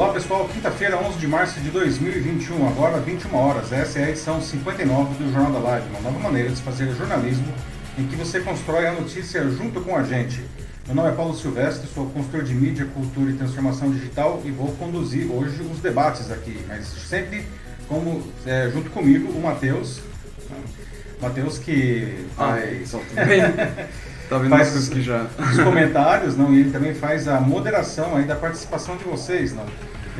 [0.00, 3.70] Olá pessoal, quinta-feira, 11 de março de 2021, agora 21 horas.
[3.70, 7.52] Essa é a edição 59 do Jornal da Live, uma nova maneira de fazer jornalismo
[7.98, 10.42] em que você constrói a notícia junto com a gente.
[10.86, 14.68] Meu nome é Paulo Silvestre, sou consultor de mídia, cultura e transformação digital e vou
[14.76, 17.44] conduzir hoje os debates aqui, mas sempre
[17.86, 20.00] como, é, junto comigo o Matheus.
[21.20, 22.86] Matheus que Ai,
[23.26, 23.42] bem.
[24.30, 25.26] Tá vendo faz os, que já...
[25.40, 29.66] os comentários, não, e ele também faz a moderação aí da participação de vocês, não.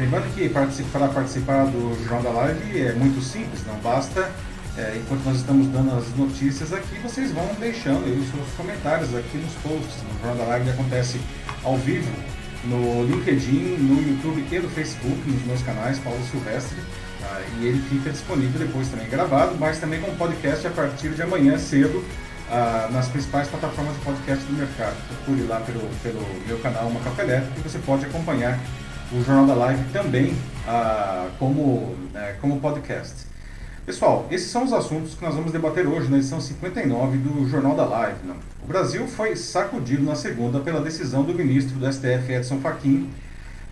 [0.00, 4.30] Lembrando que para participar do Jornal da Live é muito simples, não basta,
[4.78, 9.36] é, enquanto nós estamos dando as notícias aqui, vocês vão deixando os seus comentários aqui
[9.36, 10.00] nos posts.
[10.00, 11.20] O Jornal da Live acontece
[11.62, 12.10] ao vivo
[12.64, 16.78] no LinkedIn, no YouTube e no Facebook, nos meus canais, Paulo Silvestre.
[17.20, 17.42] Tá?
[17.58, 21.58] E ele fica disponível depois também gravado, mas também com podcast a partir de amanhã
[21.58, 22.02] cedo,
[22.50, 24.96] ah, nas principais plataformas de podcast do mercado.
[25.08, 28.58] Procure lá pelo, pelo meu canal Uma Café Elétrico e você pode acompanhar
[29.12, 30.34] o Jornal da Live também
[30.66, 33.28] ah, como, né, como podcast.
[33.84, 37.74] Pessoal, esses são os assuntos que nós vamos debater hoje na edição 59 do Jornal
[37.74, 38.18] da Live.
[38.24, 38.36] Não?
[38.62, 43.10] O Brasil foi sacudido na segunda pela decisão do ministro do STF, Edson Fachin,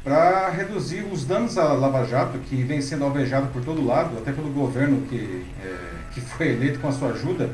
[0.02, 4.32] para reduzir os danos à Lava Jato, que vem sendo alvejado por todo lado, até
[4.32, 5.76] pelo governo que, é,
[6.12, 7.50] que foi eleito com a sua ajuda.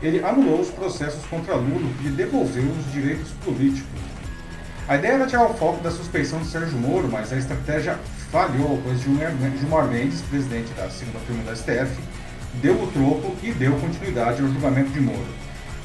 [0.00, 4.15] Ele anulou os processos contra Lula e devolveu os direitos políticos.
[4.88, 7.98] A ideia era tirar o foco da suspeição de Sérgio Moro, mas a estratégia
[8.30, 12.00] falhou, pois Gilmar Mendes, presidente da segunda turma da STF,
[12.62, 15.26] deu o troco e deu continuidade ao julgamento de Moro.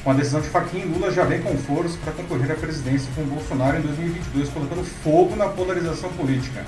[0.04, 3.24] Com a decisão de Faquinha, Lula já vem com força para concorrer à presidência com
[3.24, 6.64] Bolsonaro em 2022, colocando fogo na polarização política.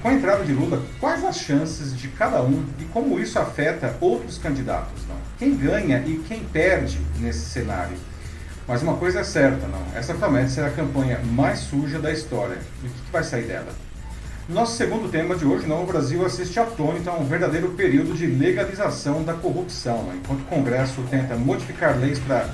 [0.00, 3.94] Com a entrada de Lula, quais as chances de cada um e como isso afeta
[4.00, 5.06] outros candidatos?
[5.06, 5.16] Não?
[5.38, 7.98] Quem ganha e quem perde nesse cenário?
[8.70, 9.82] Mas uma coisa é certa, não.
[9.96, 12.56] Essa promete ser a campanha mais suja da história.
[12.84, 13.72] E o que vai sair dela?
[14.48, 18.26] Nosso segundo tema de hoje, não, o Brasil assiste atônito a um verdadeiro período de
[18.26, 22.48] legalização da corrupção, enquanto o Congresso tenta modificar leis para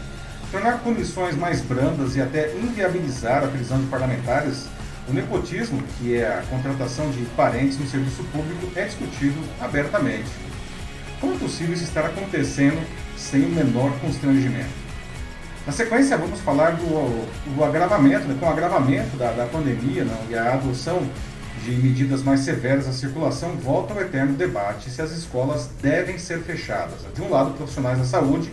[0.51, 4.69] tornar punições mais brandas e até inviabilizar a prisão de parlamentares,
[5.07, 10.31] o nepotismo, que é a contratação de parentes no serviço público, é discutido abertamente.
[11.21, 12.83] Como é possível isso estar acontecendo
[13.19, 14.86] sem o menor constrangimento?
[15.67, 20.31] Na sequência, vamos falar do, do agravamento, né, com o agravamento da, da pandemia não,
[20.31, 21.03] e a adoção
[21.65, 26.39] de medidas mais severas à circulação, volta ao eterno debate se as escolas devem ser
[26.39, 27.01] fechadas.
[27.13, 28.49] De um lado, profissionais da saúde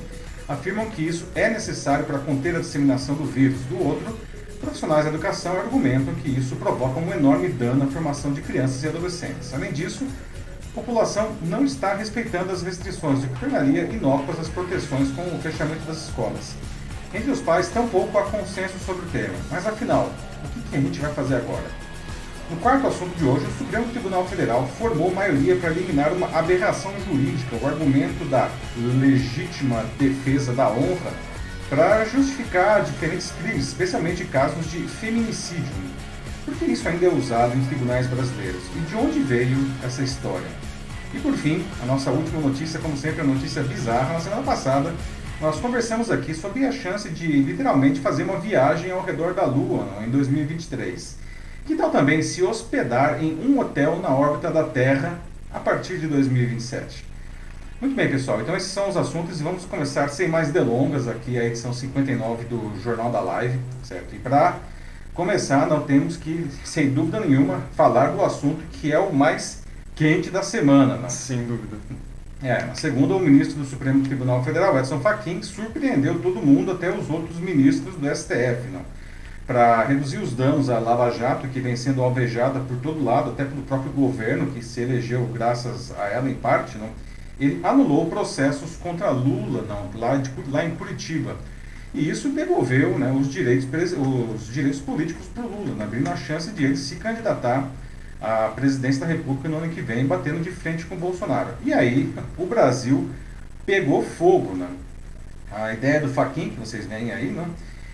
[0.49, 3.59] afirmam que isso é necessário para conter a disseminação do vírus.
[3.69, 4.17] Do outro,
[4.59, 8.87] profissionais da educação argumentam que isso provoca um enorme dano à formação de crianças e
[8.87, 9.53] adolescentes.
[9.53, 10.07] Além disso,
[10.71, 15.39] a população não está respeitando as restrições, o que tornaria inócuas as proteções com o
[15.43, 16.55] fechamento das escolas.
[17.13, 19.35] Entre os pais, tampouco há consenso sobre o tema.
[19.51, 20.11] Mas afinal,
[20.43, 21.83] o que a gente vai fazer agora?
[22.49, 26.91] No quarto assunto de hoje, o Supremo Tribunal Federal formou maioria para eliminar uma aberração
[27.07, 28.49] jurídica, o argumento da
[28.99, 31.13] legítima defesa da honra,
[31.69, 35.63] para justificar diferentes crimes, especialmente casos de feminicídio.
[36.45, 38.63] Por que isso ainda é usado em tribunais brasileiros?
[38.75, 40.47] E de onde veio essa história?
[41.13, 44.13] E por fim, a nossa última notícia, como sempre, a notícia bizarra.
[44.13, 44.93] Na semana passada,
[45.41, 49.87] nós conversamos aqui sobre a chance de literalmente fazer uma viagem ao redor da Lua
[50.05, 51.17] em 2023.
[51.65, 55.19] Que tal também se hospedar em um hotel na órbita da Terra
[55.53, 57.05] a partir de 2027?
[57.81, 58.39] Muito bem, pessoal.
[58.41, 62.45] Então esses são os assuntos e vamos começar sem mais delongas aqui a edição 59
[62.45, 64.15] do Jornal da Live, certo?
[64.15, 64.57] E para
[65.13, 69.63] começar, nós temos que, sem dúvida nenhuma, falar do assunto que é o mais
[69.95, 70.95] quente da semana.
[70.95, 71.09] Né?
[71.09, 71.77] Sem dúvida.
[72.43, 77.09] É, segundo o ministro do Supremo Tribunal Federal, Edson Fachin, surpreendeu todo mundo, até os
[77.09, 78.81] outros ministros do STF, não?
[79.47, 83.45] Para reduzir os danos à Lava Jato, que vem sendo alvejada por todo lado, até
[83.45, 86.89] pelo próprio governo, que se elegeu graças a ela em parte, não?
[87.39, 91.35] ele anulou processos contra Lula não, lá, de, lá em Curitiba.
[91.93, 93.67] E isso devolveu né, os, direitos,
[94.35, 97.69] os direitos políticos para o Lula, né, abrindo a chance de ele se candidatar
[98.23, 101.49] a presidência da República no ano que vem, batendo de frente com o Bolsonaro.
[101.61, 103.09] E aí o Brasil
[103.65, 104.55] pegou fogo.
[104.55, 104.69] Né?
[105.51, 107.45] A ideia do Faquin, que vocês veem aí, né?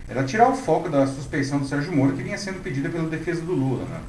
[0.07, 3.41] era tirar o foco da suspeição do Sérgio Moro, que vinha sendo pedida pela defesa
[3.41, 3.85] do Lula.
[3.85, 3.99] Né?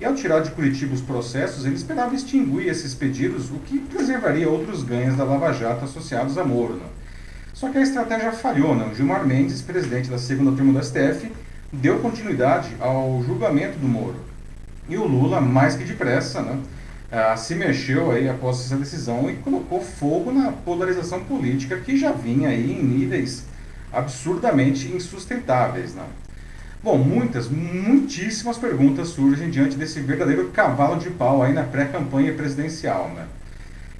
[0.00, 4.48] E ao tirar de Curitiba os processos, ele esperava extinguir esses pedidos, o que preservaria
[4.48, 6.74] outros ganhos da Lava Jato associados a Moro.
[6.74, 6.86] Né?
[7.54, 8.74] Só que a estratégia falhou.
[8.74, 8.88] Né?
[8.90, 11.30] O Gilmar Mendes, presidente da segunda turma do STF,
[11.72, 14.27] deu continuidade ao julgamento do Moro.
[14.88, 16.58] E o Lula, mais que depressa, né,
[17.10, 22.12] ah, se mexeu aí após essa decisão e colocou fogo na polarização política que já
[22.12, 23.44] vinha aí em níveis
[23.92, 25.94] absurdamente insustentáveis.
[25.94, 26.04] Né?
[26.82, 33.10] Bom, muitas, muitíssimas perguntas surgem diante desse verdadeiro cavalo de pau aí na pré-campanha presidencial,
[33.14, 33.26] né?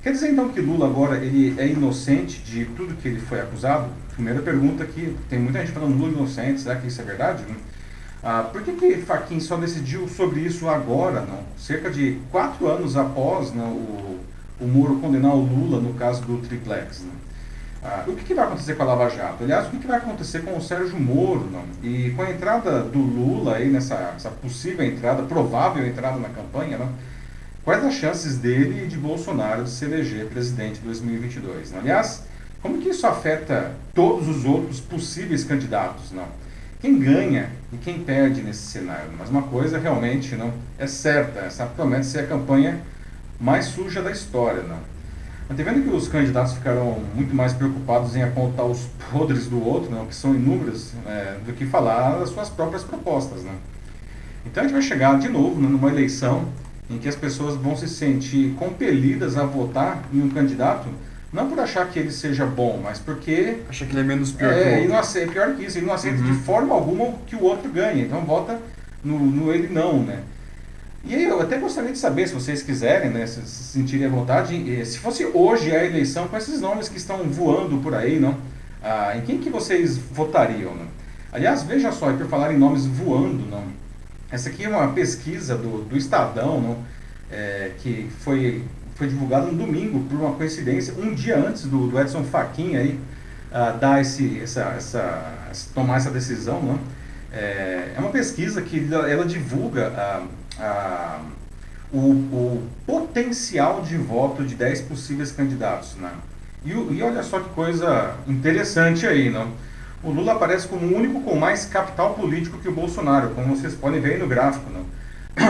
[0.00, 3.90] Quer dizer então que Lula agora ele é inocente de tudo que ele foi acusado?
[4.14, 7.42] Primeira pergunta que tem muita gente falando Lula inocente, será que isso é verdade?
[8.22, 11.40] Ah, por que, que Faquin só decidiu sobre isso agora, não?
[11.56, 14.20] Cerca de quatro anos após não, o,
[14.60, 17.12] o Moro condenar o Lula no caso do triplex, né?
[17.82, 19.44] Ah, o que, que, vai acontecer com a Lava Jato?
[19.44, 21.48] Aliás, o que, que, vai acontecer com o Sérgio Moro?
[21.50, 21.62] Não?
[21.80, 23.96] E com a entrada do Lula aí nessa
[24.42, 26.88] possível entrada, provável entrada na campanha, não?
[27.64, 31.70] quais as chances dele e de Bolsonaro de se eleger presidente em 2022?
[31.70, 31.80] Não?
[31.80, 32.24] Aliás,
[32.62, 36.10] como que isso afeta todos os outros possíveis candidatos?
[36.10, 36.26] Não?
[36.80, 39.10] Quem ganha e quem perde nesse cenário?
[39.18, 42.80] Mas uma coisa realmente não é certa, essa promete ser a campanha
[43.40, 44.62] mais suja da história.
[44.62, 44.78] Não?
[45.48, 49.90] Mas vendo que os candidatos ficaram muito mais preocupados em apontar os podres do outro,
[49.90, 53.42] né, que são inúmeros, é, do que falar das suas próprias propostas.
[53.42, 53.52] Né?
[54.46, 56.46] Então a gente vai chegar de novo né, numa eleição
[56.88, 60.88] em que as pessoas vão se sentir compelidas a votar em um candidato,
[61.32, 63.58] não por achar que ele seja bom, mas porque.
[63.68, 64.78] Acha que ele é menos pior é, que o outro.
[64.78, 66.32] Ele não aceita, pior que isso, ele não aceita uhum.
[66.32, 68.02] de forma alguma que o outro ganhe.
[68.02, 68.58] Então vota
[69.04, 70.22] no, no ele não, né?
[71.04, 74.10] E aí eu até gostaria de saber, se vocês quiserem, né, se, se sentirem à
[74.10, 78.36] vontade, se fosse hoje a eleição, com esses nomes que estão voando por aí, não?
[78.82, 80.74] Ah, em quem que vocês votariam?
[80.74, 80.86] Não?
[81.32, 83.64] Aliás, veja só, por falar em nomes voando, não?
[84.30, 86.78] Essa aqui é uma pesquisa do, do Estadão, não?
[87.30, 88.64] É, que foi,
[88.98, 93.00] foi divulgada no domingo, por uma coincidência, um dia antes do, do Edson Fachin aí,
[93.52, 95.34] ah, dar esse, essa, essa,
[95.72, 96.78] tomar essa decisão, não?
[97.32, 99.92] É, é uma pesquisa que ela divulga...
[99.96, 100.26] Ah,
[100.58, 101.20] a,
[101.92, 105.94] o, o, potencial de voto de 10 possíveis candidatos.
[105.96, 106.10] Né?
[106.64, 109.52] E, e, olha só que coisa interessante aí, não?
[110.02, 113.74] O Lula aparece como o único com mais capital político que o Bolsonaro, como vocês
[113.74, 114.70] podem ver aí no gráfico.
[114.70, 114.84] Não?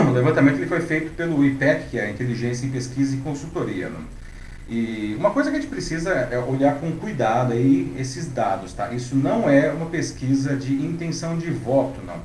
[0.08, 3.88] O levantamento ele foi feito pelo IPEC, que é a Inteligência em Pesquisa e Consultoria.
[3.88, 4.00] Não?
[4.68, 8.92] E uma coisa que a gente precisa é olhar com cuidado aí esses dados, tá?
[8.92, 12.20] Isso não é uma pesquisa de intenção de voto, não.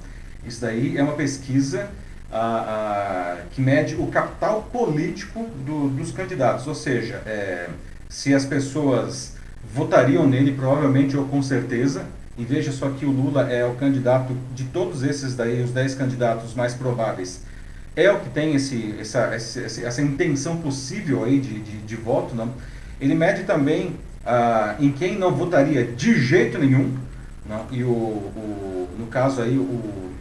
[0.46, 1.90] Isso daí é uma pesquisa
[2.30, 7.70] a, a, que mede o capital político do, dos candidatos, ou seja, é,
[8.10, 9.38] se as pessoas
[9.74, 12.06] votariam nele, provavelmente ou com certeza,
[12.38, 15.96] e veja só que o Lula é o candidato de todos esses daí, os 10
[15.96, 17.42] candidatos mais prováveis,
[17.96, 22.36] é o que tem esse, essa, essa, essa intenção possível aí de, de, de voto,
[22.36, 22.54] não?
[23.00, 23.96] ele mede também
[24.26, 26.98] ah, em quem não votaria de jeito nenhum,
[27.46, 27.66] não?
[27.72, 30.14] e o, o, no caso aí o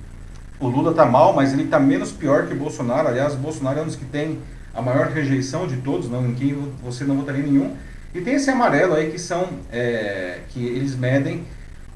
[0.63, 3.09] o Lula está mal, mas ele está menos pior que o Bolsonaro.
[3.09, 4.39] Aliás, o Bolsonaro é um dos que tem
[4.73, 7.77] a maior rejeição de todos, não, em quem você não votaria nenhum.
[8.15, 11.45] E tem esse amarelo aí que são, é, que eles medem,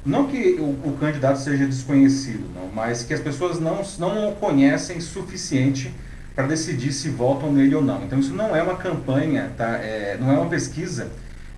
[0.06, 4.36] não que o, o, candidato seja desconhecido, não, mas que as pessoas não, não o
[4.36, 5.92] conhecem suficiente
[6.34, 8.04] para decidir se votam nele ou não.
[8.04, 9.78] Então isso não é uma campanha, tá?
[9.78, 11.10] É, não é uma pesquisa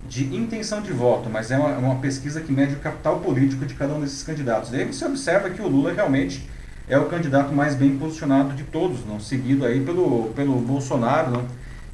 [0.08, 3.74] de intenção de voto, mas é uma, uma pesquisa que mede o capital político de
[3.74, 4.72] cada um desses candidatos.
[4.72, 6.48] E aí você observa que o Lula realmente
[6.88, 11.44] é o candidato mais bem posicionado de todos, não seguido aí pelo, pelo Bolsonaro, não?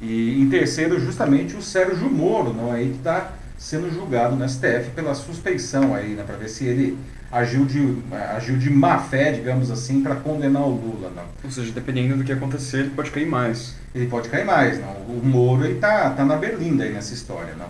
[0.01, 3.33] E em terceiro, justamente o Sérgio Moro, não aí que está
[3.65, 6.99] sendo julgado no STF pela suspeição aí, né, para ver se ele
[7.33, 7.97] agiu de
[8.37, 11.25] agiu de má fé, digamos assim, para condenar o Lula, não.
[11.43, 13.75] Ou seja, dependendo do que acontecer, ele pode cair mais.
[13.94, 14.93] Ele pode cair mais, não.
[15.09, 17.69] O Moro ele tá na berlinda aí nessa história, não.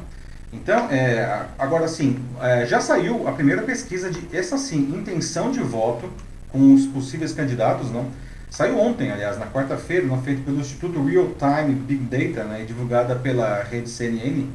[0.53, 5.61] Então, é, agora sim, é, já saiu a primeira pesquisa de essa sim intenção de
[5.61, 6.11] voto
[6.51, 8.07] com os possíveis candidatos, não?
[8.51, 13.15] Saiu ontem, aliás, na quarta-feira, não, feito pelo Instituto Real Time Big Data, né, divulgada
[13.15, 14.49] pela rede CNN.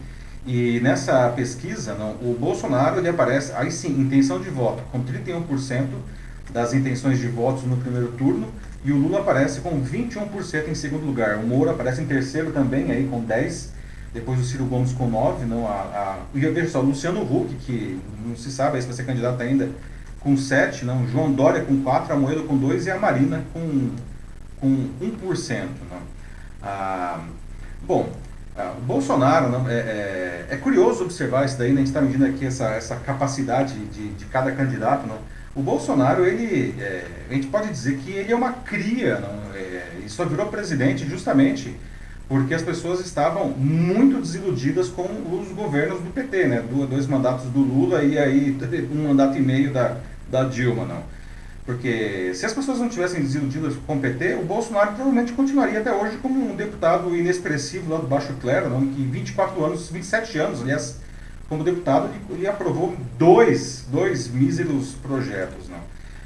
[0.46, 5.88] E nessa pesquisa, não, o Bolsonaro ele aparece, aí sim, intenção de voto, com 31%
[6.52, 8.48] das intenções de votos no primeiro turno,
[8.84, 11.38] e o Lula aparece com 21% em segundo lugar.
[11.38, 13.68] O Moro aparece em terceiro também, aí com 10%,
[14.14, 15.46] depois o Ciro Gomes com 9%.
[15.46, 18.96] Não, a, a, e veja só, o Luciano Huck, que não se sabe se vai
[18.96, 19.70] ser candidato ainda,
[20.20, 23.92] com 7, não, João Dória com 4, a Moeda com 2 e a Marina com,
[24.60, 25.68] com 1%.
[25.90, 25.98] Não.
[26.62, 27.20] Ah,
[27.86, 28.10] bom,
[28.60, 31.76] ah, o Bolsonaro, não, é, é, é, curioso observar isso daí, né?
[31.76, 35.08] a gente está medindo aqui essa, essa capacidade de, de cada candidato.
[35.08, 35.18] Não.
[35.56, 40.00] O Bolsonaro, ele, é, a gente pode dizer que ele é uma cria, não, é,
[40.06, 41.74] e só virou presidente justamente
[42.28, 46.64] porque as pessoas estavam muito desiludidas com os governos do PT, né?
[46.88, 48.56] dois mandatos do Lula e aí
[48.94, 49.98] um mandato e meio da,
[50.30, 51.04] da Dilma, não.
[51.70, 55.94] Porque se as pessoas não tivessem desiludidas com o PT, o Bolsonaro provavelmente continuaria até
[55.94, 58.88] hoje como um deputado inexpressivo lá do Baixo Clero, não?
[58.88, 60.96] que 24 anos, 27 anos, aliás,
[61.48, 65.70] como deputado, ele, ele aprovou dois, dois míseros projetos.
[65.70, 65.78] Não?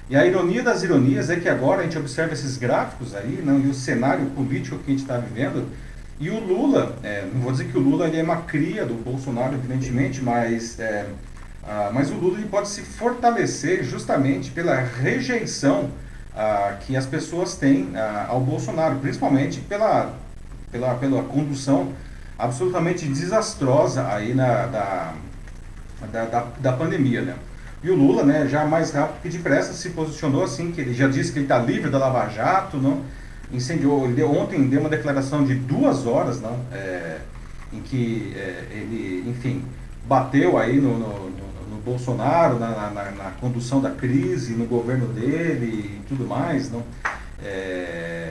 [0.09, 3.59] E a ironia das ironias é que agora a gente observa esses gráficos aí, não,
[3.59, 5.67] e o cenário político que a gente está vivendo,
[6.21, 8.93] e o Lula, é, não vou dizer que o Lula ele é uma cria do
[8.93, 11.05] Bolsonaro, evidentemente, mas, é,
[11.65, 15.89] ah, mas o Lula ele pode se fortalecer justamente pela rejeição
[16.35, 20.13] ah, que as pessoas têm ah, ao Bolsonaro, principalmente pela,
[20.71, 21.93] pela, pela condução
[22.37, 25.13] absolutamente desastrosa aí na, da,
[26.11, 27.35] da, da, da pandemia, né?
[27.81, 31.07] E o Lula, né, já mais rápido que depressa, se posicionou assim, que ele já
[31.07, 33.01] disse que ele está livre da Lava Jato, não?
[33.51, 36.57] Incendiou, ele deu, ontem deu uma declaração de duas horas, não?
[36.71, 37.17] É,
[37.73, 39.65] em que é, ele, enfim,
[40.07, 41.29] bateu aí no, no,
[41.83, 46.83] Bolsonaro, na, na, na, condução da crise, no governo dele e tudo mais, não?
[47.43, 48.29] É,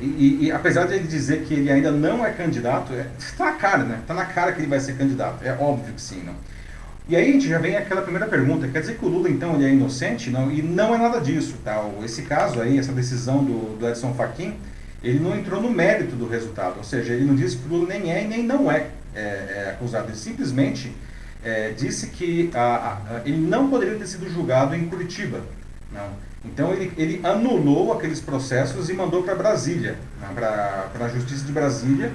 [0.00, 3.56] e, e, apesar de ele dizer que ele ainda não é candidato, está é, na
[3.56, 3.98] cara, né?
[4.02, 5.42] Está na cara que ele vai ser candidato.
[5.42, 6.34] É óbvio que sim, não?
[7.08, 9.54] E aí a gente já vem aquela primeira pergunta, quer dizer que o Lula então
[9.54, 10.28] ele é inocente?
[10.28, 11.82] Não, e não é nada disso, tá?
[12.04, 14.54] Esse caso aí, essa decisão do, do Edson Fachin,
[15.02, 17.88] ele não entrou no mérito do resultado, ou seja, ele não disse que o Lula
[17.88, 20.92] nem é e nem não é, é, é acusado, ele simplesmente
[21.44, 25.40] é, disse que a, a, ele não poderia ter sido julgado em Curitiba.
[26.44, 31.52] Então ele, ele anulou aqueles processos e mandou para Brasília, né, para a Justiça de
[31.52, 32.12] Brasília,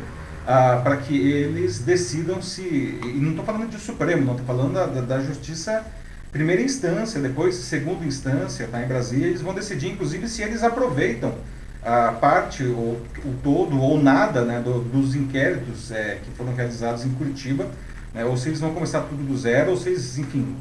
[0.48, 2.62] ah, para que eles decidam se.
[2.62, 5.86] E não estou falando de Supremo, não estou falando da, da, Justiça
[6.32, 11.36] primeira instância, depois segunda instância, tá, em Brasília, eles vão decidir, inclusive, se eles aproveitam
[11.84, 17.06] a parte, ou o todo, ou nada né, do, dos inquéritos é, que foram realizados
[17.06, 17.70] em Curitiba,
[18.14, 20.56] né, ou se eles vão começar tudo do zero, ou se eles, enfim,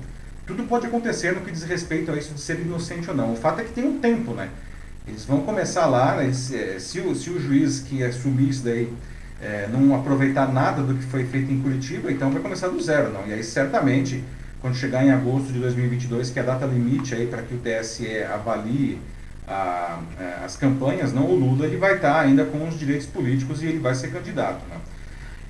[0.46, 3.32] tudo pode acontecer no que diz respeito a isso de ser inocente ou não.
[3.32, 4.48] O fato é que tem um tempo, né?
[5.06, 8.64] Eles vão começar lá, né, se, é, se, o, se o juiz que assumir isso
[8.64, 8.92] daí
[9.40, 13.12] é, não aproveitar nada do que foi feito em Curitiba, então vai começar do zero,
[13.12, 13.26] não.
[13.26, 14.22] E aí certamente,
[14.60, 17.58] quando chegar em agosto de 2022, que é a data limite aí para que o
[17.58, 19.00] TSE avalie
[19.46, 23.60] a, é, as campanhas, não, o Lula ele vai estar ainda com os direitos políticos
[23.62, 24.76] e ele vai ser candidato, né?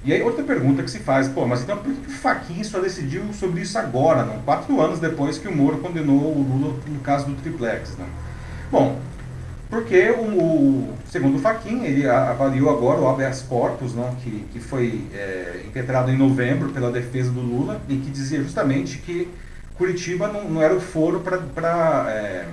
[0.04, 2.80] E aí outra pergunta que se faz, pô, mas então por que o Faquin só
[2.80, 4.38] decidiu sobre isso agora, não?
[4.40, 8.06] Quatro anos depois que o Moro condenou o Lula no caso do triplex, né?
[8.71, 8.99] Bom,
[9.71, 14.59] porque o, o, segundo o Faquin, ele avaliou agora o habeas corpus, não, que, que
[14.59, 19.28] foi é, impetrado em novembro pela defesa do Lula, e que dizia justamente que
[19.75, 22.47] Curitiba não, não era o foro para é,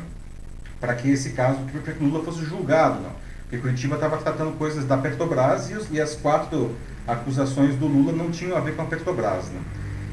[0.96, 3.12] que esse caso, para que Lula fosse julgado, não.
[3.42, 6.76] Porque Curitiba estava tratando coisas da Petrobras e, os, e, as quatro
[7.12, 9.60] acusações do Lula não tinham a ver com a Petrobras, né?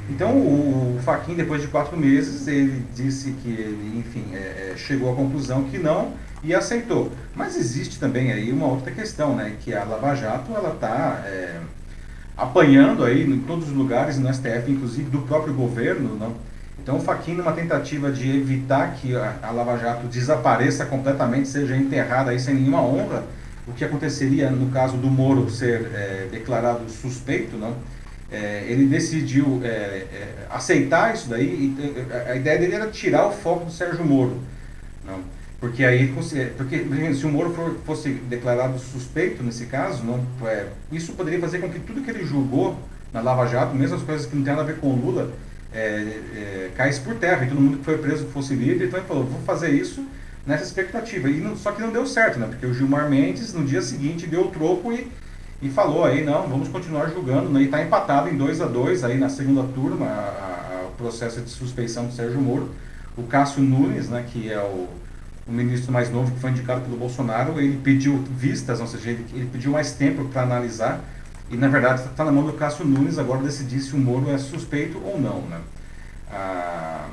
[0.09, 5.13] Então o, Faquin, depois de quatro meses, ele disse que ele, enfim, é, é chegou
[5.13, 6.13] à conclusão que não,
[6.43, 7.11] e aceitou.
[7.35, 11.61] Mas existe também aí uma outra questão, né, que a Lava Jato ela está é,
[12.37, 16.35] apanhando aí em todos os lugares no STF, inclusive do próprio governo, não?
[16.81, 21.77] Então o Fachin, numa tentativa de evitar que a, a Lava Jato desapareça completamente, seja
[21.77, 23.25] enterrada aí sem nenhuma honra,
[23.67, 27.75] o que aconteceria no caso do Moro ser é, declarado suspeito, não?
[28.31, 33.33] É, ele decidiu é, é aceitar isso daí e a ideia dele era tirar o
[33.33, 34.41] foco do Sérgio Moro,
[35.05, 35.21] não?
[35.59, 36.13] Porque aí,
[36.57, 41.59] porque se o Moro for, fosse declarado suspeito nesse caso, não, é, isso poderia fazer
[41.59, 42.79] com que tudo que ele julgou
[43.13, 45.33] na Lava Jato, mesmo as coisas que não tem nada a ver com Lula,
[45.73, 48.87] é, é, caísse por terra e todo mundo que foi preso fosse livre.
[48.87, 50.05] Então ele falou: vou fazer isso
[50.47, 51.29] nessa expectativa.
[51.29, 52.47] E não, só que não deu certo, né?
[52.47, 55.11] Porque o Gilmar Mendes no dia seguinte deu o troco e,
[55.61, 57.49] e falou aí: não, vamos continuar julgando.
[57.51, 57.63] Né?
[57.63, 61.41] E está empatado em 2 a 2 aí na segunda turma a, a, o processo
[61.41, 62.71] de suspeição do Sérgio Moro.
[63.17, 64.89] O Cássio Nunes, né, que é o
[65.47, 69.25] o ministro mais novo que foi indicado pelo Bolsonaro, ele pediu vistas, ou seja, ele,
[69.33, 71.01] ele pediu mais tempo para analisar,
[71.49, 74.39] e na verdade está na mão do Cássio Nunes agora decidir se o Moro é
[74.39, 75.43] suspeito ou não.
[75.43, 75.61] Né?
[76.33, 77.07] Ah,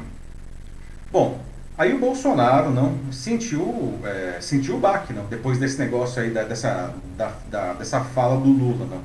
[1.11, 1.39] bom,
[1.83, 6.43] aí o Bolsonaro não sentiu, é, sentiu o baque não, depois desse negócio aí, da,
[6.43, 8.85] dessa, da, da, dessa fala do Lula.
[8.89, 9.01] Não.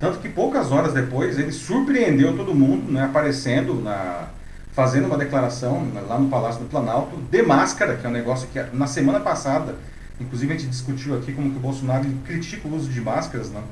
[0.00, 4.28] Tanto que poucas horas depois ele surpreendeu todo mundo, né, aparecendo na
[4.72, 8.58] fazendo uma declaração lá no Palácio do Planalto de máscara, que é um negócio que
[8.72, 9.76] na semana passada,
[10.18, 13.62] inclusive a gente discutiu aqui como que o Bolsonaro critica o uso de máscaras, não?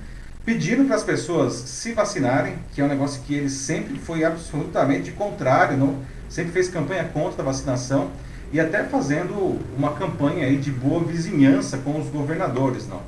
[0.45, 5.11] pedindo para as pessoas se vacinarem, que é um negócio que ele sempre foi absolutamente
[5.12, 5.97] contrário, não?
[6.29, 8.11] sempre fez campanha contra a vacinação
[8.52, 12.88] e até fazendo uma campanha aí de boa vizinhança com os governadores.
[12.88, 13.00] Não?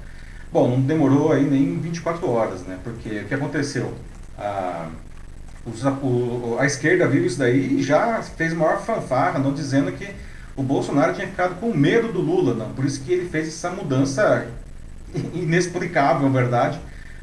[0.52, 2.78] Bom, não demorou aí nem 24 horas, né?
[2.82, 3.92] porque o que aconteceu?
[4.38, 4.88] Ah,
[5.64, 10.08] o, a esquerda viu isso daí e já fez maior fanfarra, não dizendo que
[10.56, 12.72] o Bolsonaro tinha ficado com medo do Lula, não.
[12.72, 14.46] Por isso que ele fez essa mudança
[15.32, 16.80] inexplicável, verdade,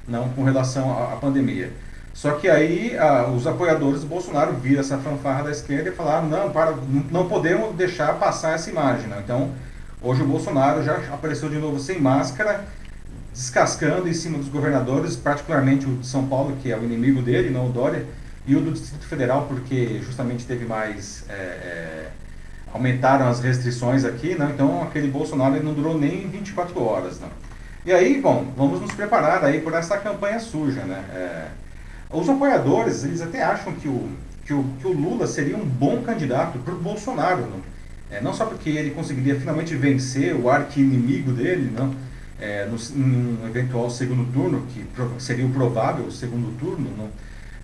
[0.08, 1.72] não com relação à pandemia.
[2.20, 2.98] Só que aí
[3.34, 6.76] os apoiadores do Bolsonaro viram essa fanfarra da esquerda e falaram, não, para,
[7.10, 9.08] não podemos deixar passar essa imagem.
[9.08, 9.22] Né?
[9.24, 9.52] Então,
[10.02, 12.66] hoje o Bolsonaro já apareceu de novo sem máscara,
[13.32, 17.52] descascando em cima dos governadores, particularmente o de São Paulo, que é o inimigo dele,
[17.52, 18.06] não o Dória,
[18.46, 21.24] e o do Distrito Federal, porque justamente teve mais...
[21.30, 22.10] É, é,
[22.74, 24.52] aumentaram as restrições aqui, né?
[24.54, 27.18] então aquele Bolsonaro não durou nem 24 horas.
[27.22, 27.30] Né?
[27.86, 30.82] E aí, bom, vamos nos preparar aí por essa campanha suja.
[30.82, 31.02] Né?
[31.14, 31.48] É,
[32.12, 34.10] os apoiadores, eles até acham que o,
[34.46, 37.42] que o, que o Lula seria um bom candidato para o Bolsonaro.
[37.42, 37.60] Né?
[38.12, 41.94] É, não só porque ele conseguiria finalmente vencer o arqui-inimigo dele, não,
[42.42, 44.84] é, no, num eventual segundo turno, que
[45.22, 47.10] seria o provável segundo turno, não,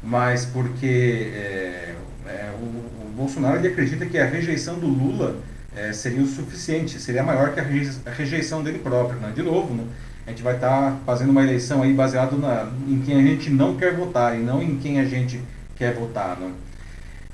[0.03, 1.95] mas porque é,
[2.27, 5.37] é, o, o, Bolsonaro ele acredita que a rejeição do Lula
[5.75, 9.19] é, seria o suficiente, seria maior que a rejeição dele próprio.
[9.19, 9.31] Né?
[9.33, 9.85] De novo, né?
[10.25, 13.50] A gente vai estar tá fazendo uma eleição aí baseado na, em quem a gente
[13.50, 15.41] não quer votar e não em quem a gente
[15.75, 16.38] quer votar.
[16.39, 16.51] Né?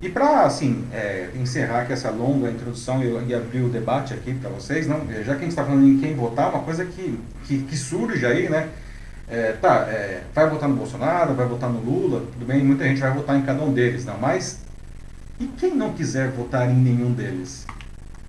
[0.01, 4.33] E para assim, é, encerrar aqui essa longa introdução e, e abrir o debate aqui
[4.33, 7.19] para vocês, não, já que a gente está falando em quem votar, uma coisa que,
[7.45, 8.67] que, que surge aí, né?
[9.29, 12.99] É, tá, é, vai votar no Bolsonaro, vai votar no Lula, tudo bem, muita gente
[12.99, 14.59] vai votar em cada um deles, não, mas
[15.39, 17.65] e quem não quiser votar em nenhum deles?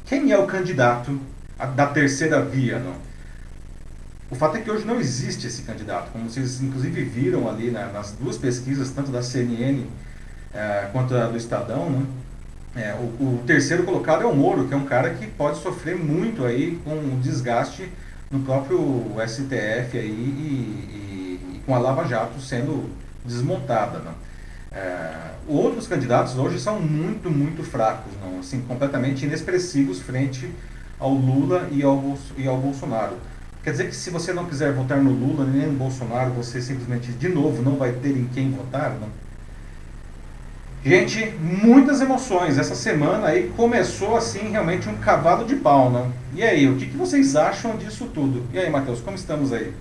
[0.06, 1.18] Quem é o candidato
[1.74, 2.94] da terceira via, não?
[4.32, 7.90] O fato é que hoje não existe esse candidato, como vocês inclusive viram ali né,
[7.92, 9.84] nas duas pesquisas, tanto da CNN
[10.54, 12.06] é, quanto do Estadão, né?
[12.74, 15.96] É, o, o, terceiro colocado é o Moro, que é um cara que pode sofrer
[15.96, 17.86] muito aí com o desgaste
[18.30, 18.78] no próprio
[19.28, 22.88] STF aí e, e, e com a Lava Jato sendo
[23.26, 23.98] desmontada.
[23.98, 24.12] Né?
[24.72, 25.12] É,
[25.46, 30.50] outros candidatos hoje são muito, muito fracos, não, assim, completamente inexpressivos frente
[30.98, 33.18] ao Lula e ao, e ao Bolsonaro.
[33.62, 37.12] Quer dizer que se você não quiser votar no Lula nem no Bolsonaro, você simplesmente,
[37.12, 38.96] de novo, não vai ter em quem votar?
[39.00, 39.08] Não?
[40.84, 42.58] Gente, muitas emoções.
[42.58, 46.12] Essa semana aí começou assim realmente um cavalo de pau, não?
[46.34, 48.44] E aí, o que, que vocês acham disso tudo?
[48.52, 49.72] E aí, Matheus, como estamos aí?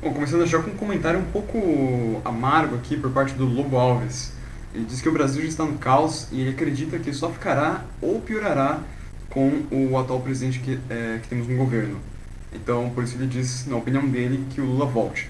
[0.00, 1.58] Bom, começando já com um comentário um pouco
[2.24, 4.32] amargo aqui por parte do Lobo Alves.
[4.72, 7.82] Ele diz que o Brasil já está no caos e ele acredita que só ficará
[8.00, 8.78] ou piorará
[9.28, 11.98] com o atual presidente que, é, que temos no governo.
[12.52, 15.28] Então, por isso ele diz, na opinião dele, que o Lula volte.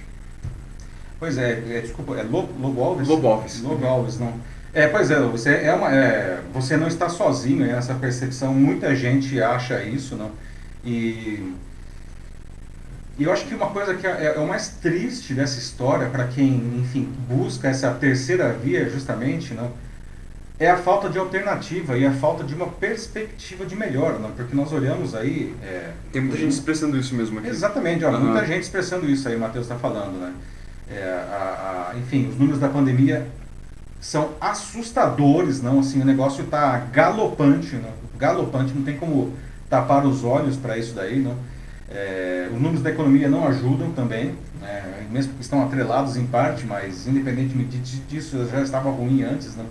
[1.19, 3.09] Pois é, é desculpa, é Lobo, Lobo Alves?
[3.09, 3.63] Lobo Alves.
[3.63, 4.35] Lobo Alves, não.
[4.73, 9.41] É, pois é, você, é uma, é, você não está sozinho nessa percepção, muita gente
[9.43, 10.31] acha isso, não?
[10.85, 11.53] E
[13.19, 16.29] e eu acho que uma coisa que é, é o mais triste dessa história, para
[16.29, 19.73] quem, enfim, busca essa terceira via, justamente, não,
[20.61, 24.33] é a falta de alternativa e a falta de uma perspectiva de melhora, não?
[24.33, 25.55] porque nós olhamos aí...
[25.63, 27.49] É, Tem muita gente expressando isso mesmo aqui.
[27.49, 28.21] Exatamente, ó, uhum.
[28.21, 30.19] muita gente expressando isso aí, o Matheus está falando.
[30.19, 30.33] Né?
[30.91, 33.27] É, a, a, enfim, os números da pandemia
[34.01, 35.81] são assustadores, não?
[35.81, 38.09] Assim, o negócio está galopante, não?
[38.19, 39.33] galopante, não tem como
[39.71, 41.37] tapar os olhos para isso daí, não?
[41.91, 46.67] É, os números da economia não ajudam também, né, mesmo que estão atrelados em parte,
[46.67, 49.57] mas independentemente disso já estava ruim antes.
[49.57, 49.65] Né?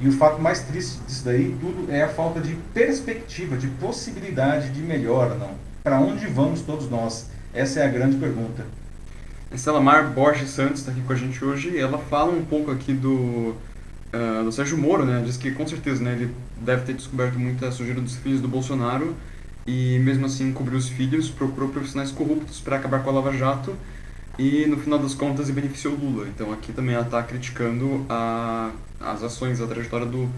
[0.00, 4.70] E o fato mais triste disso daí tudo é a falta de perspectiva, de possibilidade
[4.70, 5.34] de melhora.
[5.34, 5.50] não?
[5.82, 7.30] Para onde vamos todos nós?
[7.52, 8.64] Essa é a grande pergunta.
[9.52, 12.92] Estela Mar Borges Santos está aqui com a gente hoje ela fala um pouco aqui
[12.92, 13.54] do,
[14.12, 15.22] uh, do Sérgio Moro, né?
[15.24, 19.14] Diz que com certeza né, ele deve ter descoberto muita sujeira dos filhos do Bolsonaro
[19.66, 23.76] e mesmo assim cobriu os filhos, procurou profissionais corruptos para acabar com a Lava Jato
[24.38, 26.26] e no final das contas beneficiou Lula.
[26.28, 28.70] Então aqui também ela está criticando a,
[29.00, 30.28] as ações, a trajetória do,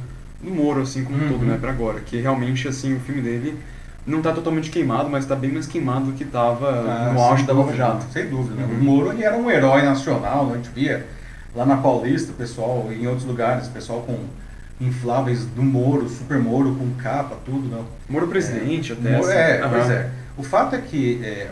[0.43, 1.29] do Moro, assim como uhum.
[1.29, 2.01] todo, né, para agora.
[2.01, 3.59] Que realmente, assim, o filme dele
[4.07, 7.45] não está totalmente queimado, mas está bem mais queimado do que estava ah, no auge
[7.45, 8.07] da Lava Jato.
[8.13, 8.55] Sem dúvida.
[8.55, 8.65] Né?
[8.65, 8.81] Uhum.
[8.81, 10.53] O Moro ele era um herói nacional, né?
[10.55, 11.07] a gente via
[11.55, 14.19] lá na Paulista, pessoal, em outros lugares, pessoal com
[14.79, 17.85] infláveis do Moro, Super Moro, com capa, tudo, não.
[18.09, 19.17] Moro presidente é, até.
[19.17, 19.71] Moro, é, uhum.
[19.71, 20.11] pois é.
[20.37, 21.51] O fato é que é,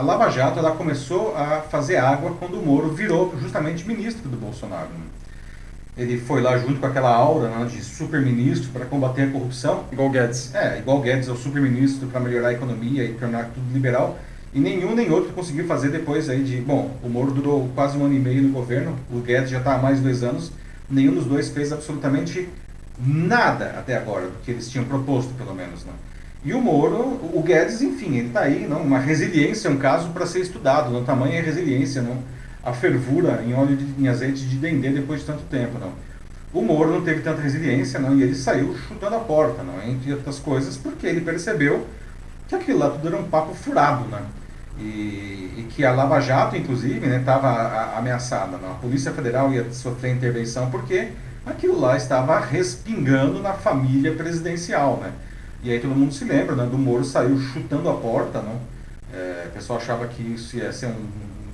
[0.00, 4.36] a Lava Jato ela começou a fazer água quando o Moro virou justamente ministro do
[4.38, 4.88] Bolsonaro.
[5.94, 9.84] Ele foi lá junto com aquela aura né, de super-ministro para combater a corrupção.
[9.92, 10.54] Igual Guedes.
[10.54, 14.18] É, igual Guedes é o super-ministro para melhorar a economia e tornar tudo liberal.
[14.54, 16.56] E nenhum nem outro conseguiu fazer depois aí de...
[16.62, 19.74] Bom, o Moro durou quase um ano e meio no governo, o Guedes já está
[19.74, 20.50] há mais de dois anos
[20.90, 22.48] nenhum dos dois fez absolutamente
[22.98, 25.84] nada até agora do que eles tinham proposto, pelo menos.
[25.84, 25.92] Né?
[26.42, 28.82] E o Moro, o Guedes, enfim, ele está aí, não?
[28.82, 31.04] uma resiliência, um caso para ser estudado, não?
[31.04, 32.16] tamanho é resiliência, não?
[32.62, 35.78] a fervura em óleo de, em azeite de dendê depois de tanto tempo.
[35.78, 35.92] Não?
[36.52, 38.16] O Moro não teve tanta resiliência não?
[38.16, 39.82] e ele saiu chutando a porta, não?
[39.82, 41.86] entre outras coisas, porque ele percebeu
[42.48, 44.04] que aquilo lá tudo era um papo furado.
[44.06, 44.20] Né?
[44.80, 48.56] e, e que a Lava Jato, inclusive, estava ameaçada.
[48.56, 48.72] Não?
[48.72, 51.08] A Polícia Federal ia sofrer intervenção porque
[51.44, 54.98] aquilo lá estava respingando na família presidencial.
[55.02, 55.12] Né?
[55.62, 58.40] E aí todo mundo se lembra né, do Moro saiu chutando a porta.
[58.40, 58.58] Não?
[59.12, 61.06] É, o pessoal achava que isso ia ser um,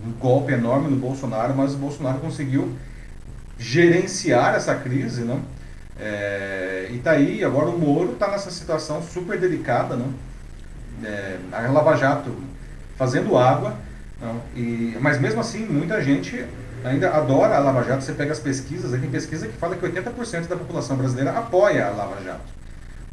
[0.07, 2.77] um golpe enorme no Bolsonaro, mas o Bolsonaro conseguiu
[3.59, 5.23] gerenciar essa crise.
[5.23, 5.41] Não?
[5.99, 9.97] É, e tá aí, agora o Moro está nessa situação super delicada.
[9.97, 10.13] Não?
[11.05, 12.31] É, a Lava Jato
[12.97, 13.75] fazendo água.
[14.21, 16.47] Não, e, mas mesmo assim, muita gente
[16.85, 18.05] ainda adora a Lava Jato.
[18.05, 21.91] Você pega as pesquisas, tem pesquisa que fala que 80% da população brasileira apoia a
[21.91, 22.56] Lava Jato.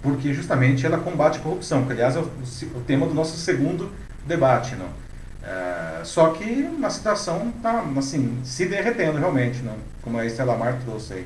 [0.03, 2.29] Porque justamente ela combate a corrupção, que aliás é o,
[2.75, 3.89] o tema do nosso segundo
[4.27, 4.75] debate.
[4.75, 4.89] Não?
[5.41, 9.75] É, só que a situação está assim, se derretendo realmente, não?
[10.03, 11.25] como a Estela Mar trouxe aí.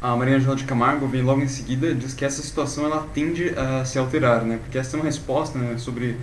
[0.00, 3.54] A Maria Angela de Camargo vem logo em seguida diz que essa situação ela tende
[3.56, 4.58] a se alterar, né?
[4.60, 6.16] Porque essa é uma resposta né, sobre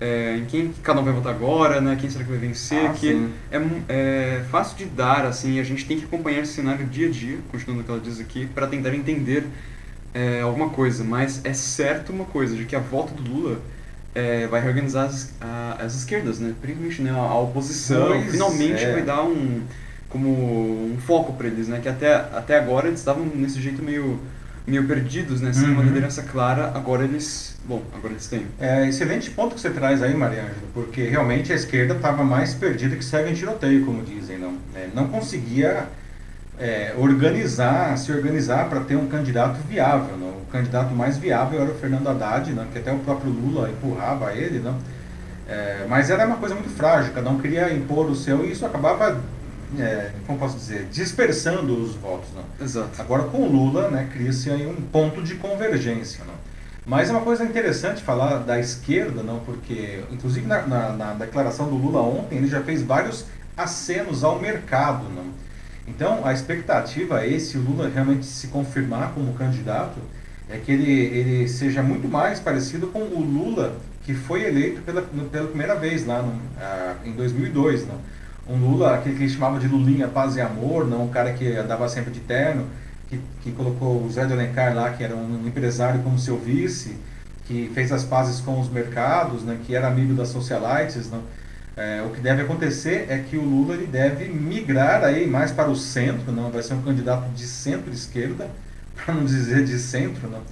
[0.00, 1.96] é, em quem cada um vai votar agora, né?
[2.00, 2.86] Quem será que vai vencer?
[2.86, 6.86] Ah, que é, é, fácil de dar, assim, a gente tem que acompanhar esse cenário
[6.86, 9.44] dia a dia, continuando o que ela diz aqui, para tentar entender
[10.18, 11.04] é, alguma coisa.
[11.04, 13.60] Mas é certo uma coisa, de que a volta do Lula
[14.14, 16.54] é, vai reorganizar as, a, as esquerdas, né?
[16.60, 18.08] Principalmente né, a, a oposição.
[18.08, 18.92] Pois finalmente é.
[18.92, 19.62] vai dar um
[20.08, 21.80] como um foco para eles, né?
[21.82, 24.18] Que até, até agora eles estavam nesse jeito meio
[24.66, 25.50] meio perdidos, né?
[25.52, 25.86] Sem uma Uhum.
[25.86, 27.56] liderança clara, agora eles...
[27.66, 28.46] Bom, agora eles têm.
[28.60, 32.94] É excelente ponto que você traz aí, Mariângela, porque realmente a esquerda estava mais perdida
[32.94, 34.58] que segue em tiroteio, como dizem, não?
[34.74, 35.86] É, não conseguia
[36.60, 40.28] é, organizar, se organizar para ter um candidato viável, não?
[40.28, 42.64] O candidato mais viável era o Fernando Haddad, não?
[42.66, 44.76] Que até o próprio Lula empurrava ele, não?
[45.48, 48.66] É, mas era uma coisa muito frágil, cada um queria impor o seu e isso
[48.66, 49.18] acabava,
[49.78, 52.44] é, como posso dizer, dispersando os votos, não?
[52.64, 53.00] Exato.
[53.00, 56.34] Agora com o Lula, né, cria-se aí um ponto de convergência, não?
[56.84, 61.68] Mas é uma coisa interessante falar da esquerda, não, porque inclusive na, na, na declaração
[61.68, 65.24] do Lula ontem ele já fez vários acenos ao mercado, não?
[65.88, 69.98] Então a expectativa é se o Lula realmente se confirmar como candidato
[70.48, 75.02] é que ele, ele seja muito mais parecido com o Lula que foi eleito pela,
[75.02, 77.96] pela primeira vez lá no, ah, em 2002, não?
[78.48, 81.86] Um Lula, aquele que chamava de Lulinha Paz e Amor, não um cara que andava
[81.90, 82.66] sempre de terno,
[83.06, 86.96] que, que colocou o Zé de Alencar lá, que era um empresário como seu vice,
[87.44, 91.10] que fez as pazes com os mercados, né, que era amigo das socialites.
[91.10, 91.22] Não?
[91.78, 95.70] É, o que deve acontecer é que o Lula ele deve migrar aí mais para
[95.70, 98.50] o centro, não vai ser um candidato de centro-esquerda,
[98.96, 100.28] para não dizer de centro.
[100.28, 100.42] Não?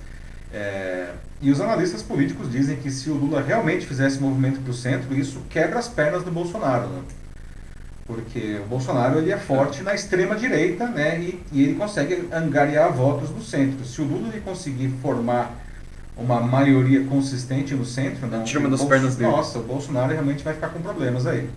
[0.53, 1.11] É,
[1.43, 5.13] e os analistas políticos dizem que se o Lula realmente fizesse movimento para o centro,
[5.19, 6.89] isso quebra as pernas do Bolsonaro.
[8.07, 11.19] Porque o Bolsonaro ele é forte na extrema direita, né?
[11.19, 13.85] E, e ele consegue angariar votos no centro.
[13.85, 15.66] Se o Lula ele conseguir formar
[16.17, 19.31] uma maioria consistente no centro, não, Tira uma das pernas dele.
[19.31, 21.49] Nossa, o Bolsonaro realmente vai ficar com problemas aí.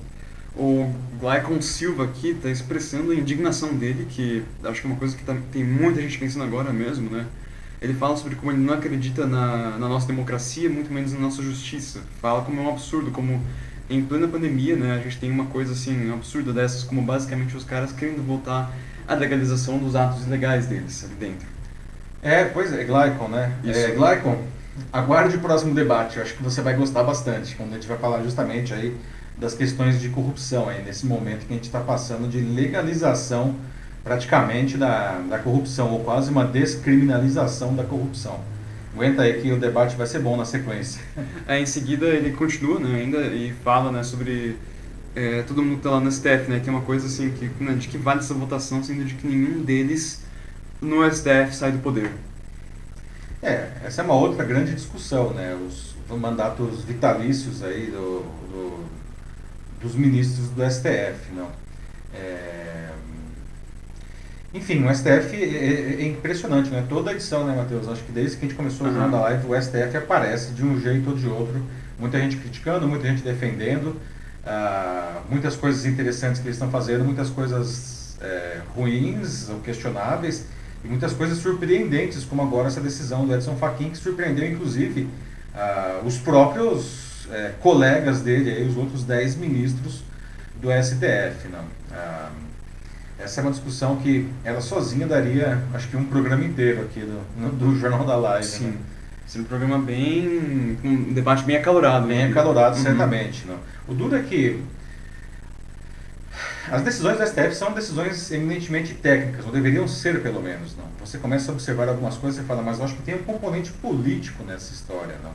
[0.55, 5.15] O Glycon Silva aqui está expressando a indignação dele, que acho que é uma coisa
[5.15, 7.25] que tá- tem muita gente pensando agora mesmo, né?
[7.81, 11.41] Ele fala sobre como ele não acredita na, na nossa democracia, muito menos na nossa
[11.41, 12.01] justiça.
[12.21, 13.41] Fala como é um absurdo, como
[13.89, 17.63] em plena pandemia, né, a gente tem uma coisa assim absurda dessas, como basicamente os
[17.63, 18.71] caras querendo voltar
[19.07, 21.47] à legalização dos atos ilegais deles ali dentro.
[22.21, 23.53] É, pois é, Glycon, né?
[23.63, 23.79] Isso.
[23.79, 24.37] É, Glycon,
[24.91, 26.17] aguarde o próximo debate.
[26.17, 28.95] Eu acho que você vai gostar bastante, quando a gente vai falar justamente aí
[29.37, 33.55] das questões de corrupção aí, nesse momento que a gente está passando de legalização
[34.03, 38.39] praticamente da, da corrupção, ou quase uma descriminalização da corrupção.
[38.93, 41.01] Aguenta aí que o debate vai ser bom na sequência.
[41.47, 44.57] Aí, em seguida ele continua né, ainda e fala né, sobre
[45.15, 47.63] é, todo mundo que está lá no STF, né, que é uma coisa assim, que,
[47.63, 50.21] né, de que vale essa votação, sendo de que nenhum deles
[50.81, 52.11] no STF sai do poder.
[53.41, 55.55] É, essa é uma outra grande discussão, né?
[55.55, 58.83] Os, mandatos vitalícios aí do, do-
[59.79, 61.47] dos ministros do STF, não?
[62.15, 62.89] É,
[64.53, 66.83] enfim, o STF é, é- é impressionante, né?
[66.89, 67.87] Toda edição, né, Matheus?
[67.87, 68.89] Acho que desde que a gente começou o.
[68.91, 71.61] Jornal da Live, o STF aparece de um jeito ou de outro.
[71.99, 73.95] Muita gente criticando, muita gente defendendo,
[74.45, 80.45] ah, muitas coisas interessantes que eles estão fazendo, muitas coisas é, ruins ou questionáveis
[80.83, 85.07] e muitas coisas surpreendentes, como agora essa decisão do Edson Fachin, que surpreendeu inclusive
[85.53, 90.03] ah, os próprios eh, colegas dele, aí, os outros 10 ministros
[90.61, 91.47] do STF.
[91.51, 91.63] Não?
[91.91, 92.29] Ah,
[93.19, 97.49] essa é uma discussão que ela sozinha daria, acho que um programa inteiro aqui do,
[97.57, 98.45] do Jornal da Live.
[98.45, 98.67] Sim.
[98.67, 98.73] né?
[99.27, 100.77] Sendo um programa bem.
[100.83, 102.07] um debate bem acalorado.
[102.07, 102.29] Bem né?
[102.31, 102.81] acalorado, Uhum.
[102.83, 103.45] certamente.
[103.45, 103.57] Não?
[103.87, 104.59] O duro é que
[106.71, 110.75] as decisões do STF são decisões eminentemente técnicas, ou deveriam ser pelo menos.
[110.75, 110.85] Não?
[110.99, 113.71] Você começa a observar algumas coisas e fala, mas eu acho que tem um componente
[113.71, 115.15] político nessa história.
[115.23, 115.31] Não?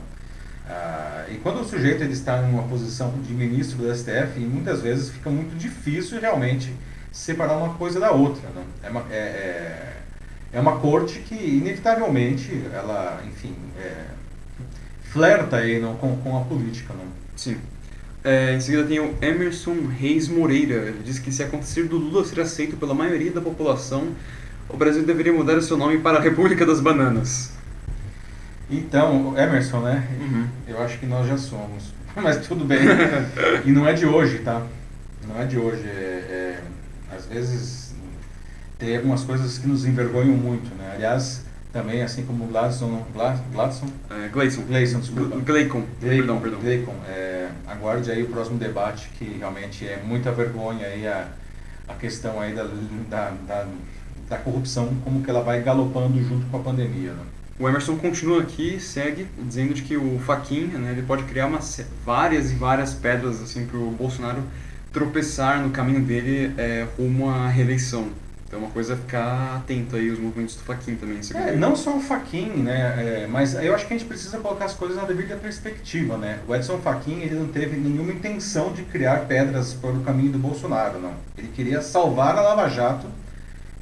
[0.67, 4.81] Ah, e quando o sujeito ele está em uma posição de ministro do STF, muitas
[4.81, 6.73] vezes fica muito difícil realmente
[7.11, 8.49] separar uma coisa da outra.
[8.49, 8.63] Né?
[8.83, 9.93] É, uma, é, é,
[10.53, 14.05] é, uma corte que, inevitavelmente, ela, enfim, é,
[15.03, 16.93] flerta aí, não, com, com a política.
[16.93, 17.05] Não?
[17.35, 17.57] Sim.
[18.25, 20.87] É, em seguida tem o Emerson Reis Moreira.
[20.87, 24.07] Ele diz que se acontecer do Lula ser aceito pela maioria da população,
[24.67, 27.51] o Brasil deveria mudar o seu nome para a República das Bananas.
[28.67, 30.07] Então, Emerson, né?
[30.19, 30.47] Uhum.
[30.67, 31.93] Eu acho que nós já somos.
[32.17, 32.79] Mas tudo bem.
[33.63, 34.65] e não é de hoje, tá?
[35.27, 35.83] Não é de hoje.
[35.85, 36.59] É,
[37.11, 37.93] é, às vezes
[38.79, 40.93] tem algumas coisas que nos envergonham muito, né?
[40.95, 43.05] Aliás, também, assim como o Gladson,
[43.51, 43.87] Gladson?
[44.09, 44.61] É, Gleison.
[44.61, 45.35] Gleison, desculpa.
[45.41, 45.83] Gleicon.
[45.99, 46.61] Perdão, perdão.
[46.61, 46.95] Gleicon.
[47.05, 51.27] É, aguarde aí o próximo debate, que realmente é muita vergonha aí a,
[51.85, 52.63] a questão aí da,
[53.09, 53.67] da, da,
[54.29, 57.23] da corrupção, como que ela vai galopando junto com a pandemia, né?
[57.59, 61.59] O Emerson continua aqui, segue, dizendo de que o Faquin, né, ele pode criar uma,
[62.05, 64.43] várias e várias pedras assim, para o Bolsonaro
[64.93, 68.09] tropeçar no caminho dele é, rumo à reeleição.
[68.47, 71.19] Então é uma coisa é ficar atento aí os movimentos do Faquin também.
[71.33, 73.23] É, não só o Faquin, né?
[73.23, 76.39] É, mas eu acho que a gente precisa colocar as coisas na devida perspectiva, né?
[76.47, 80.37] O Edson Faquin ele não teve nenhuma intenção de criar pedras para o caminho do
[80.37, 81.13] Bolsonaro, não.
[81.37, 83.07] Ele queria salvar a Lava Jato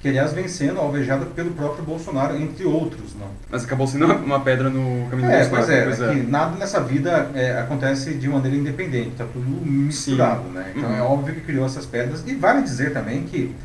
[0.04, 3.16] que aliás vem sendo alvejada pelo próprio Bolsonaro, entre outros.
[3.18, 3.30] Não.
[3.50, 5.86] Mas acabou sendo uma pedra no caminho é, do Bolsonaro.
[5.86, 10.44] Pois é, é, que nada nessa vida é, acontece de maneira independente, está tudo misturado.
[10.50, 10.74] Né?
[10.76, 10.98] Então uhum.
[10.98, 12.22] é óbvio que criou essas pedras.
[12.28, 13.56] E vale dizer também que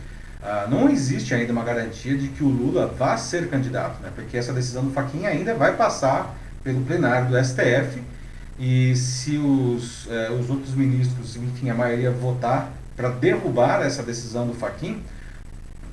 [0.43, 4.11] ah, não existe ainda uma garantia de que o Lula vá ser candidato, né?
[4.15, 8.03] porque essa decisão do Faquinha ainda vai passar pelo plenário do STF.
[8.59, 14.49] E se os, eh, os outros ministros, enfim, a maioria votar para derrubar essa decisão
[14.49, 14.99] do Faquinha,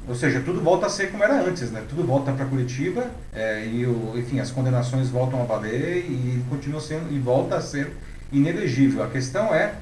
[0.07, 1.83] ou seja, tudo volta a ser como era antes, né?
[1.87, 6.79] Tudo volta para Curitiba é, e, o, enfim, as condenações voltam a valer e continua
[6.79, 7.91] sendo e volta a ser
[8.31, 9.03] inelegível.
[9.03, 9.73] A questão é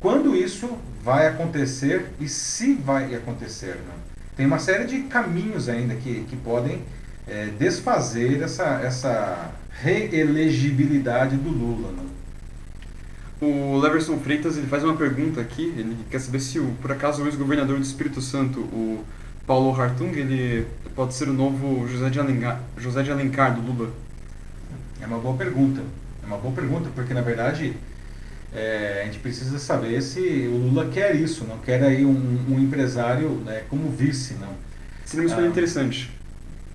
[0.00, 3.74] quando isso vai acontecer e se vai acontecer.
[3.74, 3.94] Né?
[4.36, 6.82] Tem uma série de caminhos ainda que, que podem
[7.26, 9.50] é, desfazer essa, essa
[9.82, 11.92] reelegibilidade do Lula.
[11.92, 12.04] Né?
[13.40, 17.22] O Leverson Freitas ele faz uma pergunta aqui, ele quer saber se o, por acaso
[17.22, 19.04] o ex-governador do Espírito Santo, o
[19.46, 23.92] Paulo Hartung, ele pode ser o novo José de Alencar, José de Alencar do Lula?
[25.00, 25.80] É uma boa pergunta.
[26.22, 27.74] É uma boa pergunta, porque na verdade
[28.54, 30.20] é, a gente precisa saber se
[30.52, 34.52] o Lula quer isso, não quer aí um, um empresário né, como vice, não.
[35.04, 36.10] Seria uma escolha ah, interessante.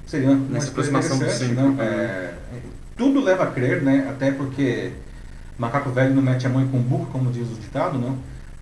[0.05, 1.55] Seria uma Nessa aproximação do centro.
[1.55, 2.33] Não, é,
[2.97, 4.91] tudo leva a crer, né, até porque
[5.57, 8.17] macaco velho não mete a mãe com burro, como diz o ditado, não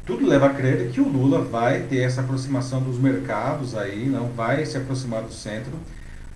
[0.06, 4.28] tudo leva a crer que o Lula vai ter essa aproximação dos mercados aí, não
[4.28, 5.71] vai se aproximar do centro,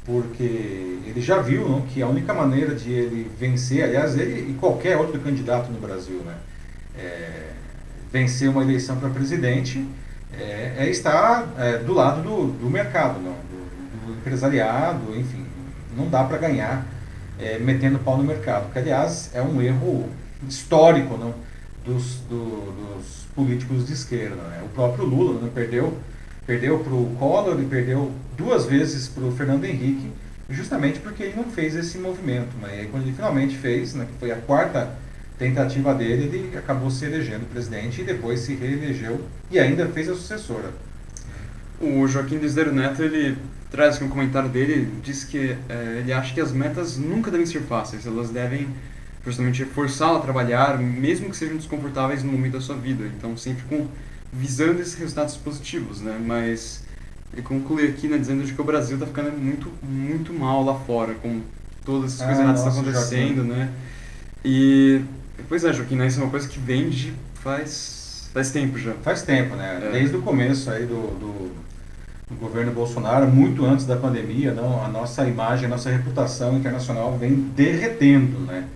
[0.06, 4.54] porque ele já viu não, que a única maneira de ele vencer, aliás, ele e
[4.54, 6.36] qualquer outro candidato no Brasil, né,
[6.98, 7.50] é,
[8.12, 9.86] vencer uma eleição para presidente
[10.34, 15.46] é, é estar é, do lado do, do mercado, não, do, do, empresariado, enfim,
[15.96, 16.86] não dá para ganhar
[17.40, 20.10] é, metendo pau no mercado, que aliás é um erro
[20.48, 21.34] histórico não,
[21.86, 24.36] dos, do, dos políticos de esquerda.
[24.36, 24.62] Né?
[24.66, 25.98] O próprio Lula né, perdeu
[26.46, 30.12] perdeu para o Collor e perdeu duas vezes para o Fernando Henrique,
[30.50, 32.56] justamente porque ele não fez esse movimento.
[32.62, 32.78] Né?
[32.78, 34.96] E aí, quando ele finalmente fez, né, que foi a quarta
[35.38, 39.22] tentativa dele, ele acabou se elegendo presidente e depois se reelegeu
[39.52, 40.72] e ainda fez a sucessora.
[41.80, 43.38] O Joaquim Desdeiro Neto, ele
[43.70, 47.46] traz aqui um comentário dele, diz que é, ele acha que as metas nunca devem
[47.46, 48.70] ser fáceis, elas devem
[49.26, 53.04] justamente forçá-la a trabalhar, mesmo que sejam desconfortáveis no momento da sua vida.
[53.18, 53.88] Então, sempre com
[54.32, 56.22] visando esses resultados positivos, né?
[56.24, 56.84] Mas
[57.34, 61.14] ele conclui aqui, né, dizendo que o Brasil está ficando muito, muito mal lá fora,
[61.16, 61.42] com
[61.84, 63.50] todas essas ah, coisas erradas que estão acontecendo, Joaquim.
[63.50, 63.74] né?
[64.44, 65.02] E,
[65.48, 68.94] pois é, Joaquim, né, isso é uma coisa que vem de faz, faz tempo já.
[69.04, 69.82] Faz tempo, né?
[69.84, 69.92] É.
[69.92, 71.52] Desde o começo aí do, do,
[72.30, 77.18] do, governo Bolsonaro, muito antes da pandemia, não, a nossa imagem, a nossa reputação internacional
[77.18, 78.68] vem derretendo, né?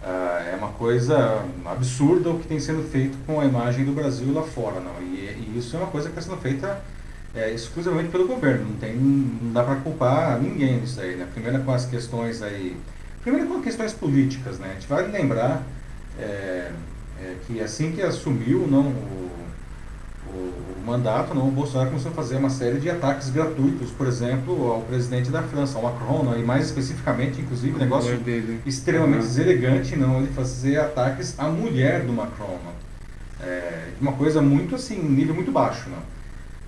[0.00, 4.32] Uh, é uma coisa absurda o que tem sendo feito com a imagem do Brasil
[4.34, 4.78] lá fora.
[4.78, 5.02] Não?
[5.02, 6.78] E, e isso é uma coisa que está sendo feita
[7.34, 8.68] é, exclusivamente pelo governo.
[8.68, 11.16] Não, tem, não dá para culpar ninguém nisso aí.
[11.16, 11.26] Né?
[11.32, 12.76] Primeiro com as questões aí.
[13.22, 14.58] Primeiro com questões políticas.
[14.58, 14.68] Né?
[14.72, 15.62] A gente vai lembrar
[16.18, 16.70] é,
[17.20, 19.30] é, que assim que assumiu não, o,
[20.34, 24.70] o mandato, não, o Bolsonaro começou a fazer uma série de ataques gratuitos, por exemplo,
[24.70, 28.18] ao presidente da França, ao Macron, não, e mais especificamente, inclusive, um negócio
[28.66, 29.26] extremamente uhum.
[29.26, 32.84] deselegante, não, ele fazer ataques à mulher do Macron, não.
[33.46, 35.98] É, uma coisa muito assim, nível muito baixo, não.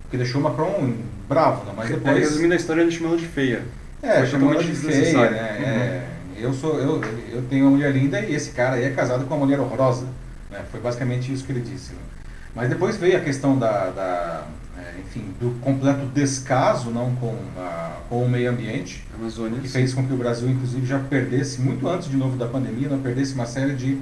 [0.03, 0.95] Porque deixou o Macron
[1.29, 2.17] bravo, não, mas depois...
[2.17, 3.63] É, resumindo a história, ele chamou ela de feia.
[4.03, 5.65] É, chamou de feia, né, uhum.
[5.65, 9.25] é, eu sou eu, eu tenho uma mulher linda e esse cara aí é casado
[9.25, 10.07] com uma mulher horrorosa.
[10.51, 10.63] Né?
[10.71, 11.93] Foi basicamente isso que ele disse.
[11.93, 11.99] Né?
[12.55, 14.47] Mas depois veio a questão da, da
[14.79, 19.95] é, enfim, do completo descaso não com, a, com o meio ambiente, Amazônia, que fez
[19.95, 23.35] com que o Brasil, inclusive, já perdesse, muito antes de novo da pandemia, não perdesse
[23.35, 23.99] uma série de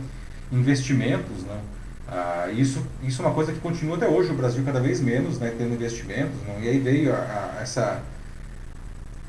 [0.53, 1.43] investimentos.
[1.45, 1.61] Né?
[2.09, 5.39] Ah, isso, isso é uma coisa que continua até hoje, o Brasil cada vez menos
[5.39, 6.37] né, tendo investimentos.
[6.47, 6.61] Não?
[6.61, 8.03] E aí veio a, a, essa,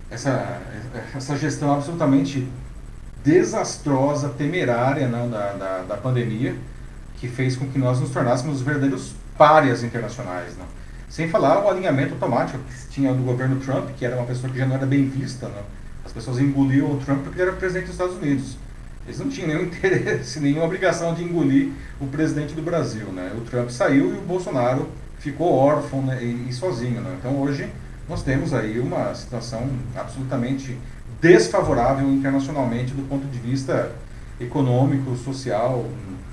[0.09, 0.61] essa,
[1.15, 2.47] essa gestão absolutamente
[3.25, 6.55] desastrosa, temerária não, da, da, da pandemia,
[7.17, 10.55] que fez com que nós nos tornássemos verdadeiros párias internacionais.
[10.57, 10.65] Não?
[11.09, 14.59] Sem falar o alinhamento automático que tinha do governo Trump, que era uma pessoa que
[14.59, 15.47] já não era bem vista.
[15.47, 15.63] Não?
[16.05, 18.57] As pessoas engoliam o Trump porque ele era presidente dos Estados Unidos.
[19.07, 23.07] Eles não tinham nenhum interesse, nenhuma obrigação de engolir o presidente do Brasil.
[23.07, 23.31] Né?
[23.35, 27.01] O Trump saiu e o Bolsonaro ficou órfão né, e, e, sozinho.
[27.01, 27.15] Né?
[27.19, 27.69] Então hoje
[28.07, 30.77] nós temos aí uma situação absolutamente
[31.21, 33.91] desfavorável internacionalmente do ponto de vista
[34.39, 35.86] econômico, social,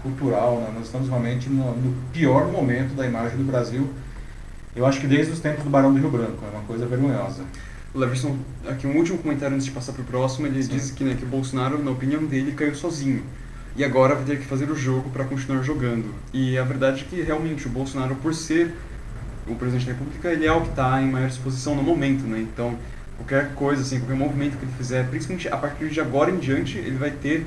[0.03, 0.57] cultural.
[0.57, 0.73] Né?
[0.75, 3.89] Nós estamos realmente no, no, pior momento da imagem do Brasil.
[4.75, 7.45] Eu acho que desde os tempos do Barão do Rio Branco, é uma coisa vergonhosa.
[7.95, 10.71] O Leverson, aqui um último comentário antes de passar para o próximo, ele Sim.
[10.71, 13.23] diz que, né, que o Bolsonaro, na opinião dele, caiu sozinho.
[13.77, 16.15] E agora vai ter que fazer o jogo para continuar jogando.
[16.33, 18.75] E a verdade é que realmente o Bolsonaro, por ser
[19.47, 22.41] o presidente da República, ele é o que está em maior exposição no momento, né?
[22.41, 22.77] Então,
[23.23, 26.79] qualquer coisa, assim, qualquer movimento que ele fizer, principalmente a partir de agora em diante,
[26.79, 27.47] ele vai ter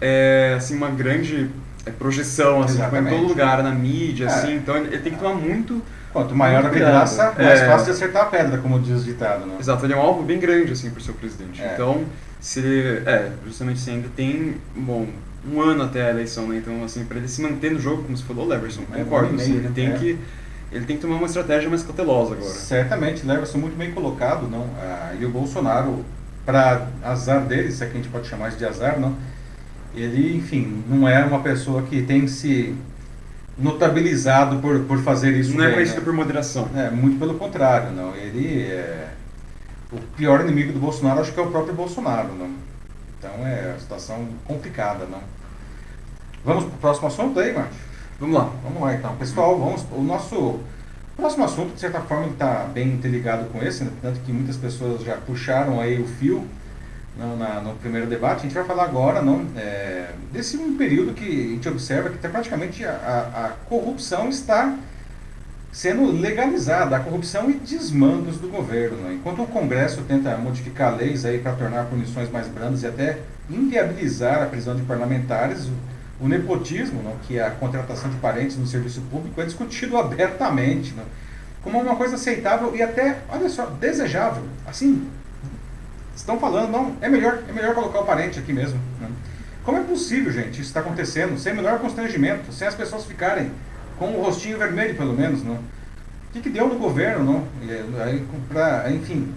[0.00, 1.50] é, assim, uma grande
[1.84, 4.28] é, projeção, assim, tipo, em todo lugar, na mídia, é.
[4.28, 7.66] assim, então ele tem que tomar muito Quanto maior a vidraça, mais é.
[7.66, 9.56] fácil de acertar a pedra, como diz o ditado, né?
[9.60, 11.60] Exato, ele é um alvo bem grande, assim, para o seu presidente.
[11.60, 11.74] É.
[11.74, 12.04] Então,
[12.40, 15.06] se ele, é, justamente se ainda tem, bom,
[15.46, 16.56] um ano até a eleição, né?
[16.56, 19.56] Então, assim, para ele se manter no jogo, como você falou, Leverson, é, concordo, assim,
[19.56, 20.18] ele tem que
[20.70, 22.50] ele tem que tomar uma estratégia mais cautelosa agora.
[22.50, 24.68] Certamente, Leverson muito bem colocado, não?
[24.78, 26.04] Ah, e o Bolsonaro,
[26.44, 29.16] para azar dele, se é que a gente pode chamar isso de azar, não?
[29.94, 32.74] Ele, enfim, não é uma pessoa que tem se
[33.56, 35.54] notabilizado por, por fazer isso.
[35.54, 36.04] Não é bem, é conhecido né?
[36.04, 36.68] por moderação.
[36.74, 38.14] É, muito pelo contrário, não.
[38.14, 39.08] Ele é.
[39.90, 42.50] O pior inimigo do Bolsonaro acho que é o próprio Bolsonaro, não.
[43.18, 45.20] Então é uma situação complicada, não.
[46.44, 47.86] Vamos para o próximo assunto aí, Márcio?
[48.18, 48.50] Vamos lá.
[48.62, 49.14] Vamos lá então.
[49.16, 49.84] Pessoal, vamos.
[49.92, 50.58] O nosso
[51.16, 53.90] próximo assunto, de certa forma, está bem interligado com esse, né?
[54.00, 56.46] tanto que muitas pessoas já puxaram aí o fio
[57.18, 58.38] no, na, no primeiro debate.
[58.38, 62.16] A gente vai falar agora não, é, desse um período que a gente observa que
[62.16, 64.78] tá praticamente a, a, corrupção está
[65.70, 68.96] sendo legalizada, a corrupção e desmandos do governo.
[68.98, 69.14] Né?
[69.20, 73.18] Enquanto o Congresso tenta modificar leis aí para tornar punições mais brandas e até
[73.50, 75.68] inviabilizar a prisão de parlamentares,
[76.20, 80.94] o nepotismo, não, que é a contratação de parentes no serviço público, é discutido abertamente
[80.94, 81.04] não,
[81.62, 84.44] como uma coisa aceitável e até, olha só, desejável.
[84.66, 85.08] Assim,
[86.14, 88.78] estão falando, não, é melhor, é melhor colocar o parente aqui mesmo.
[89.00, 89.08] Né?
[89.64, 93.50] Como é possível, gente, isso está acontecendo, sem o menor constrangimento, sem as pessoas ficarem
[93.98, 95.54] com o rostinho vermelho, pelo menos, não?
[95.54, 97.48] O que, que deu no governo, não?
[98.48, 99.34] Pra, enfim,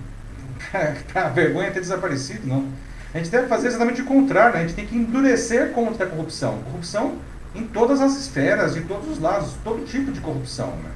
[1.16, 2.68] a vergonha ter desaparecido, não?
[3.14, 4.60] A gente deve fazer exatamente o contrário, né?
[4.60, 6.60] a gente tem que endurecer contra a corrupção.
[6.64, 7.18] Corrupção
[7.56, 10.68] em todas as esferas, de todos os lados, todo tipo de corrupção.
[10.68, 10.92] Né?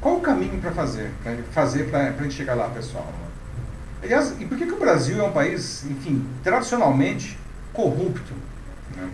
[0.00, 3.12] Qual o caminho para fazer, para fazer para a gente chegar lá, pessoal?
[4.02, 7.38] Aliás, e por que, que o Brasil é um país, enfim, tradicionalmente
[7.72, 8.34] corrupto?
[8.94, 9.08] Né?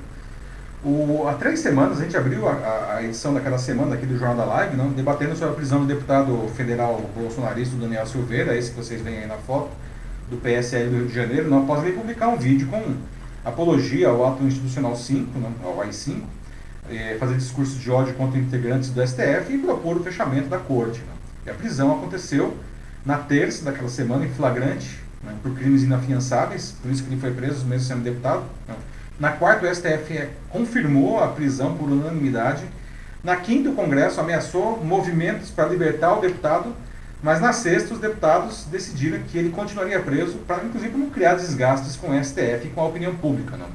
[0.82, 4.36] O, há três semanas, a gente abriu a, a, edição daquela semana aqui do Jornal
[4.36, 8.76] da Live, não, debatendo sobre a prisão do deputado federal bolsonarista Daniel Silveira, esse que
[8.76, 9.70] vocês veem aí na foto,
[10.30, 12.80] do PSL do Rio de Janeiro, não, após ele publicar um vídeo com
[13.44, 16.22] apologia ao ato institucional 5, não, ao AI-5,
[16.88, 21.00] é, fazer discursos de ódio contra integrantes do STF e propor o fechamento da corte.
[21.00, 21.14] Não.
[21.46, 22.56] E a prisão aconteceu
[23.04, 27.32] na terça daquela semana, em flagrante, né, por crimes inafiançáveis, por isso que ele foi
[27.32, 28.44] preso, mesmo sendo deputado.
[28.68, 28.74] Né.
[29.18, 32.64] Na quarta, o STF confirmou a prisão por unanimidade.
[33.22, 36.74] Na quinta, o Congresso ameaçou movimentos para libertar o deputado,
[37.22, 41.96] mas na sexta, os deputados decidiram que ele continuaria preso, para inclusive não criar desgastes
[41.96, 43.56] com o STF e com a opinião pública.
[43.56, 43.68] Não.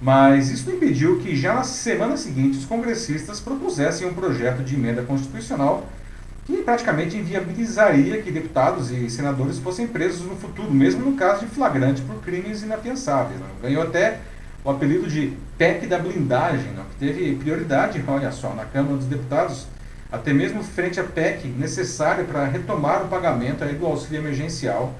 [0.00, 4.74] Mas isso não impediu que já na semana seguinte os congressistas propusessem um projeto de
[4.74, 5.86] emenda constitucional
[6.46, 11.52] que praticamente inviabilizaria que deputados e senadores fossem presos no futuro, mesmo no caso de
[11.52, 13.38] flagrante por crimes inafiançáveis.
[13.38, 13.46] Né?
[13.62, 14.18] Ganhou até
[14.64, 16.82] o apelido de PEC da blindagem, né?
[16.90, 19.66] que teve prioridade, olha só, na Câmara dos Deputados,
[20.10, 24.94] até mesmo frente à PEC necessária para retomar o pagamento aí do auxílio emergencial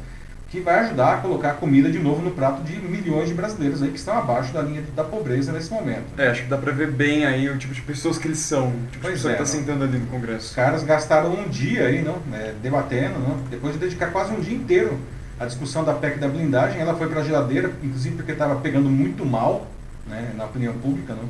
[0.50, 3.90] que vai ajudar a colocar comida de novo no prato de milhões de brasileiros aí
[3.90, 6.06] que estão abaixo da linha da pobreza nesse momento.
[6.18, 8.68] É, acho que dá para ver bem aí o tipo de pessoas que eles são,
[8.68, 10.46] o tipo pois de pessoa é, que está sentando ali no Congresso.
[10.46, 14.40] Os caras gastaram um dia aí, não, é, debatendo, não, depois de dedicar quase um
[14.40, 14.98] dia inteiro
[15.38, 18.90] a discussão da PEC da blindagem, ela foi para a geladeira, inclusive porque estava pegando
[18.90, 19.68] muito mal
[20.06, 21.14] né, na opinião pública.
[21.14, 21.28] Não?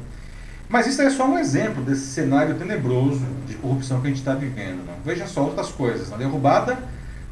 [0.71, 4.35] Mas isso é só um exemplo desse cenário tenebroso de corrupção que a gente está
[4.35, 4.87] vivendo.
[4.87, 4.95] Não?
[5.05, 6.13] Veja só outras coisas.
[6.13, 6.79] A derrubada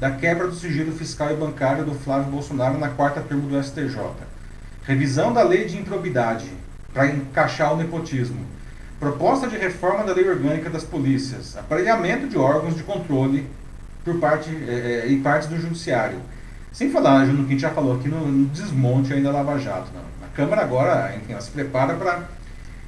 [0.01, 3.97] da quebra do sigilo fiscal e bancário do Flávio Bolsonaro na quarta turma do STJ.
[4.82, 6.51] Revisão da lei de improbidade
[6.93, 8.45] para encaixar o nepotismo.
[8.99, 11.57] Proposta de reforma da lei orgânica das polícias.
[11.57, 13.49] Aparelhamento de órgãos de controle
[14.05, 16.18] por parte é, e partes do judiciário.
[16.72, 19.61] Sem falar no que a gente já falou aqui no, no desmonte ainda da Lava
[19.61, 19.91] Jato.
[19.95, 20.03] Não.
[20.26, 22.22] A Câmara agora, enfim, ela se prepara para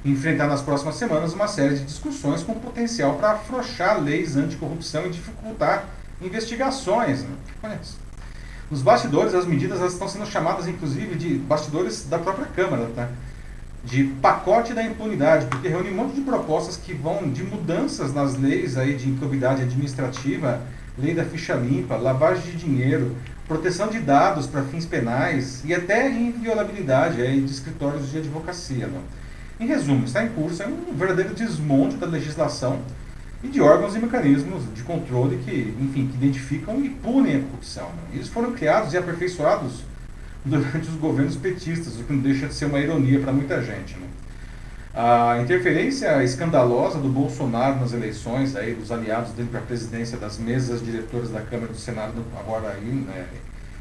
[0.03, 5.09] enfrentar nas próximas semanas uma série de discussões com potencial para afrouxar leis anticorrupção e
[5.09, 5.85] dificultar
[6.21, 7.23] investigações.
[7.23, 7.79] Né?
[8.69, 13.09] Nos bastidores, as medidas estão sendo chamadas, inclusive, de bastidores da própria Câmara, tá?
[13.83, 18.37] de pacote da impunidade, porque reúne um monte de propostas que vão de mudanças nas
[18.37, 20.61] leis aí de improbidade administrativa,
[20.97, 23.15] lei da ficha limpa, lavagem de dinheiro,
[23.47, 28.87] proteção de dados para fins penais e até inviolabilidade aí de escritórios de advocacia.
[28.87, 29.01] Né?
[29.61, 32.79] Em resumo, está em curso é um verdadeiro desmonte da legislação
[33.43, 37.89] e de órgãos e mecanismos de controle que, enfim, que identificam e punem a corrupção.
[37.89, 38.15] Né?
[38.15, 39.83] Eles foram criados e aperfeiçoados
[40.43, 43.95] durante os governos petistas, o que não deixa de ser uma ironia para muita gente.
[43.97, 44.07] Né?
[44.95, 50.39] A interferência escandalosa do Bolsonaro nas eleições, aí, dos aliados dele para a presidência das
[50.39, 53.27] mesas diretoras da Câmara do Senado, agora aí, né,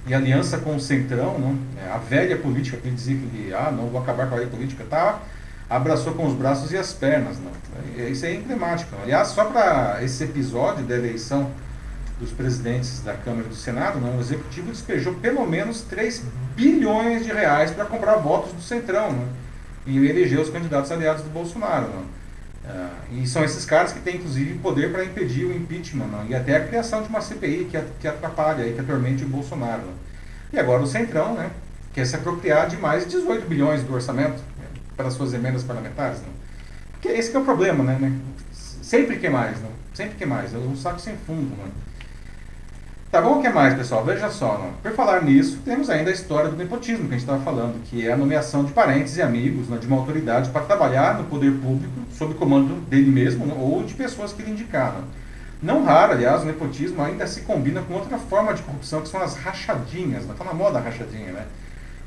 [0.07, 4.03] em aliança com o Centrão, né, a velha política que dizia que ah, não vou
[4.03, 5.23] acabar com a velha política, tá,
[5.71, 7.39] abraçou com os braços e as pernas.
[7.39, 8.11] Né?
[8.11, 8.95] Isso é emblemático.
[9.03, 11.51] Aliás, só para esse episódio da eleição
[12.19, 16.23] dos presidentes da Câmara e do Senado, né, o Executivo despejou pelo menos 3
[16.55, 19.13] bilhões de reais para comprar votos do Centrão.
[19.13, 19.27] Né?
[19.87, 21.89] e eleger os candidatos aliados do Bolsonaro.
[21.89, 22.21] Não?
[22.63, 26.27] Uh, e são esses caras que têm, inclusive, poder para impedir o impeachment não?
[26.27, 29.83] e até a criação de uma CPI que, que atrapalha, que atormente o Bolsonaro.
[29.83, 29.95] Não?
[30.53, 31.51] E agora o Centrão né,
[31.93, 34.60] quer se apropriar de mais 18 bilhões do orçamento né,
[34.97, 36.21] para suas emendas parlamentares.
[36.21, 36.33] Não?
[36.93, 37.97] Porque esse que é o problema, né?
[38.01, 38.13] né?
[38.83, 39.71] Sempre quer mais, não?
[39.95, 40.55] sempre quer mais.
[40.55, 41.57] É um saco sem fundo.
[41.57, 41.91] Não?
[43.11, 44.05] Tá bom, o que mais, pessoal?
[44.05, 44.73] Veja só, não?
[44.75, 48.07] por falar nisso, temos ainda a história do nepotismo que a gente estava falando, que
[48.07, 51.51] é a nomeação de parentes e amigos né, de uma autoridade para trabalhar no poder
[51.55, 55.03] público sob comando dele mesmo né, ou de pessoas que ele indicaram.
[55.61, 59.21] Não raro, aliás, o nepotismo ainda se combina com outra forma de corrupção, que são
[59.21, 60.51] as rachadinhas, está né?
[60.51, 61.47] na moda a rachadinha, né?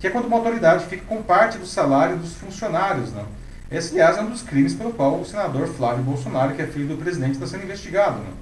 [0.03, 3.23] Que é quando uma autoridade fica com parte do salário dos funcionários, né?
[3.71, 6.89] Esse, aliás, é um dos crimes pelo qual o senador Flávio Bolsonaro, que é filho
[6.89, 8.33] do presidente, está sendo investigado, né?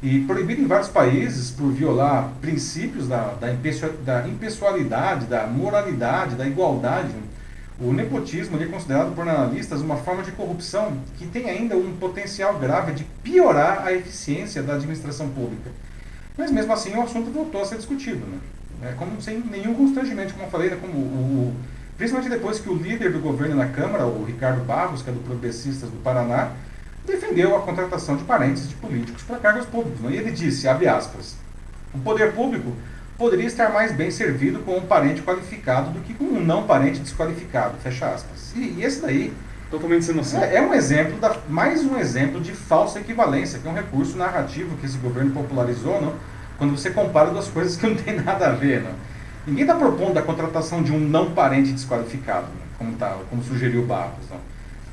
[0.00, 3.48] e proibido em vários países por violar princípios da, da,
[4.04, 7.08] da impessoalidade, da moralidade, da igualdade.
[7.80, 12.56] O nepotismo é considerado por analistas uma forma de corrupção que tem ainda um potencial
[12.56, 15.72] grave de piorar a eficiência da administração pública.
[16.38, 18.38] Mas mesmo assim o assunto voltou a ser discutido, né?
[18.84, 20.78] É, como sem nenhum constrangimento, como eu falei, né?
[20.80, 21.56] como o, o,
[21.96, 25.20] principalmente depois que o líder do governo na Câmara, o Ricardo Barros, que é do
[25.20, 26.50] Progressistas do Paraná,
[27.06, 30.00] defendeu a contratação de parentes de políticos para cargos públicos.
[30.00, 30.12] Né?
[30.12, 31.36] E ele disse, abre aspas,
[31.94, 32.72] o poder público
[33.16, 37.00] poderia estar mais bem servido com um parente qualificado do que com um não parente
[37.00, 38.52] desqualificado, fecha aspas.
[38.54, 39.32] E, e esse daí
[39.74, 40.40] Totalmente sem noção.
[40.40, 44.16] É, é, um exemplo, da, mais um exemplo de falsa equivalência, que é um recurso
[44.16, 46.14] narrativo que esse governo popularizou, não?
[46.58, 48.82] Quando você compara duas coisas que não tem nada a ver.
[48.82, 48.92] Não?
[49.46, 52.46] Ninguém está propondo a contratação de um não parente desqualificado,
[52.78, 54.28] como, tá, como sugeriu o Barros.
[54.30, 54.38] Não?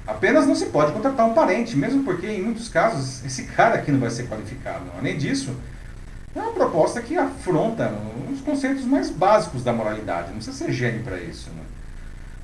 [0.06, 3.92] Apenas não se pode contratar um parente, mesmo porque em muitos casos esse cara aqui
[3.92, 4.86] não vai ser qualificado.
[4.98, 5.56] Além disso,
[6.36, 7.94] é uma proposta que afronta
[8.32, 10.30] os conceitos mais básicos da moralidade.
[10.30, 11.50] Não precisa ser gênio para isso.
[11.52, 11.64] Né?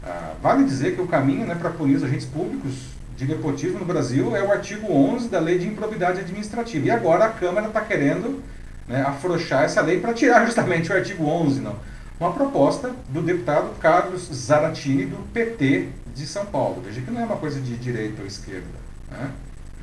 [0.03, 3.85] Ah, vale dizer que o caminho né, para punir os agentes públicos de nepotismo no
[3.85, 6.85] Brasil é o artigo 11 da Lei de Improbidade Administrativa.
[6.85, 8.41] E agora a Câmara está querendo
[8.87, 11.59] né, afrouxar essa lei para tirar justamente o artigo 11.
[11.61, 11.75] Não?
[12.19, 16.81] Uma proposta do deputado Carlos Zaratini, do PT de São Paulo.
[16.83, 18.65] Veja que não é uma coisa de direita ou esquerda.
[19.11, 19.29] Né?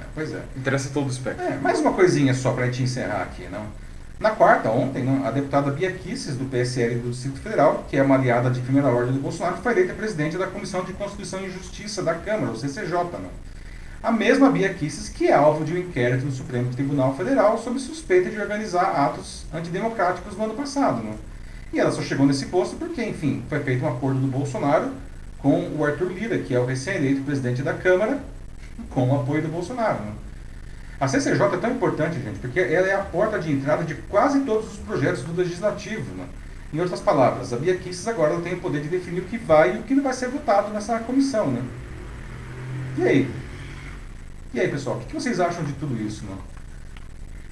[0.00, 0.42] É, pois é.
[0.56, 1.44] Interessa todo o espectro.
[1.44, 3.46] É, mais uma coisinha só para a gente encerrar aqui.
[3.48, 3.64] Não?
[4.18, 8.02] Na quarta, ontem, não, a deputada Bia Kisses, do PSL do Distrito Federal, que é
[8.02, 11.50] uma aliada de primeira ordem do Bolsonaro, foi eleita presidente da Comissão de Constituição e
[11.50, 12.92] Justiça da Câmara, o CCJ.
[12.94, 13.30] Não?
[14.04, 17.80] A mesma Bia Kisses que é alvo de um inquérito no Supremo Tribunal Federal sob
[17.80, 21.02] suspeita de organizar atos antidemocráticos no ano passado.
[21.02, 21.14] Não?
[21.72, 24.90] E ela só chegou nesse posto porque, enfim, foi feito um acordo do Bolsonaro
[25.38, 28.22] com o Arthur Lira, que é o recém-eleito presidente da Câmara,
[28.90, 30.04] com o apoio do Bolsonaro.
[30.04, 30.12] Né?
[31.00, 34.40] A CCJ é tão importante, gente, porque ela é a porta de entrada de quase
[34.40, 36.14] todos os projetos do Legislativo.
[36.14, 36.26] Né?
[36.74, 39.76] Em outras palavras, a Bia Kicis agora tem o poder de definir o que vai
[39.76, 41.46] e o que não vai ser votado nessa comissão.
[41.50, 41.62] Né?
[42.98, 43.43] E aí?
[44.54, 46.24] E aí, pessoal, o que vocês acham de tudo isso?
[46.24, 46.36] Né?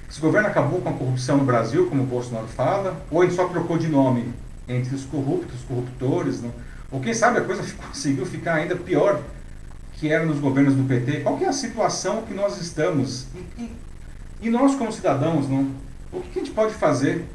[0.09, 3.45] Esse governo acabou com a corrupção no Brasil, como o Bolsonaro fala, ou ele só
[3.49, 4.33] trocou de nome
[4.69, 6.53] entre os corruptos, os corruptores, não?
[6.89, 9.21] ou quem sabe a coisa conseguiu ficar ainda pior
[9.95, 11.19] que era nos governos do PT.
[11.19, 13.27] Qual é a situação que nós estamos?
[13.35, 13.71] E, e,
[14.43, 15.71] e nós como cidadãos, não?
[16.09, 17.25] o que a gente pode fazer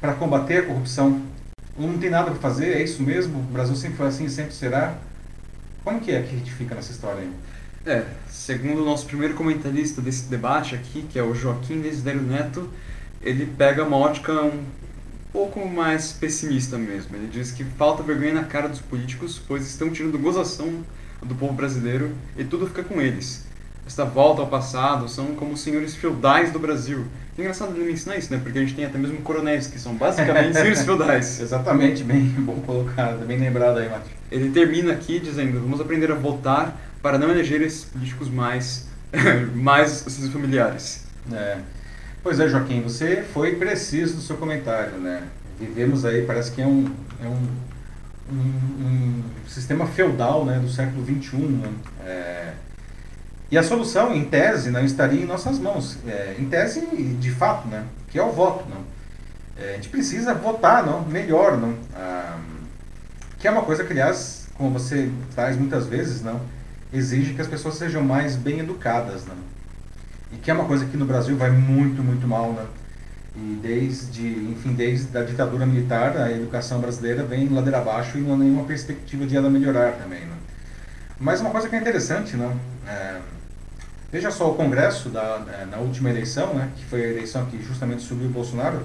[0.00, 1.20] para combater a corrupção?
[1.76, 3.40] Não tem nada para fazer, é isso mesmo?
[3.40, 4.94] O Brasil sempre foi assim e sempre será?
[5.82, 7.32] Como que é que a gente fica nessa história aí?
[7.86, 12.68] É, segundo o nosso primeiro comentarista desse debate aqui, que é o Joaquim Desiderio Neto,
[13.22, 14.62] ele pega uma ótica um
[15.32, 17.16] pouco mais pessimista mesmo.
[17.16, 20.84] Ele diz que falta vergonha na cara dos políticos, pois estão tirando gozação
[21.22, 23.46] do povo brasileiro e tudo fica com eles.
[23.86, 27.06] Esta volta ao passado são como os senhores feudais do Brasil.
[27.36, 28.38] É engraçado ele me ensinar isso, né?
[28.42, 31.40] Porque a gente tem até mesmo coronéis, que são basicamente senhores feudais.
[31.40, 34.10] Exatamente, bem bom colocado, bem lembrado aí, Mati.
[34.30, 38.86] Ele termina aqui dizendo, vamos aprender a votar para não eleger esses políticos mais,
[39.54, 41.04] mais esses familiares.
[41.32, 41.58] É.
[42.22, 45.22] Pois é, Joaquim, você foi preciso no seu comentário, né?
[45.58, 46.90] Vivemos aí, parece que é um,
[47.22, 47.48] é um,
[48.32, 51.36] um, um sistema feudal né, do século XXI.
[51.36, 51.72] Né?
[52.04, 52.52] É,
[53.50, 55.98] e a solução, em tese, não estaria em nossas mãos.
[56.06, 57.84] É, em tese, de fato, né?
[58.08, 58.84] Que é o voto, não?
[59.58, 61.02] É, a gente precisa votar, não?
[61.02, 61.74] Melhor, não?
[61.94, 62.38] Ah,
[63.38, 66.40] que é uma coisa que, aliás, como você traz muitas vezes, não?
[66.92, 69.36] Exige que as pessoas sejam mais bem educadas, não?
[70.32, 72.66] E que é uma coisa que no Brasil vai muito, muito mal, né?
[73.36, 78.34] E desde, enfim, desde a ditadura militar, a educação brasileira vem ladeira abaixo e não
[78.34, 80.34] há nenhuma perspectiva de ela melhorar também, né?
[81.18, 82.56] Mas uma coisa que é interessante, né?
[82.88, 83.20] É,
[84.10, 87.62] veja só, o Congresso, da, é, na última eleição, né, que foi a eleição que
[87.62, 88.82] justamente subiu o Bolsonaro,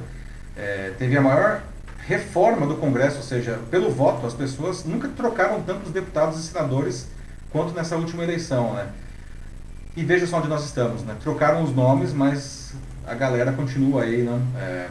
[0.55, 1.63] é, teve a maior
[2.05, 7.07] reforma do Congresso, ou seja, pelo voto, as pessoas nunca trocaram tantos deputados e senadores
[7.55, 8.89] quanto nessa última eleição, né?
[9.95, 11.15] E veja só onde nós estamos, né?
[11.21, 12.73] Trocaram os nomes, mas
[13.07, 14.41] a galera continua aí, né?
[14.57, 14.87] É,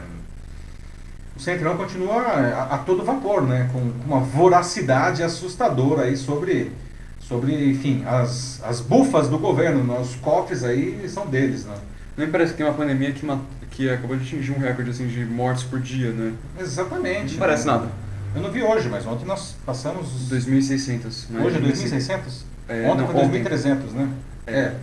[1.37, 3.69] o Centrão continua a, a, todo vapor, né?
[3.71, 6.71] Com, com, uma voracidade assustadora aí sobre,
[7.19, 9.99] sobre enfim, as, as bufas do governo, né?
[10.01, 11.75] os cofres aí são deles, né?
[12.17, 13.27] Nem parece que tem uma pandemia que,
[13.69, 16.33] que acabou de atingir um recorde assim, de mortes por dia, né?
[16.59, 17.33] Exatamente.
[17.33, 17.73] Não parece né?
[17.73, 17.89] nada.
[18.33, 20.31] Eu não vi hoje, mas ontem nós passamos...
[20.31, 21.29] 2.600.
[21.29, 21.45] Né?
[21.45, 22.54] Hoje é 2.600?
[22.67, 24.09] É, ontem não, foi 2.300, né?
[24.47, 24.59] É.
[24.59, 24.75] é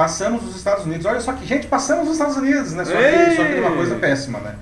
[0.00, 1.04] passamos os Estados Unidos.
[1.04, 2.86] Olha só que, gente, passamos os Estados Unidos, né?
[2.86, 4.54] Só que, só que uma coisa péssima, né?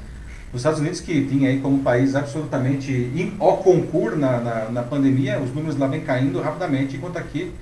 [0.52, 5.38] Os Estados Unidos, que tinha aí como país absolutamente ao concurso na, na, na, pandemia,
[5.38, 7.52] os números lá vêm caindo rapidamente, enquanto aqui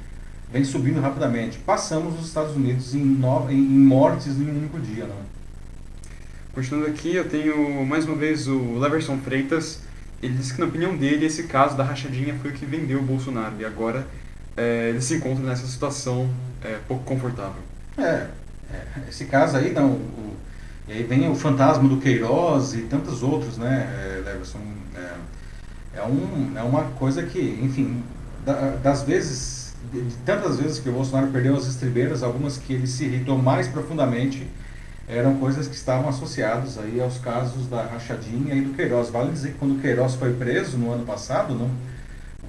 [0.50, 1.58] vem subindo rapidamente.
[1.58, 5.26] Passamos os Estados Unidos em, no, em, mortes em um único dia, não
[6.54, 9.80] Continuando aqui, eu tenho mais uma vez o Leverson Freitas.
[10.22, 13.02] Ele disse que, na opinião dele, esse caso da rachadinha foi o que vendeu o
[13.02, 13.56] Bolsonaro.
[13.58, 14.06] E agora
[14.56, 16.28] é, ele se encontra nessa situação
[16.62, 17.62] é, pouco confortável.
[17.98, 18.28] É,
[18.72, 20.36] é, esse caso aí, não, o,
[20.88, 24.60] e aí vem o fantasma do Queiroz e tantos outros, né, é, Leverson?
[24.94, 28.02] É, é, um, é uma coisa que, enfim,
[28.44, 32.86] da, das vezes, de, tantas vezes que o Bolsonaro perdeu as estribeiras, algumas que ele
[32.86, 34.46] se irritou mais profundamente,
[35.08, 39.08] eram coisas que estavam associadas aí aos casos da rachadinha e do Queiroz.
[39.08, 41.70] Vale dizer que quando o Queiroz foi preso no ano passado, não,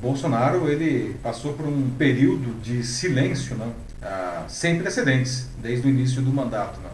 [0.02, 6.22] Bolsonaro ele passou por um período de silêncio, não, ah, sem precedentes, desde o início
[6.22, 6.92] do mandato, não,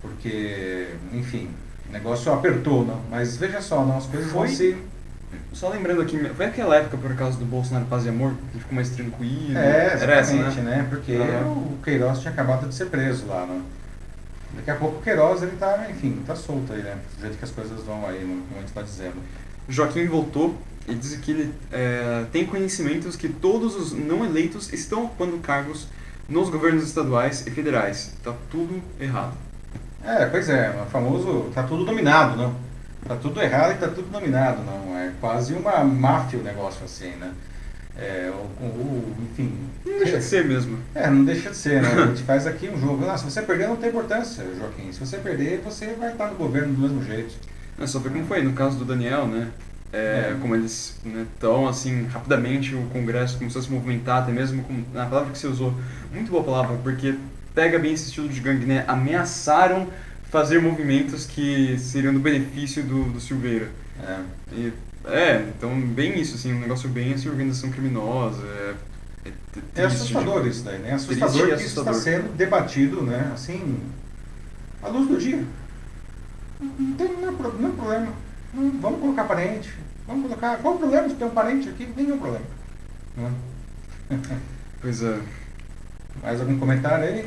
[0.00, 1.48] porque, enfim,
[1.88, 4.46] o negócio apertou, não, mas veja só, não, as coisas foi...
[4.46, 4.76] vão se
[5.52, 8.74] só lembrando aqui, foi aquela época por causa do Bolsonaro Paz e Amor, que ficou
[8.74, 9.56] mais tranquilo?
[9.56, 10.76] É, exatamente, Era essa, né?
[10.76, 10.86] né?
[10.88, 11.74] Porque uhum.
[11.74, 13.60] o Queiroz tinha acabado de ser preso lá, né?
[14.54, 16.98] Daqui a pouco o Queiroz, ele tá, enfim, tá solto aí, né?
[17.16, 19.16] Do jeito que as coisas vão aí, como a gente tá dizendo.
[19.68, 20.56] Joaquim voltou
[20.88, 25.88] e diz que ele é, tem conhecimentos que todos os não eleitos estão ocupando cargos
[26.28, 28.14] nos governos estaduais e federais.
[28.22, 29.36] Tá tudo errado.
[30.04, 32.54] É, pois é, o famoso tá tudo dominado, não?
[33.06, 34.96] Tá tudo errado e tá tudo dominado, não?
[34.96, 37.32] É quase uma máfia o negócio assim, né?
[37.98, 39.52] É, o, o, enfim.
[39.84, 40.78] Não deixa de ser mesmo.
[40.94, 41.88] É, não deixa de ser, né?
[41.90, 43.08] A gente faz aqui um jogo.
[43.08, 44.92] Ah, se você perder, não tem importância, Joaquim.
[44.92, 47.34] Se você perder, você vai estar no governo do mesmo jeito.
[47.78, 49.48] É, só ver como foi no caso do Daniel, né?
[49.96, 50.36] É, é.
[50.40, 54.84] Como eles né, tão assim, rapidamente o Congresso começou a se movimentar, até mesmo com
[54.94, 55.74] a palavra que você usou,
[56.12, 57.14] muito boa palavra, porque
[57.54, 58.84] pega bem esse estilo de gangue, né?
[58.86, 59.88] Ameaçaram
[60.30, 63.70] fazer movimentos que seriam do benefício do, do Silveira.
[64.06, 64.20] É.
[64.52, 64.72] E,
[65.06, 68.42] é, então bem isso, assim, um negócio bem assim, organização criminosa.
[68.44, 68.74] É,
[69.24, 70.90] é, é assustador isso daí, né?
[70.90, 71.60] É assustador que assustador.
[71.60, 73.30] isso está sendo debatido, né?
[73.32, 73.80] Assim,
[74.82, 75.42] à luz do dia.
[76.60, 78.12] Não tem nenhum, nenhum problema.
[78.52, 79.85] Não, vamos colocar parente.
[80.06, 80.58] Vamos colocar.
[80.58, 81.88] Qual o problema de ter um parente aqui?
[81.96, 82.44] Nenhum problema.
[84.78, 85.18] Pois é.
[86.22, 87.26] Mais algum comentário aí?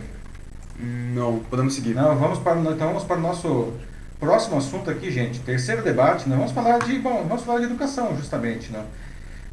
[0.79, 1.93] Não, podemos seguir.
[1.93, 3.73] Não, vamos para, então vamos para o nosso
[4.19, 5.39] próximo assunto aqui, gente.
[5.39, 8.85] Terceiro debate, nós vamos falar de, bom, vamos falar de educação, justamente, não?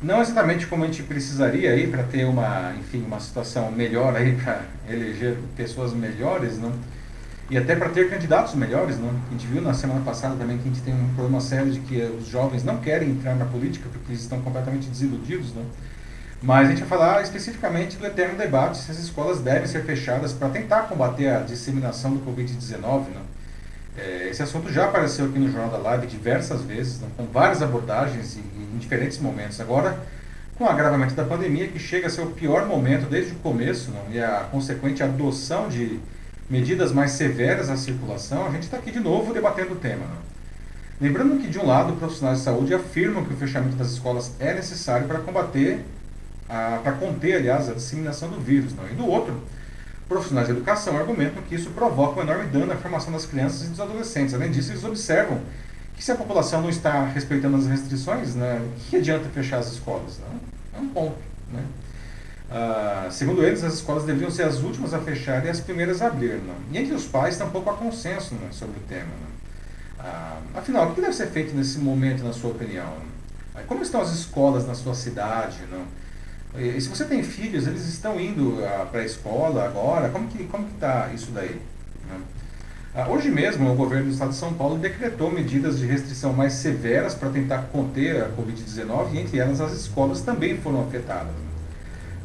[0.03, 4.37] Não exatamente como a gente precisaria aí para ter uma, enfim, uma situação melhor aí
[4.37, 6.73] para eleger pessoas melhores, não?
[7.49, 9.11] E até para ter candidatos melhores, não?
[9.11, 11.79] A gente viu na semana passada também que a gente tem um problema sério de
[11.81, 15.65] que os jovens não querem entrar na política porque eles estão completamente desiludidos, não?
[16.43, 20.33] Mas a gente vai falar especificamente do eterno debate se as escolas devem ser fechadas
[20.33, 23.09] para tentar combater a disseminação do Covid-19.
[23.09, 23.21] Né?
[23.97, 27.09] É, esse assunto já apareceu aqui no Jornal da Live diversas vezes, né?
[27.17, 29.59] com várias abordagens em, em diferentes momentos.
[29.61, 29.99] Agora,
[30.59, 33.91] com o agravamento da pandemia, que chega a ser o pior momento desde o começo,
[33.91, 34.01] né?
[34.11, 35.99] e a consequente adoção de
[36.49, 40.05] medidas mais severas à circulação, a gente está aqui de novo debatendo o tema.
[40.05, 40.17] Né?
[41.01, 44.55] Lembrando que, de um lado, profissionais de saúde afirmam que o fechamento das escolas é
[44.55, 45.85] necessário para combater
[46.47, 48.75] para conter, aliás, a disseminação do vírus.
[48.75, 48.89] Não?
[48.89, 49.43] E do outro,
[50.09, 53.71] profissionais de educação argumentam que isso provoca um enorme dano à formação das crianças e
[53.71, 54.35] dos adolescentes.
[54.35, 55.41] Além disso, eles observam
[55.97, 60.21] que se a população não está respeitando as restrições, né, que adianta fechar as escolas?
[60.21, 60.81] Não?
[60.81, 61.19] É um ponto.
[61.53, 61.63] Né?
[62.51, 66.07] Ah, segundo eles, as escolas deveriam ser as últimas a fechar e as primeiras a
[66.07, 66.41] abrir.
[66.43, 66.55] Não?
[66.71, 69.11] E entre os pais tampouco há consenso né, sobre o tema.
[69.99, 72.93] Ah, afinal, o que deve ser feito nesse momento, na sua opinião?
[73.67, 75.59] Como estão as escolas na sua cidade?
[75.71, 75.85] Não?
[76.61, 80.45] E se você tem filhos, eles estão indo ah, para a escola agora, como que
[80.45, 81.61] como está isso daí?
[82.09, 82.21] Né?
[83.11, 87.15] Hoje mesmo, o governo do estado de São Paulo decretou medidas de restrição mais severas
[87.15, 91.46] para tentar conter a Covid-19 e entre elas as escolas também foram afetadas.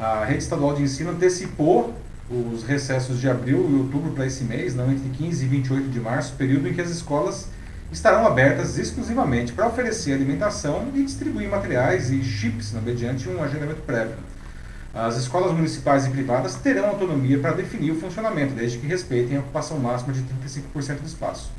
[0.01, 1.93] A rede estadual de ensino antecipou
[2.27, 5.99] os recessos de abril e outubro para esse mês, não entre 15 e 28 de
[5.99, 7.49] março, período em que as escolas
[7.91, 13.83] estarão abertas exclusivamente para oferecer alimentação e distribuir materiais e chips né, mediante um agendamento
[13.83, 14.15] prévio.
[14.91, 19.41] As escolas municipais e privadas terão autonomia para definir o funcionamento, desde que respeitem a
[19.41, 21.51] ocupação máxima de 35% do espaço.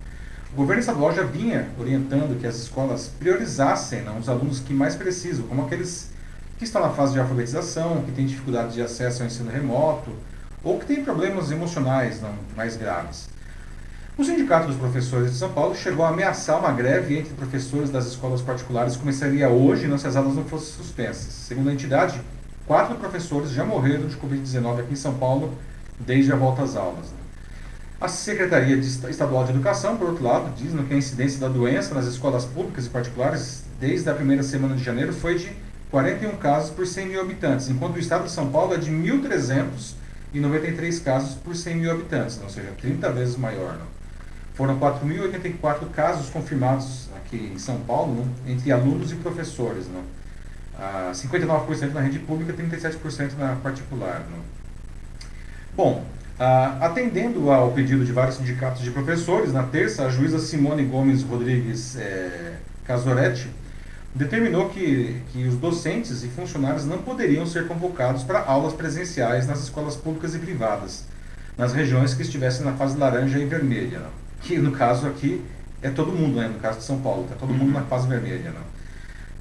[0.52, 4.96] O governo estadual já vinha orientando que as escolas priorizassem não, os alunos que mais
[4.96, 6.10] precisam, como aqueles
[6.62, 10.12] que estão na fase de alfabetização, que têm dificuldade de acesso ao ensino remoto,
[10.62, 13.28] ou que têm problemas emocionais não, mais graves.
[14.16, 18.06] O Sindicato dos Professores de São Paulo chegou a ameaçar uma greve entre professores das
[18.06, 21.32] escolas particulares começaria hoje se as aulas não fossem suspensas.
[21.32, 22.20] Segundo a entidade,
[22.64, 25.52] quatro professores já morreram de Covid-19 aqui em São Paulo
[25.98, 27.06] desde a volta às aulas.
[28.00, 32.06] A Secretaria Estadual de Educação, por outro lado, diz que a incidência da doença nas
[32.06, 36.86] escolas públicas e particulares desde a primeira semana de janeiro foi de 41 casos por
[36.86, 41.76] 100 mil habitantes, enquanto o estado de São Paulo é de 1.393 casos por 100
[41.76, 43.74] mil habitantes, ou seja, 30 vezes maior.
[43.74, 43.92] Não?
[44.54, 49.86] Foram 4.084 casos confirmados aqui em São Paulo, né, entre alunos e professores.
[49.86, 50.00] Né?
[50.78, 54.20] Ah, 59% na rede pública, 37% na particular.
[54.20, 54.38] Né?
[55.76, 56.06] Bom,
[56.40, 61.22] ah, atendendo ao pedido de vários sindicatos de professores, na terça, a juíza Simone Gomes
[61.22, 62.54] Rodrigues é,
[62.86, 63.60] Casoretti
[64.14, 69.62] determinou que, que os docentes e funcionários não poderiam ser convocados para aulas presenciais nas
[69.62, 71.04] escolas públicas e privadas,
[71.56, 73.98] nas regiões que estivessem na fase laranja e vermelha.
[73.98, 74.08] Né?
[74.42, 75.42] que no caso aqui
[75.80, 76.48] é todo mundo, né?
[76.48, 77.80] no caso de São Paulo, está todo mundo uhum.
[77.80, 78.50] na fase vermelha.
[78.50, 78.60] Né?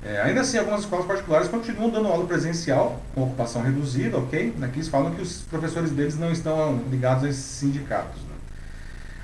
[0.04, 4.56] É, ainda assim, algumas escolas particulares continuam dando aula presencial, com ocupação reduzida, ok?
[4.62, 8.22] Aqui eles falam que os professores deles não estão ligados a esses sindicatos.
[8.24, 8.31] Né?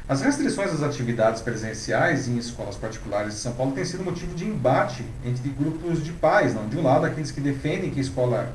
[0.10, 4.46] As restrições às atividades presenciais em escolas particulares de São Paulo têm sido motivo de
[4.46, 6.54] embate entre grupos de pais.
[6.54, 6.66] Não?
[6.68, 8.54] De um lado, aqueles que defendem que a escola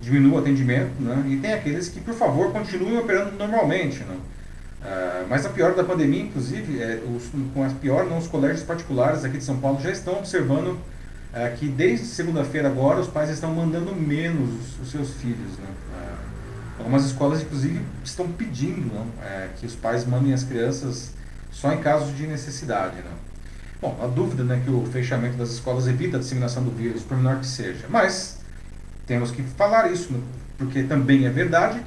[0.00, 1.22] diminua o atendimento, né?
[1.28, 4.02] e tem aqueles que, por favor, continuem operando normalmente.
[4.04, 4.14] Não?
[4.14, 8.62] Uh, mas a pior da pandemia, inclusive, é, os, com a pior, não, os colégios
[8.62, 13.28] particulares aqui de São Paulo já estão observando uh, que desde segunda-feira agora os pais
[13.28, 15.58] estão mandando menos os, os seus filhos.
[15.58, 15.66] Né?
[15.92, 16.25] Uh,
[16.78, 21.12] algumas escolas, inclusive, estão pedindo não, é, que os pais mandem as crianças
[21.50, 22.96] só em casos de necessidade.
[22.96, 23.10] Né?
[23.80, 27.16] Bom, a dúvida né, que o fechamento das escolas evita a disseminação do vírus, por
[27.16, 27.86] menor que seja.
[27.88, 28.38] Mas
[29.06, 30.20] temos que falar isso, né,
[30.58, 31.80] porque também é verdade.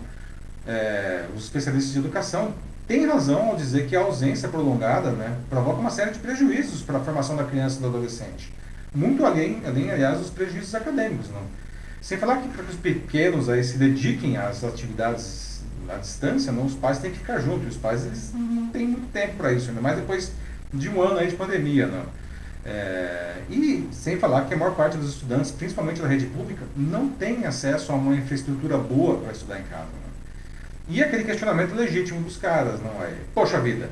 [0.68, 2.54] É, os especialistas de educação
[2.88, 6.98] tem razão ao dizer que a ausência prolongada né, provoca uma série de prejuízos para
[6.98, 8.52] a formação da criança e do adolescente.
[8.94, 11.30] Muito além, além aliás, dos prejuízos acadêmicos.
[11.30, 11.42] Não?
[12.02, 16.66] Sem falar que para que os pequenos aí se dediquem às atividades à distância, não,
[16.66, 17.68] os pais têm que ficar juntos.
[17.70, 20.32] Os pais eles não têm muito tempo para isso, ainda mais depois
[20.74, 21.88] de um ano aí de pandemia.
[21.88, 22.06] Não?
[22.66, 27.10] É, e sem falar que a maior parte dos estudantes, principalmente da rede pública, não
[27.10, 29.86] tem acesso a uma infraestrutura boa para estudar em casa.
[29.86, 30.10] Não?
[30.96, 33.14] E aquele questionamento legítimo dos caras, não é?
[33.34, 33.90] Poxa vida,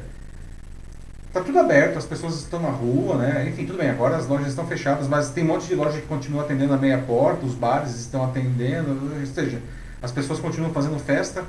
[1.40, 3.46] tá tudo aberto, as pessoas estão na rua, né?
[3.48, 6.08] Enfim, tudo bem, agora as lojas estão fechadas, mas tem um monte de loja que
[6.08, 9.62] continua atendendo a meia porta, os bares estão atendendo, ou seja,
[10.02, 11.44] as pessoas continuam fazendo festa.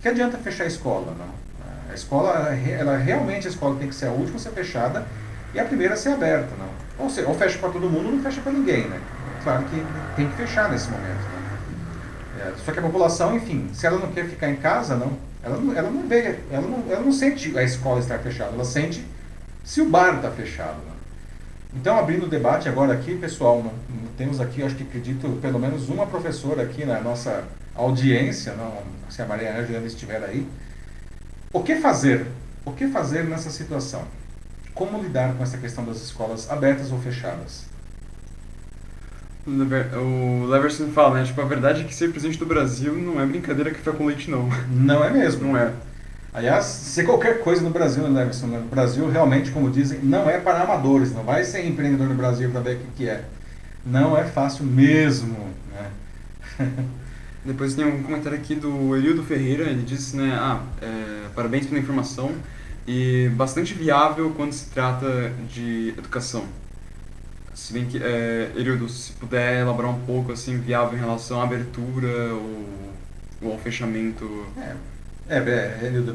[0.00, 1.28] Que adianta fechar a escola, não?
[1.90, 5.04] A escola, ela realmente a escola tem que ser a última a ser fechada
[5.52, 7.04] e a primeira a ser aberta, não.
[7.04, 8.98] Ou, seja, ou fecha para todo mundo ou não fecha para ninguém, né?
[9.42, 9.84] Claro que
[10.16, 11.40] tem que fechar nesse momento, né?
[12.40, 15.58] É, só que a população, enfim, se ela não quer ficar em casa, não, ela
[15.58, 19.04] não, ela não vê, ela não, ela não sente a escola estar fechada, ela sente
[19.64, 20.78] se o bar está fechado.
[20.78, 20.92] Né?
[21.74, 23.72] Então, abrindo o debate agora aqui, pessoal,
[24.16, 27.44] temos aqui, acho que acredito, pelo menos uma professora aqui na nossa
[27.74, 30.46] audiência, não, se a Maria Ângela estiver aí.
[31.52, 32.26] O que fazer?
[32.64, 34.04] O que fazer nessa situação?
[34.74, 37.64] Como lidar com essa questão das escolas abertas ou fechadas?
[39.46, 41.24] O Leverson fala, né?
[41.24, 44.06] Tipo, a verdade é que ser presidente do Brasil não é brincadeira que foi com
[44.06, 44.48] leite, não.
[44.70, 45.48] Não é mesmo.
[45.48, 45.72] Não é.
[46.32, 48.46] Aliás, ser qualquer coisa no Brasil, né, Leverson?
[48.46, 51.12] No Brasil, realmente, como dizem, não é para amadores.
[51.12, 53.24] Não vai ser empreendedor no Brasil para ver o que, que é.
[53.84, 55.36] Não é fácil mesmo,
[55.72, 55.90] né?
[57.44, 61.80] Depois tem um comentário aqui do Elildo Ferreira, ele disse, né, ah, é, parabéns pela
[61.80, 62.32] informação
[62.86, 66.44] e bastante viável quando se trata de educação.
[67.54, 71.44] Se bem que, é, Elildo, se puder elaborar um pouco, assim, viável em relação à
[71.44, 72.68] abertura ou,
[73.42, 74.46] ou ao fechamento...
[74.58, 74.74] É,
[75.30, 76.14] é, é Elildo,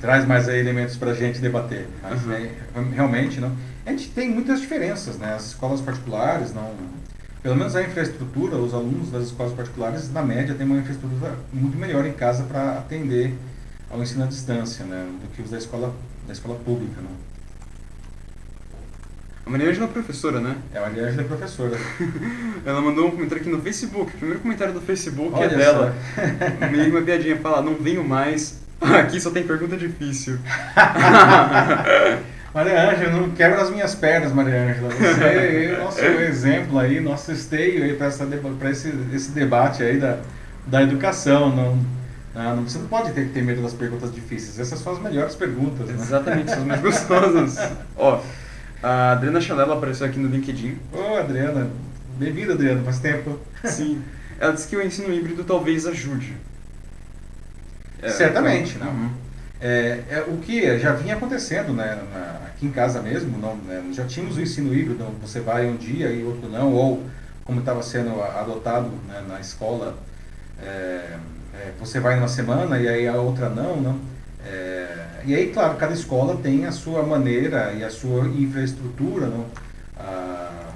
[0.00, 1.88] traz mais aí elementos para a gente debater.
[2.02, 2.32] Mas, uhum.
[2.32, 2.50] é,
[2.94, 3.52] realmente, não...
[3.84, 5.34] A gente tem muitas diferenças, né?
[5.34, 6.70] As escolas particulares não
[7.42, 11.76] pelo menos a infraestrutura, os alunos das escolas particulares, na média, têm uma infraestrutura muito
[11.76, 13.34] melhor em casa para atender
[13.90, 15.92] ao ensino à distância, né, do que os da escola,
[16.26, 17.00] da escola pública.
[17.00, 17.08] Né.
[19.52, 20.56] Maria Ângela é professora, né?
[20.72, 21.76] É, a Maria Ângela é professora.
[22.64, 24.14] Ela mandou um comentário aqui no Facebook.
[24.14, 25.94] O primeiro comentário do Facebook é Olha é dela.
[26.70, 27.36] Meio uma piadinha.
[27.36, 28.62] Fala, não venho mais.
[28.80, 30.38] Aqui só tem pergunta difícil.
[32.54, 34.88] Maria Ângela, não quebra as minhas pernas, Maria Ângela.
[34.88, 40.18] Você é o nosso exemplo aí, nosso esteio aí para esse, esse debate aí da,
[40.66, 41.54] da educação.
[41.54, 41.78] Não,
[42.34, 44.58] não, você não pode ter que ter medo das perguntas difíceis.
[44.58, 45.88] Essas são as melhores perguntas.
[45.88, 45.94] Né?
[45.94, 47.58] Exatamente, são as mais gostosas.
[47.96, 48.18] Ó,
[48.82, 50.78] a Adriana Chanela apareceu aqui no LinkedIn.
[50.92, 51.70] Ô, oh, Adriana.
[52.18, 52.82] Bem-vinda, Adriana.
[52.82, 53.38] Faz tempo.
[53.64, 54.02] Sim.
[54.40, 56.36] Ela disse que o ensino híbrido talvez ajude.
[58.02, 59.00] É, Certamente, então, não.
[59.00, 59.10] Uhum.
[59.60, 63.80] É, é, o que já vinha acontecendo né, na, aqui em casa mesmo, não, né,
[63.92, 67.06] já tínhamos o ensino híbrido, você vai um dia e outro não, ou
[67.44, 69.96] como estava sendo adotado né, na escola,
[70.60, 71.16] é,
[71.54, 74.00] é, você vai numa semana e aí a outra não, não.
[75.24, 79.46] E aí, claro, cada escola tem a sua maneira e a sua infraestrutura, não.
[79.96, 80.70] Ah,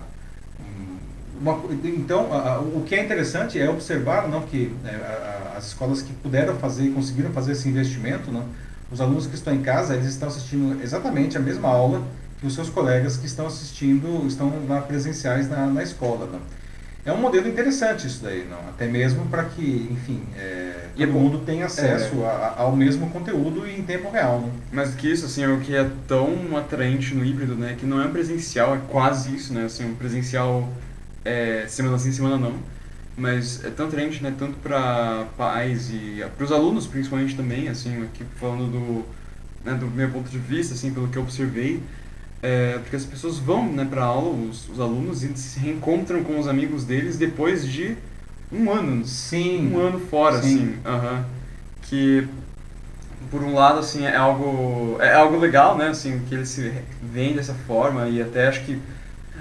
[1.40, 2.28] uma, então,
[2.74, 4.98] o que é interessante é observar não, que né,
[5.56, 8.44] as escolas que puderam fazer, conseguiram fazer esse investimento, não,
[8.90, 12.02] os alunos que estão em casa, eles estão assistindo exatamente a mesma aula
[12.40, 16.26] que os seus colegas que estão assistindo, estão lá presenciais na, na escola.
[16.26, 16.40] Não?
[17.06, 18.58] É um modelo interessante isso daí, não?
[18.68, 22.26] até mesmo para que, enfim, é, todo é mundo tenha acesso é.
[22.26, 24.40] a, ao mesmo conteúdo e em tempo real.
[24.40, 24.52] Não?
[24.72, 28.02] Mas que isso, assim, é o que é tão atraente no híbrido, né, que não
[28.02, 30.68] é presencial, é quase isso, né, assim, um presencial
[31.24, 32.54] é, semana sim, semana não
[33.16, 38.02] mas é tão atraente, né, tanto para pais e para os alunos principalmente também, assim,
[38.02, 39.04] aqui falando do,
[39.64, 41.82] né, do meu ponto de vista, assim, pelo que eu observei,
[42.46, 46.38] é, porque as pessoas vão, né, para aula, os, os alunos, e se reencontram com
[46.38, 47.96] os amigos deles depois de
[48.52, 50.54] um ano, sim, um ano fora, sim.
[50.54, 51.24] assim, uh -huh,
[51.82, 52.28] que
[53.32, 56.72] por um lado, assim, é algo, é algo legal, né, assim, que eles se
[57.02, 58.80] veem dessa forma e até acho que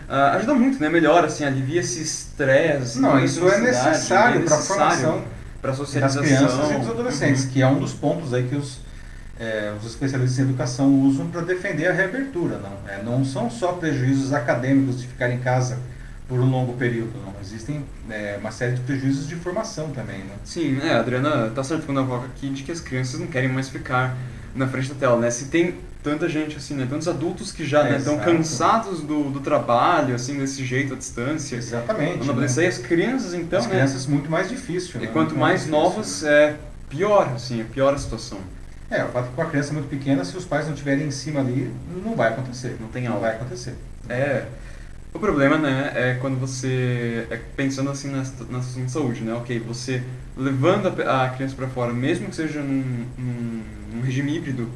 [0.08, 0.88] Uh, ajuda muito, né?
[0.88, 2.99] Melhora, assim, alivia esse estresse.
[2.99, 5.24] Não, isso é necessário para a formação
[5.66, 7.49] para a socialização das crianças e dos adolescentes, uhum.
[7.49, 8.78] que é um dos pontos aí que os,
[9.39, 12.57] é, os especialistas em educação usam para defender a reabertura.
[12.57, 15.77] Não, é, não são só prejuízos acadêmicos de ficar em casa
[16.27, 17.33] por um longo período, não.
[17.41, 20.33] Existem é, uma série de prejuízos de formação também, né?
[20.43, 23.49] Sim, é, a Adriana tá certo quando ela aqui de que as crianças não querem
[23.49, 24.17] mais ficar
[24.55, 25.29] na frente da tela, né?
[25.29, 26.88] Se tem tanta gente assim, né?
[26.89, 31.57] Tantos adultos que já é, estão cansados do, do trabalho, assim, desse jeito, à distância.
[31.57, 32.27] Exatamente.
[32.27, 32.47] Né?
[32.57, 34.13] E as crianças, então, As crianças, né?
[34.13, 35.01] muito mais difícil.
[35.01, 35.11] E né?
[35.11, 36.55] quanto mais, mais novos, é
[36.89, 38.39] pior, assim, é pior a situação.
[38.89, 41.11] É, o fato que com a criança muito pequena, se os pais não estiverem em
[41.11, 41.71] cima ali,
[42.03, 42.77] não vai acontecer.
[42.79, 43.19] Não tem aula.
[43.19, 43.75] Não vai acontecer.
[44.07, 44.45] É.
[45.13, 49.33] O problema, né, é quando você, é pensando assim na, na situação de saúde, né,
[49.33, 50.03] ok, você
[50.36, 53.63] levando a, a criança para fora, mesmo que seja num, num,
[53.93, 54.69] num regime híbrido,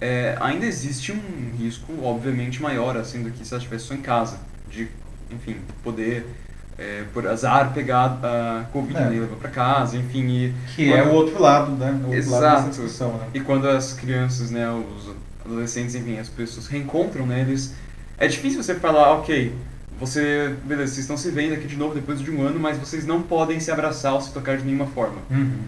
[0.00, 4.00] é, ainda existe um risco, obviamente, maior assim do que se ela estivesse só em
[4.00, 4.38] casa,
[4.70, 4.88] de,
[5.28, 6.24] enfim, poder,
[6.80, 9.12] é, por azar, pegar a Covid é.
[9.12, 10.26] e levar para casa, enfim.
[10.26, 10.98] E que quando...
[10.98, 11.90] é o outro lado, né?
[11.90, 12.42] O outro Exato.
[12.42, 13.26] lado dessa discussão, né?
[13.34, 15.14] E quando as crianças, né, os
[15.44, 17.74] adolescentes, enfim, as pessoas reencontram, né, eles...
[18.16, 19.54] É difícil você falar, ok,
[19.98, 23.06] você, beleza, vocês estão se vendo aqui de novo depois de um ano, mas vocês
[23.06, 25.18] não podem se abraçar ou se tocar de nenhuma forma.
[25.30, 25.58] Uhum.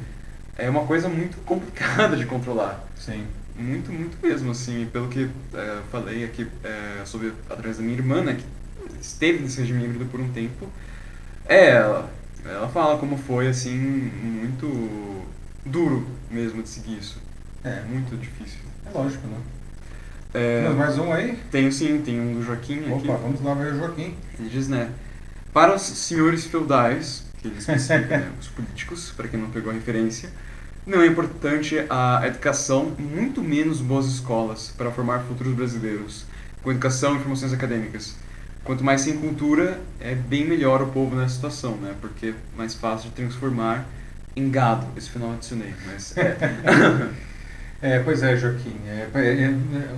[0.56, 2.86] É uma coisa muito complicada de controlar.
[2.96, 3.24] Sim.
[3.58, 8.22] Muito, muito mesmo, assim, pelo que é, falei aqui é, sobre, através da minha irmã,
[8.22, 8.44] né, que
[9.00, 10.66] esteve nesse regime híbrido por um tempo,
[11.48, 12.10] é, ela,
[12.44, 15.22] ela fala como foi, assim, muito
[15.64, 17.20] duro mesmo de seguir isso.
[17.64, 17.82] É.
[17.82, 18.60] Muito difícil.
[18.86, 19.38] É lógico, né?
[20.34, 21.38] É, mais um aí?
[21.50, 23.08] Tenho sim, tem um do Joaquim Opa, aqui.
[23.08, 24.16] Opa, vamos lá ver o Joaquim.
[24.38, 24.90] Ele diz, né,
[25.52, 30.30] para os senhores feudais, que eles né, os políticos, para quem não pegou a referência,
[30.86, 36.24] não é importante a educação, muito menos boas escolas para formar futuros brasileiros,
[36.62, 38.16] com educação e formações acadêmicas.
[38.64, 41.94] Quanto mais sem cultura, é bem melhor o povo nessa situação, né?
[42.00, 43.84] Porque é mais fácil de transformar
[44.36, 44.86] em gado.
[44.96, 46.36] Esse final adicionei, mas é.
[47.82, 48.76] é, pois é, Joaquim.
[48.86, 49.54] É, é, é,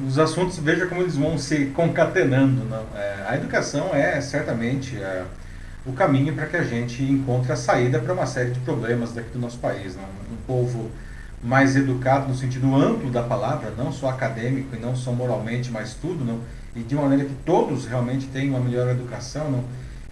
[0.06, 2.64] os assuntos, veja como eles vão se concatenando.
[2.64, 2.86] Não?
[2.96, 4.98] É, a educação é certamente
[5.84, 9.28] o caminho para que a gente encontre a saída para uma série de problemas daqui
[9.30, 9.94] do nosso país.
[9.94, 10.04] Não?
[10.04, 10.90] Um povo
[11.42, 15.92] mais educado no sentido amplo da palavra, não só acadêmico e não só moralmente, mas
[15.92, 16.40] tudo, não?
[16.74, 19.64] E de uma maneira que todos realmente tenham uma melhor educação, não?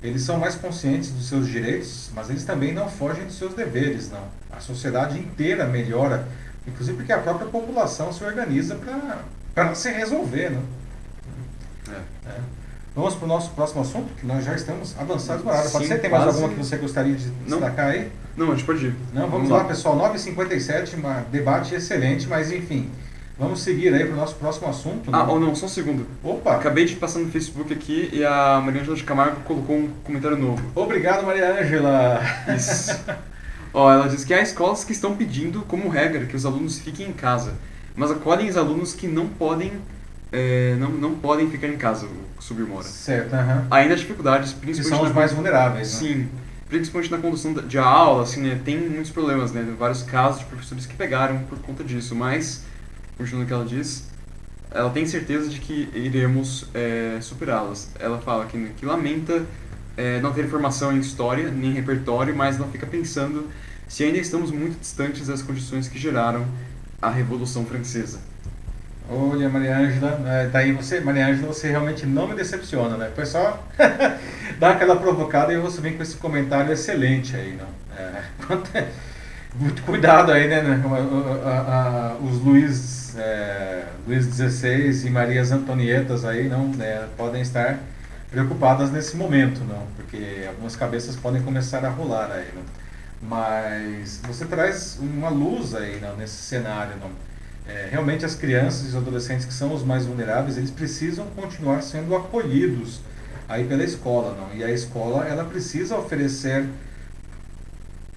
[0.03, 4.11] eles são mais conscientes dos seus direitos, mas eles também não fogem dos seus deveres.
[4.11, 4.25] Não?
[4.51, 6.27] A sociedade inteira melhora,
[6.67, 8.79] inclusive porque a própria população se organiza
[9.55, 10.51] para se resolver.
[10.51, 10.63] Não?
[11.95, 12.31] É.
[12.31, 12.41] É.
[12.95, 15.71] Vamos para o nosso próximo assunto, que nós já estamos avançados no horário.
[15.71, 15.99] Pode ser?
[15.99, 17.93] Tem mais alguma que você gostaria de destacar não.
[17.93, 18.13] aí?
[18.37, 18.95] Não, a gente pode ir.
[19.15, 19.97] Não, vamos, vamos lá, lá, pessoal.
[20.13, 22.91] 9h57, um debate excelente, mas enfim.
[23.43, 25.11] Vamos seguir aí para o nosso próximo assunto.
[25.11, 25.19] Né?
[25.19, 26.07] Ah, ou não, só um segundo.
[26.23, 26.57] Opa!
[26.57, 30.37] Acabei de passar no Facebook aqui e a Maria Ângela de Camargo colocou um comentário
[30.37, 30.63] novo.
[30.75, 32.21] Obrigado, Maria Ângela!
[32.57, 32.99] Isso.
[33.75, 37.09] Ó, ela diz que há escolas que estão pedindo como regra que os alunos fiquem
[37.09, 37.55] em casa,
[37.97, 39.73] mas acolhem os alunos que não podem
[40.33, 42.85] é, não, não podem ficar em casa, o submora.
[42.85, 43.67] Certo, aham.
[43.71, 44.91] Ainda há dificuldades, principalmente...
[44.91, 45.99] Que são os mais vulneráveis, né?
[45.99, 46.29] Sim,
[46.69, 50.87] principalmente na condução de aula, assim, né, tem muitos problemas, né, vários casos de professores
[50.87, 52.65] que pegaram por conta disso, mas,
[53.17, 54.09] continuando o que ela diz,
[54.71, 57.91] ela tem certeza de que iremos é, superá-las.
[57.99, 59.45] Ela fala que, que lamenta
[59.97, 63.49] é, não ter formação em história, nem repertório, mas ela fica pensando
[63.87, 66.47] se ainda estamos muito distantes das condições que geraram
[67.01, 68.21] a Revolução Francesa.
[69.11, 73.11] Olha, Maria Ângela, é, daí você, Maria Ângela, você realmente não me decepciona, né?
[73.15, 73.63] Foi só
[74.59, 77.67] dar aquela provocada e você vem com esse comentário excelente aí, não?
[77.99, 78.89] É,
[79.57, 80.63] muito cuidado aí, né?
[80.63, 80.83] né
[82.23, 87.79] os Luiz, é, Luiz XVI e Marias Antonietas aí, não, né, podem estar
[88.31, 89.87] preocupadas nesse momento, não?
[89.97, 92.63] Porque algumas cabeças podem começar a rolar aí, não?
[93.23, 97.11] Mas você traz uma luz aí, não, nesse cenário, não?
[97.67, 101.83] é, realmente as crianças e os adolescentes que são os mais vulneráveis, eles precisam continuar
[101.83, 103.01] sendo acolhidos
[103.49, 104.57] aí pela escola, não?
[104.57, 106.67] E a escola, ela precisa oferecer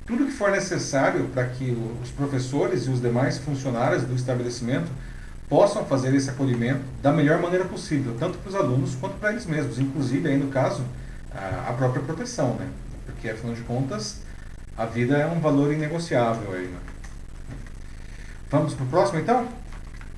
[0.06, 4.90] tudo que for necessário para que os professores e os demais funcionários do estabelecimento
[5.50, 9.46] possam fazer esse acolhimento da melhor maneira possível, tanto para os alunos quanto para eles
[9.46, 10.84] mesmos, inclusive aí no caso
[11.34, 12.68] a, própria proteção, né?
[13.06, 14.22] Porque afinal de contas
[14.78, 16.80] a vida é um valor inegociável aí, né?
[18.50, 19.48] Vamos pro próximo então?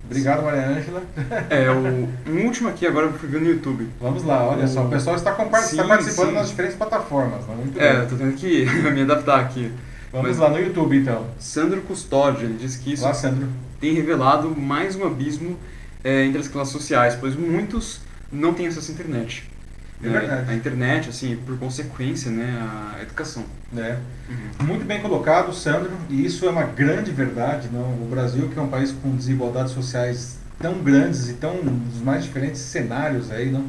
[0.09, 1.03] Obrigado, Maria Ângela.
[1.49, 3.87] É, o um último aqui agora eu fui ver no YouTube.
[3.99, 4.67] Vamos lá, olha o...
[4.67, 6.33] só, o pessoal está, sim, está participando sim.
[6.33, 7.45] nas diferentes plataformas.
[7.45, 7.55] Né?
[7.55, 9.71] Muito é, tô tendo que me adaptar aqui.
[10.11, 11.25] Vamos Mas, lá no YouTube então.
[11.37, 13.05] Sandro Custódio, ele diz que isso
[13.79, 15.57] tem revelado mais um abismo
[16.03, 17.99] é, entre as classes sociais, pois muitos
[18.31, 19.49] não têm acesso à internet.
[20.03, 20.51] É verdade.
[20.51, 23.45] A internet, assim, por consequência, né, a educação.
[23.75, 23.97] É.
[24.29, 24.67] Uhum.
[24.67, 27.69] Muito bem colocado, Sandro, e isso é uma grande verdade.
[27.71, 27.81] Não?
[27.81, 32.23] O Brasil, que é um país com desigualdades sociais tão grandes e tão dos mais
[32.23, 33.65] diferentes cenários aí, não?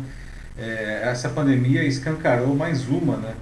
[0.57, 3.35] É, essa pandemia escancarou mais uma, né?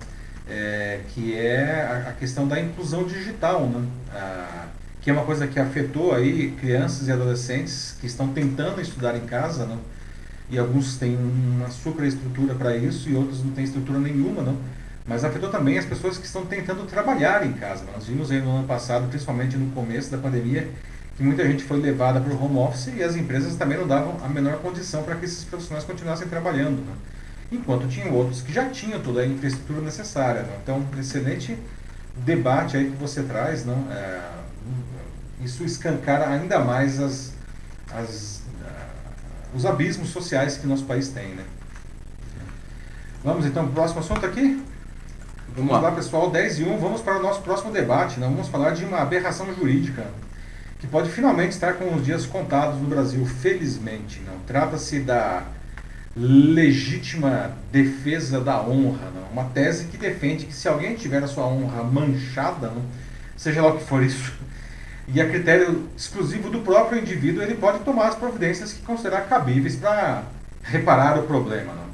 [0.49, 3.85] É, que é a, a, questão da inclusão digital, né?
[4.13, 4.67] A,
[5.01, 9.25] que é uma coisa que afetou aí crianças e adolescentes que estão tentando estudar em
[9.25, 9.81] casa, não?
[10.49, 14.57] E alguns têm uma superestrutura para isso e outros não têm estrutura nenhuma, não.
[15.07, 17.85] Mas afetou também as pessoas que estão tentando trabalhar em casa.
[17.93, 20.69] Nós vimos aí no ano passado, principalmente no começo da pandemia,
[21.17, 24.17] que muita gente foi levada para o home office e as empresas também não davam
[24.23, 26.85] a menor condição para que esses profissionais continuassem trabalhando.
[26.85, 26.93] Né?
[27.53, 30.43] Enquanto tinham outros que já tinham toda a infraestrutura necessária.
[30.43, 30.59] Né?
[30.63, 31.57] Então, excelente
[32.17, 33.65] debate aí que você traz.
[33.65, 33.87] Não?
[33.91, 34.21] É,
[35.45, 37.33] isso escancara ainda mais as,
[37.93, 38.43] as
[39.57, 41.45] os abismos sociais que nosso país tem, né?
[43.25, 44.63] Vamos então para o próximo assunto aqui?
[45.57, 45.81] Vamos, lá.
[45.81, 45.93] lá.
[45.93, 48.21] pessoal, 10 e 1, vamos para o nosso próximo debate.
[48.21, 48.27] Né?
[48.27, 50.07] Vamos falar de uma aberração jurídica
[50.79, 54.21] que pode finalmente estar com os dias contados no Brasil, felizmente.
[54.21, 55.45] Não Trata-se da
[56.15, 59.29] legítima defesa da honra, não?
[59.33, 62.83] uma tese que defende que se alguém tiver a sua honra manchada, não?
[63.37, 64.33] seja lá o que for isso,
[65.09, 69.77] e a critério exclusivo do próprio indivíduo, ele pode tomar as providências que considerar cabíveis
[69.77, 70.25] para
[70.63, 71.73] reparar o problema.
[71.73, 71.87] Não?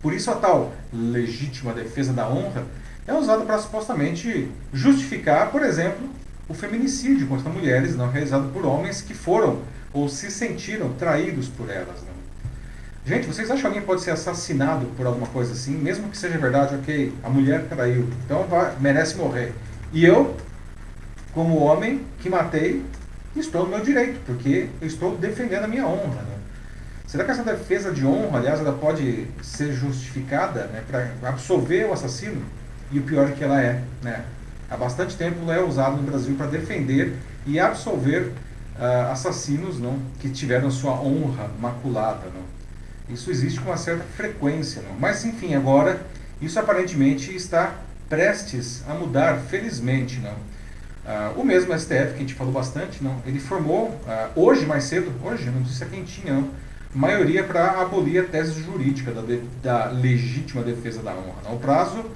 [0.00, 2.64] Por isso, a tal legítima defesa da honra
[3.06, 6.08] é usada para supostamente justificar, por exemplo,
[6.48, 9.60] o feminicídio contra mulheres não realizado por homens que foram
[9.92, 12.02] ou se sentiram traídos por elas.
[12.02, 12.18] Não?
[13.04, 16.36] Gente, vocês acham que alguém pode ser assassinado por alguma coisa assim, mesmo que seja
[16.36, 19.54] verdade, ok, a mulher traiu, então vai, merece morrer.
[19.92, 20.36] E eu,
[21.38, 22.84] como homem que matei,
[23.36, 26.22] estou no meu direito, porque eu estou defendendo a minha honra.
[26.22, 26.34] Né?
[27.06, 31.92] Será que essa defesa de honra, aliás, ela pode ser justificada né, para absolver o
[31.92, 32.42] assassino?
[32.90, 33.80] E o pior é que ela é.
[34.02, 34.24] Né?
[34.68, 37.14] Há bastante tempo ela é usada no Brasil para defender
[37.46, 38.32] e absolver
[38.76, 42.26] uh, assassinos não, que tiveram sua honra maculada.
[42.34, 43.14] Não?
[43.14, 44.82] Isso existe com uma certa frequência.
[44.82, 44.98] Não?
[44.98, 46.02] Mas, enfim, agora
[46.42, 47.74] isso aparentemente está
[48.08, 50.18] prestes a mudar, felizmente.
[50.18, 50.57] Não?
[51.04, 54.84] Uh, o mesmo STF, que a gente falou bastante, não, ele formou, uh, hoje mais
[54.84, 56.50] cedo, hoje, não sei se é quentinha, não,
[56.94, 61.42] maioria para abolir a tese jurídica da, de, da legítima defesa da honra.
[61.44, 61.54] Não.
[61.54, 62.10] O prazo uh,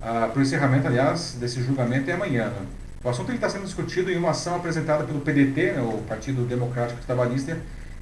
[0.00, 2.52] para o encerramento, aliás, desse julgamento é amanhã.
[3.02, 7.00] O assunto está sendo discutido em uma ação apresentada pelo PDT, né, o Partido Democrático
[7.06, 7.56] Trabalhista,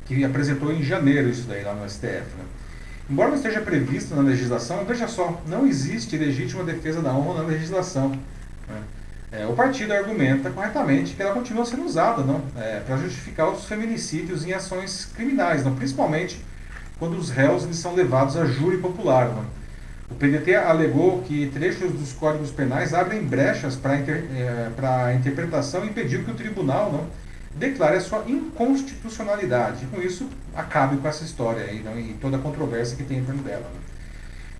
[0.06, 2.06] que apresentou em janeiro isso daí lá no STF.
[2.38, 2.44] Né?
[3.10, 7.48] Embora não esteja previsto na legislação, veja só, não existe legítima defesa da honra na
[7.48, 8.10] legislação.
[8.10, 8.82] Né?
[9.32, 13.64] É, o partido argumenta corretamente que ela continua sendo usada não, é, para justificar os
[13.64, 16.44] feminicídios em ações criminais, não, principalmente
[16.98, 19.28] quando os réus são levados a júri popular.
[19.28, 19.44] Não.
[20.08, 25.84] O PDT alegou que trechos dos códigos penais abrem brechas para inter, é, a interpretação
[25.84, 27.06] e pediu que o tribunal não,
[27.56, 29.86] declare a sua inconstitucionalidade.
[29.86, 33.24] Com isso, acabe com essa história aí, não, e toda a controvérsia que tem em
[33.24, 33.68] torno dela.
[33.74, 33.85] Não.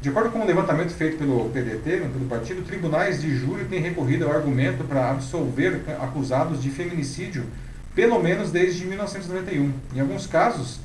[0.06, 4.24] De acordo com um levantamento feito pelo PDT, pelo partido, tribunais de júri têm recorrido
[4.24, 7.44] ao argumento para absolver acusados de feminicídio
[7.92, 9.72] pelo menos desde 1991.
[9.92, 10.78] Em alguns casos,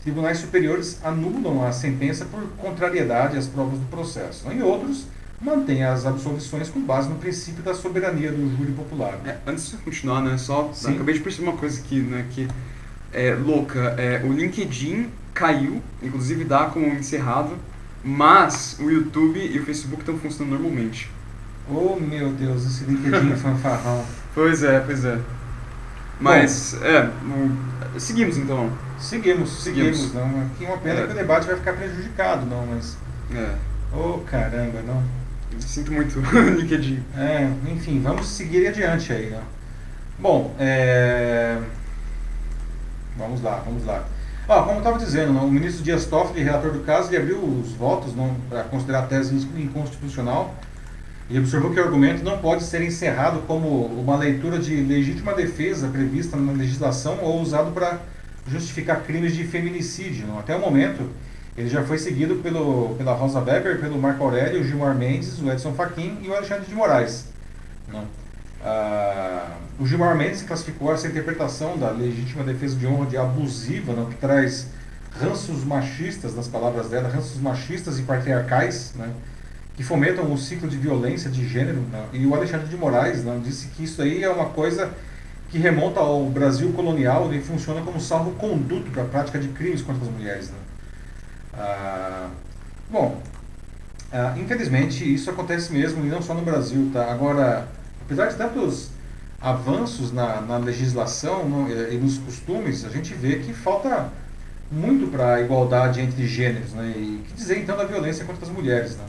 [0.00, 4.48] tribunais superiores anulam a sentença por contrariedade às provas do processo.
[4.48, 5.06] Em outros,
[5.40, 9.18] mantêm as absolvições com base no princípio da soberania do júri popular.
[9.26, 10.94] É, antes de continuar, né, só Sim.
[10.94, 12.46] acabei de perceber uma coisa aqui, né, que
[13.12, 13.96] é louca.
[13.98, 17.56] É, o LinkedIn caiu, inclusive dá como encerrado
[18.02, 21.10] mas o YouTube e o Facebook estão funcionando normalmente.
[21.70, 24.04] Oh meu Deus, esse LinkedIn é fanfarrão.
[24.34, 25.18] Pois é, pois é.
[26.20, 28.70] Mas, Bom, é, seguimos então.
[29.00, 29.98] Seguimos, seguimos.
[29.98, 30.42] seguimos não.
[30.42, 31.06] Aqui uma pena é.
[31.06, 32.96] que o debate vai ficar prejudicado, não, mas.
[33.34, 33.54] É.
[33.92, 35.02] Oh caramba, não.
[35.52, 36.20] Eu sinto muito
[36.56, 37.02] LinkedIn.
[37.16, 39.42] É, enfim, vamos seguir adiante aí, né?
[40.18, 41.58] Bom, é...
[43.16, 44.04] vamos lá, vamos lá.
[44.50, 47.72] Ah, como eu estava dizendo, o ministro Dias Toffoli, relator do caso, ele abriu os
[47.72, 48.14] votos
[48.48, 50.54] para considerar a tese inconstitucional
[51.28, 55.88] e observou que o argumento não pode ser encerrado como uma leitura de legítima defesa
[55.88, 57.98] prevista na legislação ou usado para
[58.46, 60.26] justificar crimes de feminicídio.
[60.38, 61.10] Até o momento,
[61.54, 65.74] ele já foi seguido pelo, pela Rosa Weber, pelo Marco Aurélio, Gilmar Mendes, o Edson
[65.74, 67.26] Fachin e o Alexandre de Moraes.
[67.86, 68.04] Não.
[68.64, 74.06] Ah, o Gilmar Mendes classificou essa interpretação da legítima defesa de honra de abusiva, não,
[74.06, 74.68] que traz
[75.12, 79.10] ranços machistas, nas palavras dela, ranços machistas e patriarcais, né,
[79.76, 81.80] que fomentam o ciclo de violência de gênero.
[81.80, 84.90] Né, e o Alexandre de Moraes né, disse que isso aí é uma coisa
[85.48, 90.04] que remonta ao Brasil colonial e funciona como salvo-conduto para a prática de crimes contra
[90.04, 90.50] as mulheres.
[90.50, 90.56] Né.
[91.54, 92.28] Ah,
[92.90, 93.20] bom,
[94.12, 96.90] ah, infelizmente isso acontece mesmo e não só no Brasil.
[96.92, 97.10] Tá?
[97.10, 97.66] Agora,
[98.08, 98.88] apesar de tantos
[99.38, 104.10] avanços na, na legislação no, e nos costumes, a gente vê que falta
[104.72, 106.94] muito para a igualdade entre gêneros, né?
[106.96, 109.04] E que dizer então da violência contra as mulheres, né?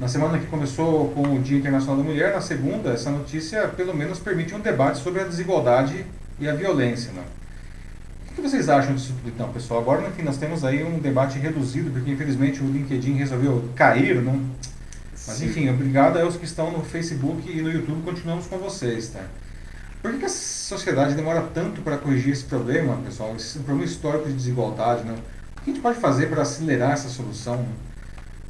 [0.00, 3.94] Na semana que começou com o Dia Internacional da Mulher, na segunda, essa notícia pelo
[3.94, 6.06] menos permite um debate sobre a desigualdade
[6.40, 7.22] e a violência, né?
[8.30, 9.80] O que vocês acham disso tudo então, pessoal?
[9.80, 14.40] Agora, enfim, nós temos aí um debate reduzido, porque infelizmente o LinkedIn resolveu cair, não?
[15.26, 15.46] Mas Sim.
[15.46, 19.20] enfim, obrigado aos que estão no Facebook e no YouTube, continuamos com vocês, tá?
[20.02, 23.36] Por que, a sociedade demora tanto para corrigir esse problema, pessoal?
[23.36, 25.14] Esse problema histórico de desigualdade, né?
[25.56, 27.64] O que a gente pode fazer para acelerar essa solução?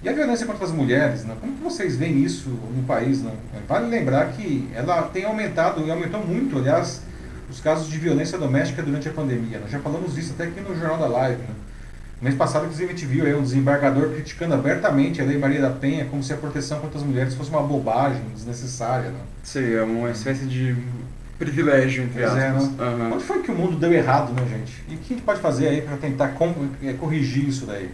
[0.03, 1.37] E a violência contra as mulheres, né?
[1.41, 3.23] como que vocês veem isso no país?
[3.23, 3.33] Né?
[3.69, 7.03] Vale lembrar que ela tem aumentado, e aumentou muito, aliás,
[7.49, 9.61] os casos de violência doméstica durante a pandemia.
[9.61, 11.43] Nós já falamos disso até aqui no Jornal da Live.
[11.43, 11.55] Né?
[12.23, 15.71] Mês passado, inclusive, a gente viu aí um desembargador criticando abertamente a Lei Maria da
[15.71, 19.11] Penha como se a proteção contra as mulheres fosse uma bobagem desnecessária.
[19.11, 19.19] Né?
[19.43, 20.77] Sim, é uma espécie de
[21.39, 22.65] privilégio, entre pois aspas.
[22.65, 23.05] É, né?
[23.05, 23.15] uhum.
[23.15, 24.85] Onde foi que o mundo deu errado, né, gente?
[24.89, 26.35] E o que a gente pode fazer aí para tentar
[26.83, 27.91] é, corrigir isso daí?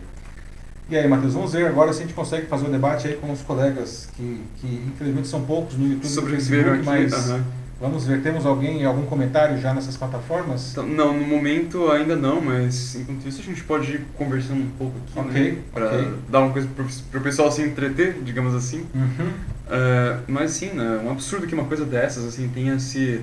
[0.91, 3.31] E aí, Matheus, vamos ver agora se a gente consegue fazer um debate aí com
[3.31, 7.43] os colegas que, que infelizmente são poucos no YouTube Sobreviveram aqui, mas uhum.
[7.81, 10.72] Vamos ver, temos alguém, algum comentário já nessas plataformas?
[10.72, 14.70] Então, não, no momento ainda não, mas enquanto isso a gente pode ir conversando um
[14.76, 15.59] pouco aqui, Ok, né?
[15.72, 16.14] Pra ok.
[16.29, 18.85] dar uma coisa pro, pro pessoal se entreter, digamos assim.
[18.93, 19.31] Uhum.
[19.70, 23.20] É, mas sim, né, um absurdo que uma coisa dessas assim tenha se,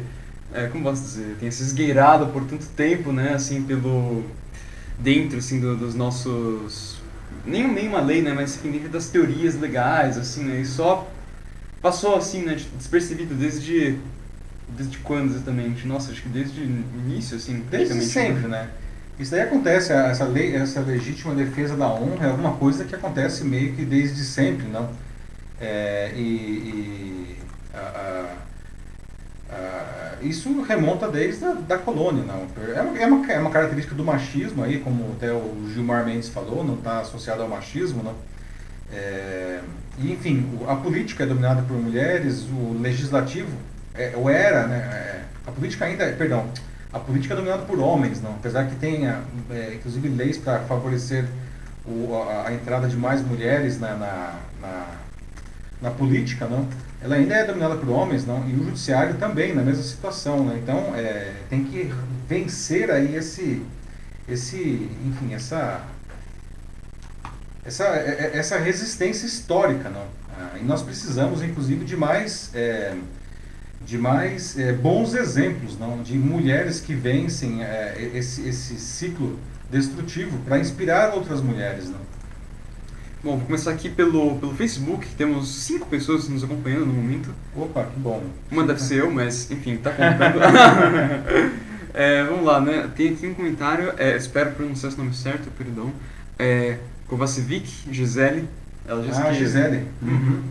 [0.53, 4.23] é, como posso dizer, tenha se esgueirado por tanto tempo, né, assim pelo
[4.97, 7.01] dentro assim do- dos nossos
[7.45, 11.07] nem nem uma lei, né, mas enfim, dentro das teorias legais, assim, né, e só
[11.81, 13.97] passou assim, né, despercebido desde
[14.69, 15.87] desde quando exatamente?
[15.87, 18.69] Nossa, acho que desde o início, assim, Desde sempre, né?
[19.19, 23.43] Isso daí acontece, essa lei, essa legítima defesa da honra é alguma coisa que acontece
[23.45, 24.89] meio que desde sempre, não?
[25.59, 27.37] É, e e,
[27.73, 28.35] a-
[29.49, 32.47] a- a- isso remonta desde a da colônia, não?
[32.75, 36.29] É uma, é, uma, é uma característica do machismo aí, como até o Gilmar Mendes
[36.29, 38.13] falou, não está associado ao machismo, não?
[38.91, 39.61] É,
[39.99, 43.49] enfim, a política é dominada por mulheres, o legislativo,
[43.97, 44.77] é, ou era, né?
[44.77, 46.49] é, a política ainda, perdão,
[46.91, 48.31] a política é dominada por homens, não?
[48.31, 51.25] apesar que tenha, é, inclusive, leis para favorecer
[51.85, 54.87] o, a, a entrada de mais mulheres na, na, na,
[55.81, 56.67] na política, não?
[57.01, 58.47] ela ainda é dominada por homens, não?
[58.47, 60.45] e o judiciário também, na mesma situação.
[60.45, 60.59] Né?
[60.61, 61.93] Então, é, tem que
[62.27, 63.61] vencer aí esse,
[64.27, 65.83] esse enfim, essa
[67.65, 70.05] essa, é- é- essa resistência histórica, não?
[70.37, 72.93] Ah, e nós precisamos, inclusive, de mais, é,
[73.85, 76.01] de mais é, bons exemplos, não?
[76.01, 81.99] De mulheres que vencem é, esse, esse ciclo destrutivo para inspirar outras mulheres, não?
[83.23, 87.33] Bom, vou começar aqui pelo pelo Facebook, temos cinco pessoas nos acompanhando no momento.
[87.55, 88.23] Opa, que bom.
[88.51, 91.55] Uma deve ser eu, mas enfim, tá contando.
[91.97, 92.89] É, vamos lá, né?
[92.93, 95.93] Tem aqui um comentário, é, espero pronunciar esse nome certo, perdão.
[96.37, 96.77] É,
[97.07, 98.49] Kovacevic, Gisele.
[98.85, 99.35] Ela Ah, que.
[99.35, 99.87] Gisele.
[100.01, 100.41] Uhum.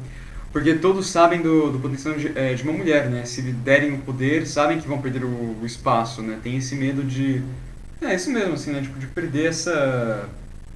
[0.54, 3.24] Porque todos sabem do, do potencial de, é, de uma mulher, né?
[3.24, 6.38] Se lhe derem o poder, sabem que vão perder o, o espaço, né?
[6.40, 7.42] Tem esse medo de.
[8.00, 8.80] É isso mesmo, assim, né?
[8.80, 10.28] Tipo, de perder essa.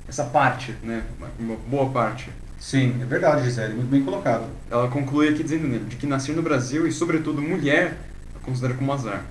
[0.09, 1.05] essa parte, né?
[1.39, 2.29] Uma, boa parte.
[2.59, 4.47] Sim, é verdade, Gisele, muito bem colocado.
[4.69, 7.97] Ela conclui aqui dizendo né, de que nascer no Brasil e, sobretudo, mulher,
[8.33, 9.23] ela considera como azar.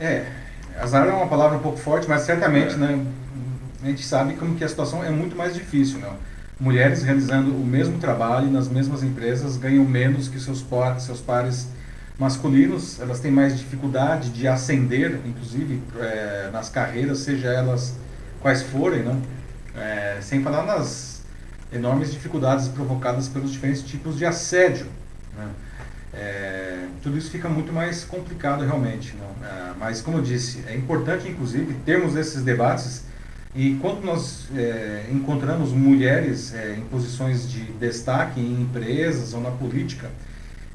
[0.00, 0.26] É,
[0.80, 2.76] azar é uma palavra um pouco forte, mas certamente, É.
[2.76, 3.06] né,
[3.84, 6.16] a gente sabe como que a situação é muito mais difícil, não?
[6.60, 11.68] Mulheres realizando o mesmo trabalho nas mesmas empresas ganham menos que seus, par, seus pares
[12.18, 17.94] masculinos, elas têm mais dificuldade de ascender, inclusive, é, nas carreiras, seja elas
[18.40, 19.20] quais forem, não?
[19.74, 21.22] É, sem falar nas
[21.72, 24.86] enormes dificuldades provocadas pelos diferentes tipos de assédio,
[25.36, 25.48] né?
[26.14, 29.16] É, tudo isso fica muito mais complicado realmente.
[29.16, 29.46] Não?
[29.46, 33.04] É, mas, como eu disse, é importante, inclusive, termos esses debates
[33.54, 39.50] e quando nós é, encontramos mulheres é, em posições de destaque em empresas ou na
[39.50, 40.10] política,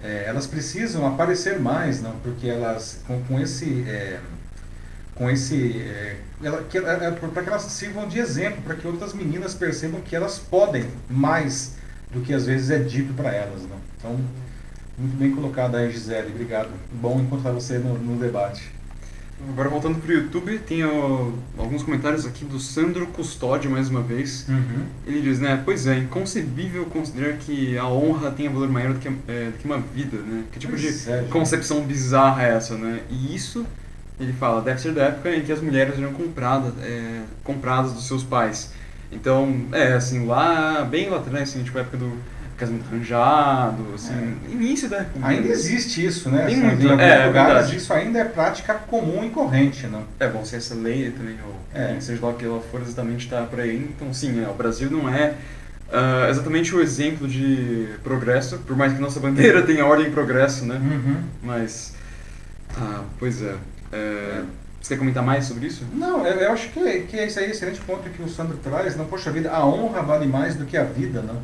[0.03, 2.13] é, elas precisam aparecer mais, não?
[2.19, 3.83] porque elas, com, com esse...
[3.87, 4.19] é,
[5.15, 9.55] com esse é, ela, que, para que elas sirvam de exemplo, para que outras meninas
[9.55, 11.75] percebam que elas podem mais
[12.11, 13.63] do que às vezes é dito para elas.
[13.63, 13.77] Não?
[13.97, 14.19] Então,
[14.95, 16.29] muito bem colocado aí, Gisele.
[16.29, 16.69] Obrigado.
[16.91, 18.76] Bom encontrar você no, no debate.
[19.49, 24.47] Agora, voltando pro YouTube, tem ó, alguns comentários aqui do Sandro Custódio, mais uma vez.
[25.05, 29.07] Ele diz, né, pois é, inconcebível considerar que a honra tenha valor maior do que,
[29.27, 30.43] é, do que uma vida, né?
[30.51, 31.29] Que tipo de Pois é, gente.
[31.29, 33.01] concepção bizarra é essa, né?
[33.11, 33.63] E isso,
[34.19, 38.07] ele fala, deve ser da época em que as mulheres eram compradas, é, compradas dos
[38.07, 38.71] seus pais.
[39.11, 42.11] Então, é, assim, lá, bem lá atrás, assim, tipo, a época do
[42.57, 45.05] casamento arranjado, assim, início da...
[45.21, 46.45] Ainda existe isso, né?
[46.45, 47.75] Tem Assim, muito, em alguns é, é lugares verdade.
[47.77, 50.03] isso ainda é prática comum e corrente, não?
[50.19, 51.91] É bom, se essa lei também, ou É.
[51.91, 53.77] enfim, seja lá o que ela for exatamente está por aí.
[53.95, 55.35] Então, sim, é, o Brasil não é
[55.91, 60.65] ah, exatamente o exemplo de progresso, por mais que nossa bandeira tenha ordem e progresso,
[60.65, 60.75] né?
[60.75, 61.17] Uhum.
[61.43, 61.93] Mas,
[62.77, 63.55] ah, pois é.
[63.91, 64.41] É,
[64.81, 65.85] Você quer comentar mais sobre isso?
[65.93, 68.95] Não, eu, eu acho que, que esse aí é excelente ponto que o Sandro traz.
[68.97, 71.39] Não, poxa vida, a honra vale mais do que a vida, não?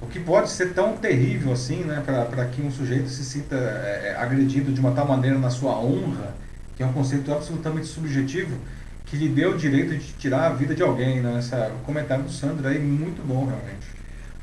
[0.00, 4.12] O que pode ser tão terrível assim, né, para que um sujeito se sinta é,
[4.14, 6.34] é, agredido de uma tal maneira na sua honra,
[6.76, 8.56] que é um conceito absolutamente subjetivo,
[9.04, 11.36] que lhe deu o direito de tirar a vida de alguém, né?
[11.38, 13.86] Essa, o comentário do Sandro aí, muito bom, realmente.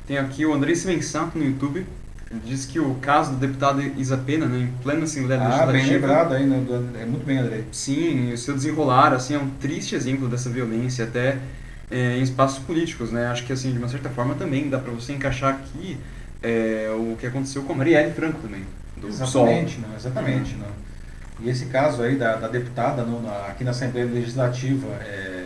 [0.06, 1.84] Tem aqui o André Svensato no YouTube.
[2.30, 5.72] Ele diz que o caso do deputado Isa Pena, né, em plena Assembleia Ah, bem
[5.72, 6.06] Legislativa...
[6.06, 6.60] lembrado aí, né?
[6.66, 7.64] do- É muito bem, Andrei.
[7.72, 11.38] Sim, o seu desenrolar assim, é um triste exemplo dessa violência, até
[11.90, 13.26] é, em espaços políticos, né?
[13.28, 15.98] Acho que, assim, de uma certa forma também dá para você encaixar aqui
[16.42, 18.64] é, o que aconteceu com a Marielle Franco também,
[18.96, 19.46] do PSOL.
[19.48, 20.56] Exatamente, não, exatamente.
[20.56, 20.88] Não.
[21.40, 25.44] E esse caso aí da, da deputada no- na- aqui na Assembleia Legislativa é,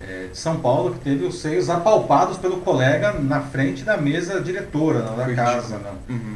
[0.00, 4.40] é, de São Paulo, que teve os seios apalpados pelo colega na frente da mesa
[4.40, 5.76] diretora não, da Foi casa.
[5.76, 5.98] ridículo.
[6.08, 6.14] Não.
[6.16, 6.34] Uhum.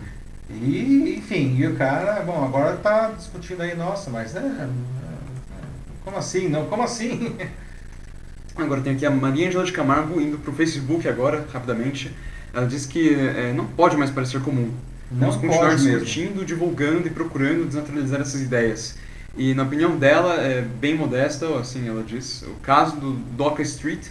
[0.51, 4.69] E, enfim, e o cara, bom, agora tá discutindo aí, nossa, mas né,
[6.05, 6.49] como assim?
[6.49, 7.35] Não, como assim?
[8.57, 12.11] Agora tem aqui a Maria Angela de Camargo indo pro Facebook agora, rapidamente.
[12.53, 14.71] Ela diz que é, não pode mais parecer comum.
[15.11, 15.91] Não Vamos continuar mesmo.
[15.91, 18.97] discutindo, divulgando e procurando desnaturalizar essas ideias.
[19.37, 24.07] E na opinião dela, é bem modesta, assim ela diz, o caso do Doca Street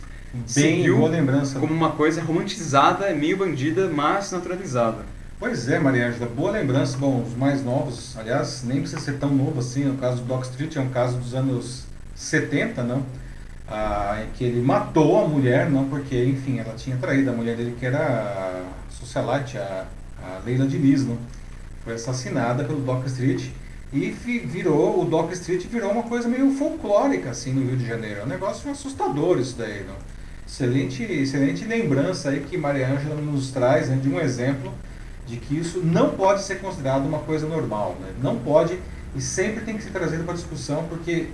[0.55, 1.59] Bem boa lembrança.
[1.59, 5.05] como uma coisa romantizada, meio bandida, mas naturalizada.
[5.39, 6.97] Pois é, Maria Ângela, boa lembrança.
[6.97, 9.83] Bom, os mais novos, aliás, nem precisa ser tão novo assim.
[9.83, 11.83] No caso do Doc Street, é um caso dos anos
[12.15, 13.05] 70, não?
[13.67, 17.75] Ah, que ele matou a mulher, não porque, enfim, ela tinha traído a mulher dele,
[17.79, 19.85] que era a socialite, a,
[20.21, 21.17] a Leila Diniz, não?
[21.83, 23.49] Foi assassinada pelo Doc Street
[23.91, 28.21] e virou, o Doc Street virou uma coisa meio folclórica, assim, no Rio de Janeiro.
[28.21, 29.95] É um negócio assustador isso daí, não?
[30.47, 34.73] Excelente, excelente lembrança aí que Maria Ângela nos traz né, de um exemplo
[35.25, 38.09] de que isso não pode ser considerado uma coisa normal, né?
[38.21, 38.77] não pode
[39.15, 41.29] e sempre tem que ser trazido para discussão, porque,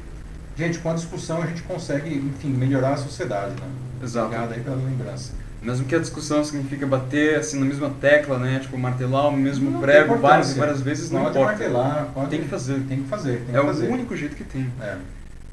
[0.60, 3.52] gente, com a discussão a gente consegue, enfim, melhorar a sociedade.
[3.52, 3.68] Né?
[4.04, 4.28] Exato.
[4.28, 5.32] Obrigado aí pela lembrança.
[5.62, 8.60] Mesmo que a discussão significa bater assim na mesma tecla, né?
[8.60, 11.58] Tipo, martelar o mesmo Não prego várias, várias vezes, não pode importa.
[11.58, 12.30] martelar, pode...
[12.30, 12.80] Tem que fazer.
[12.88, 13.88] Tem que fazer, tem É que o fazer.
[13.90, 14.72] único jeito que tem.
[14.82, 14.96] É.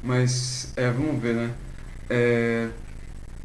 [0.02, 1.50] Mas, é, vamos ver, né?
[2.08, 2.68] É...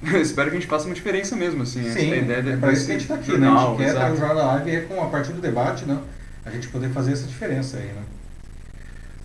[0.21, 1.83] Espero que a gente faça uma diferença mesmo, assim.
[1.89, 3.59] Sim, é a ideia é de- para isso que a gente está aqui, jornal, né?
[3.59, 4.13] A gente quer exato.
[4.13, 5.97] o Jornal da Live é com a partir do debate, né?
[6.45, 8.01] A gente poder fazer essa diferença aí, né?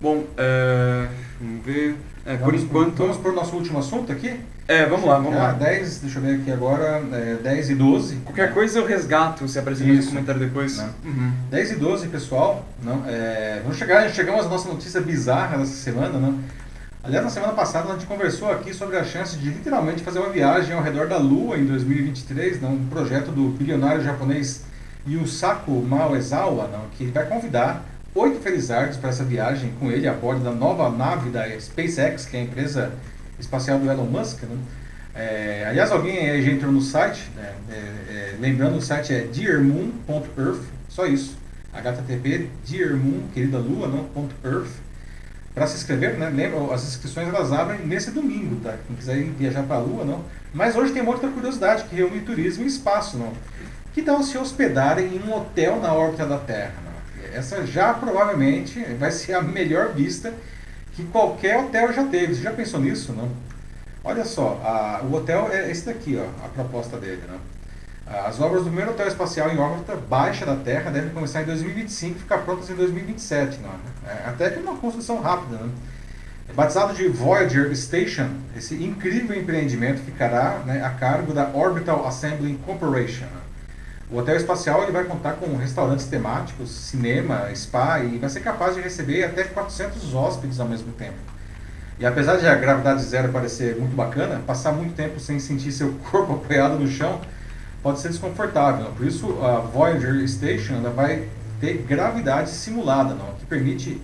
[0.01, 1.07] Bom, é...
[1.39, 1.95] vamos ver.
[2.27, 2.97] É, por Vamos- enquanto.
[2.97, 4.37] Vamos para o nosso último assunto aqui?
[4.67, 5.51] É, vamos lá, vamos Ah, lá.
[5.53, 8.17] 10, deixa eu ver aqui agora, é, 10 e 12.
[8.17, 10.77] Qualquer coisa eu resgato, se aparecer um comentário depois.
[10.77, 10.89] Né?
[11.05, 11.31] Uhum.
[11.49, 12.65] 10 e 12, pessoal.
[12.83, 16.19] Não, é, vamos chegar, chegamos à nossa notícia bizarra dessa semana.
[16.19, 16.37] Não?
[17.01, 20.29] Aliás, na semana passada a gente conversou aqui sobre a chance de literalmente fazer uma
[20.29, 22.73] viagem ao redor da Lua em 2023, não?
[22.73, 24.65] um projeto do bilionário japonês
[25.07, 26.81] Yusaku Maezawa, não?
[26.97, 27.85] que vai convidar
[28.15, 32.37] oito felizardos para essa viagem com ele a bordo da nova nave da SpaceX, que
[32.37, 32.91] é a empresa
[33.39, 34.43] espacial do Elon Musk.
[34.43, 34.57] Não?
[35.13, 37.53] É, aliás, alguém aí já entrou no site, né?
[37.69, 41.37] É, é, lembrando, o site é dearmoon.earth, só isso.
[41.73, 44.07] HTTP, dearmoon, querida lua, não,
[44.43, 44.71] .earth.
[45.53, 46.29] Para se inscrever, né?
[46.29, 48.75] Lembra, as inscrições elas abrem nesse domingo, tá?
[48.85, 50.23] Quem quiser viajar para a lua, não.
[50.53, 53.33] Mas hoje tem uma outra curiosidade que reúne turismo e espaço, não.
[53.93, 56.86] Que tal se hospedarem em um hotel na órbita da Terra?
[57.37, 60.33] Essa já provavelmente vai ser a melhor vista
[60.93, 62.33] que qualquer hotel já teve.
[62.33, 63.29] Você já pensou nisso, não?
[64.03, 67.21] Olha só, a- o hotel é esse daqui, ó, a proposta dele.
[67.27, 67.37] Né?
[68.25, 72.15] As obras do primeiro hotel espacial em órbita baixa da Terra devem começar em 2025
[72.17, 73.59] e ficar prontas em 2027.
[73.59, 73.69] Não?
[74.09, 75.57] É, até que uma construção rápida.
[75.57, 75.69] Né?
[76.55, 83.25] Batizado de Voyager Station, esse incrível empreendimento ficará né, a cargo da Orbital Assembly Corporation.
[83.25, 83.41] né?
[84.09, 88.73] O hotel espacial ele vai contar com restaurantes temáticos, cinema, spa e vai ser capaz
[88.73, 91.17] de receber até 400 hóspedes ao mesmo tempo.
[91.99, 95.91] E apesar de a gravidade zero parecer muito bacana, passar muito tempo sem sentir seu
[96.09, 97.19] corpo apoiado no chão
[97.83, 98.85] pode ser desconfortável.
[98.95, 101.27] Por isso, a Voyager Station vai
[101.59, 103.33] ter gravidade simulada, não?
[103.33, 104.01] que permite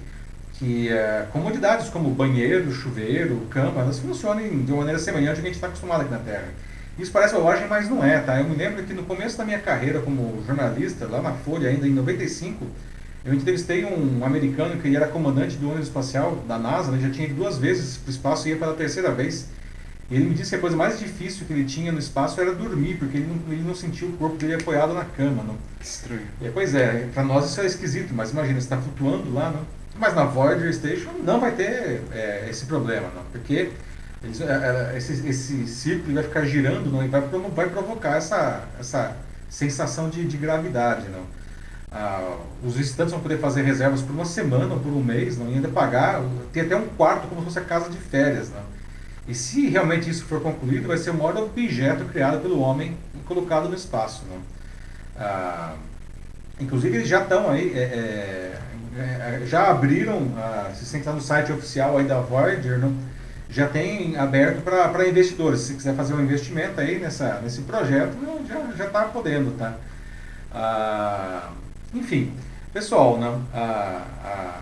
[0.53, 5.41] que eh, comodidades como banheiro, chuveiro, cama, elas funcionem de uma maneira semelhante ao que
[5.41, 6.47] a gente está acostumado aqui na Terra.
[6.97, 8.39] Isso parece bobagem, mas não é, tá?
[8.39, 11.87] Eu me lembro que no começo da minha carreira como jornalista, lá na Folha, ainda
[11.87, 12.65] em 95,
[13.25, 17.25] eu entrevistei um americano que era comandante do ônibus espacial da NASA, ele já tinha
[17.25, 19.47] ido duas vezes para o espaço e ia pela terceira vez.
[20.11, 22.53] E ele me disse que a coisa mais difícil que ele tinha no espaço era
[22.53, 25.41] dormir, porque ele não, ele não sentia o corpo dele apoiado na cama.
[25.41, 25.57] Não?
[25.81, 26.27] Estranho.
[26.41, 29.61] E, pois é, para nós isso é esquisito, mas imagina, você está flutuando lá, não?
[29.97, 33.69] Mas na Voyager Station não vai ter é, esse problema, não, porque
[34.95, 39.15] esse, esse círculo vai ficar girando não, vai, vai provocar essa, essa
[39.49, 41.07] sensação de, de gravidade.
[41.09, 41.23] Não?
[41.91, 45.49] Ah, os visitantes vão poder fazer reservas por uma semana ou por um mês, não?
[45.49, 48.49] e ainda pagar, tem até um quarto como se fosse a casa de férias.
[48.49, 48.63] Não?
[49.27, 53.19] E se realmente isso for concluído, vai ser o maior objeto criado pelo homem e
[53.19, 54.23] colocado no espaço.
[54.29, 54.37] Não?
[55.17, 55.75] Ah,
[56.59, 58.59] inclusive eles já estão aí, é, é,
[58.97, 62.95] é, já abriram, ah, se você entrar no site oficial aí da Voyager, não?
[63.53, 65.61] Já tem aberto para investidores.
[65.61, 68.17] Se quiser fazer um investimento aí nessa, nesse projeto,
[68.75, 69.75] já está podendo, tá?
[70.51, 71.51] Ah,
[71.93, 72.33] enfim,
[72.73, 74.61] pessoal, não, ah, ah,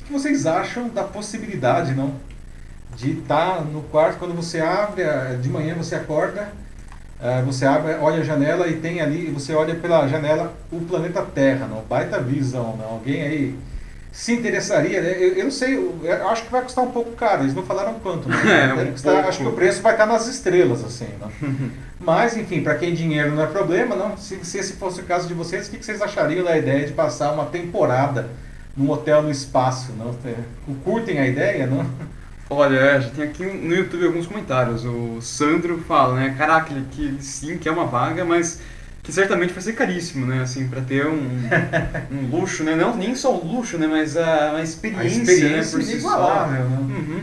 [0.00, 2.14] o que, vocês acham da possibilidade, não,
[2.96, 6.48] de estar no quarto quando você abre, ah, de manhã você acorda,
[7.20, 11.22] ah, você abre, olha a janela e tem ali, você olha pela janela o planeta
[11.22, 13.58] Terra, não, baita visão, não, alguém aí
[14.16, 15.14] se interessaria, né?
[15.18, 18.00] Eu, eu não sei, eu, acho que vai custar um pouco caro, eles não falaram
[18.00, 18.36] quanto, né?
[18.74, 21.28] É, um custar- acho que o preço vai estar nas estrelas, assim, né?
[22.00, 24.16] Mas, enfim, para quem dinheiro não é problema, não?
[24.16, 26.86] Se, se esse fosse o caso de vocês, o que que vocês achariam da ideia
[26.86, 28.30] de passar uma temporada
[28.74, 30.16] num hotel no espaço, não?
[30.24, 30.34] É,
[30.82, 31.84] Curtem a ideia, não?
[32.48, 34.82] Olha, é, já tem aqui no YouTube alguns comentários.
[34.86, 36.34] O Sandro fala, né?
[36.38, 38.60] Caraca, ele, que sim quer uma vaga, mas
[39.06, 40.42] que certamente vai ser caríssimo, né?
[40.42, 41.14] Assim, pra ter um,
[42.10, 42.74] um luxo, né?
[42.74, 43.86] Não, nem só o luxo, né?
[43.86, 45.62] Mas a, a A experiência, experiência né?
[45.62, 46.08] Por si só.
[46.08, 46.76] inigualável, né?
[46.80, 47.20] Uhum.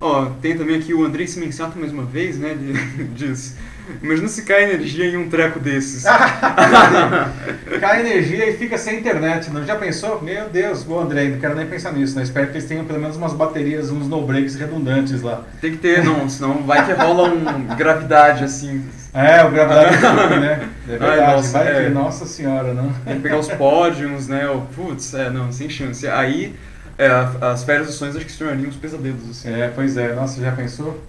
[0.00, 2.52] Ó, tem também aqui o Andrei Simensato mais uma vez, né?
[2.52, 2.72] Ele
[3.14, 3.56] diz:
[4.02, 6.04] Imagina se cai energia em um treco desses.
[7.78, 9.66] Cai energia e fica sem internet, não?
[9.66, 10.22] Já pensou?
[10.22, 12.22] Meu Deus, o André, não quero nem pensar nisso, né?
[12.22, 15.44] Espero que eles tenham pelo menos umas baterias, uns no-breaks redundantes lá.
[15.60, 18.82] Tem que ter, não, senão vai que rola um gravidade assim.
[19.14, 19.96] É, o gravidade
[20.40, 20.68] né?
[20.86, 21.84] É verdade, Ai, nossa, vai é.
[21.84, 22.90] que, nossa senhora, não?
[23.04, 24.48] Tem que pegar os pódios, né?
[24.48, 26.08] O, putz, é, não, sem chance.
[26.08, 26.54] Aí,
[26.96, 27.08] é,
[27.40, 29.52] as férias dos sonhos acho que se tornariam uns pesadelos, assim.
[29.52, 31.02] É, pois é, nossa, já pensou?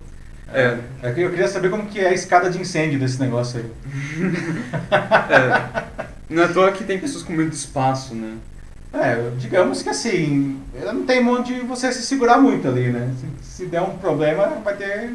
[0.53, 0.77] É.
[1.01, 3.71] É que eu queria saber como que é a escada de incêndio desse negócio aí.
[5.29, 5.83] É,
[6.29, 8.37] não é à toa que tem pessoas com medo do espaço, né?
[8.93, 13.11] É, digamos que assim, não tem onde você se segurar muito ali, né?
[13.41, 15.11] Se, se der um problema, vai ter.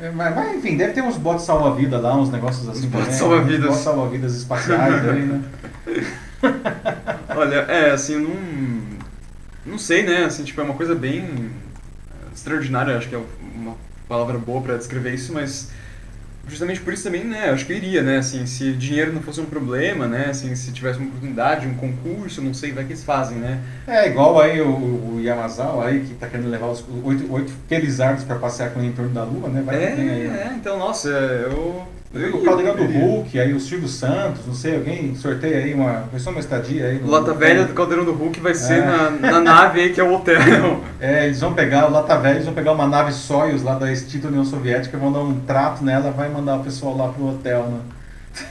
[0.00, 2.88] É, Mas, mas, enfim, deve ter uns botes salva-vida lá, uns negócios assim.
[2.88, 3.66] Botes também, salva-vidas.
[3.66, 5.42] Botes salva-vidas espaciais aí, né?
[7.36, 8.98] Olha, é, assim, eu não.
[9.66, 10.24] Não sei, né?
[10.24, 11.50] Assim, tipo, é uma coisa bem
[12.34, 13.20] extraordinária, acho que é
[13.54, 13.76] uma
[14.08, 15.70] palavra boa pra descrever isso, mas
[16.48, 17.50] justamente por isso também, né?
[17.50, 18.18] Acho que eu iria, né?
[18.18, 20.26] Assim, se dinheiro não fosse um problema, né?
[20.30, 23.60] Assim, se tivesse uma oportunidade, um concurso, não sei, vai que eles fazem, né?
[23.86, 28.24] É igual aí o, o Yamazal aí, que tá querendo levar os oito, oito felizardos
[28.24, 29.62] pra passear com ele em torno da Lua, né?
[29.64, 30.28] Vai É, que tem aí.
[30.28, 30.50] né?
[30.52, 31.86] é, então, nossa, eu.
[32.14, 32.84] O Caldeirão do.
[32.84, 36.04] Hulk, aí o Silvio Santos, não sei, alguém sorteia aí uma.
[36.10, 36.98] Pessoa uma estadia aí.
[37.00, 38.86] no- Lata Velha do Caldeirão do Hulk vai ser É.
[38.86, 40.38] na, na nave aí que é o hotel.
[41.00, 43.92] É, eles vão pegar o Lata Velha, eles vão pegar uma nave Soyuz lá da
[43.92, 47.68] extinta União Soviética, vão dar um trato nela, vai mandar o pessoal lá pro hotel,
[47.68, 47.80] né?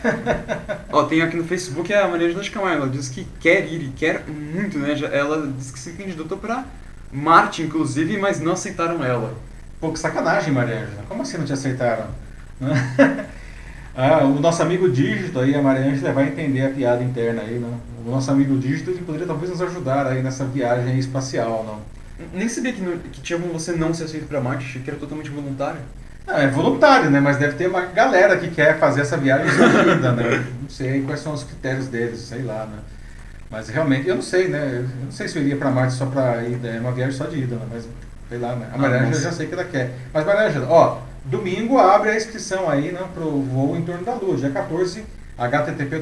[0.92, 3.88] Ó, tem aqui no Facebook a Maria de Camargo, ela diz que quer ir e
[3.90, 4.96] quer muito, né?
[5.12, 6.64] Ela diz que se candidatou pra
[7.12, 9.34] Marte, inclusive, mas não aceitaram ela.
[9.82, 10.88] Pô, que sacanagem, Maria.
[11.10, 12.06] Como assim não te aceitaram?
[13.98, 17.58] ah, o nosso amigo Dígito aí, a Maria Ângela, vai entender a piada interna aí,
[17.60, 17.68] né?
[18.06, 21.98] O nosso amigo Dígito, ele poderia talvez nos ajudar aí nessa viagem espacial, não?
[22.34, 24.90] Nem sabia que, não- que tinha como você não ser aceito pra Marte, achei que
[24.90, 25.80] era totalmente voluntário.
[26.26, 27.20] Não, é voluntário, né?
[27.20, 30.46] Mas deve ter uma galera que quer fazer essa viagem escondida, né?
[30.62, 32.78] Não sei quais são os critérios deles, sei lá, né?
[33.50, 34.84] Mas realmente, eu não sei, né?
[34.84, 37.26] Eu não sei se eu iria pra Marte só pra ida, é uma viagem só
[37.26, 37.66] de ida, né?
[37.72, 37.88] Mas
[38.30, 38.68] sei lá, né?
[38.72, 39.24] A Ah, Maria Ângela eu nossa.
[39.24, 39.92] já sei que ela quer.
[40.14, 40.98] Mas Maria Ângela, ó,
[41.30, 43.02] domingo abre a inscrição aí, né?
[43.14, 45.04] Pro voo em torno da Lua, dia 14,
[45.38, 46.00] http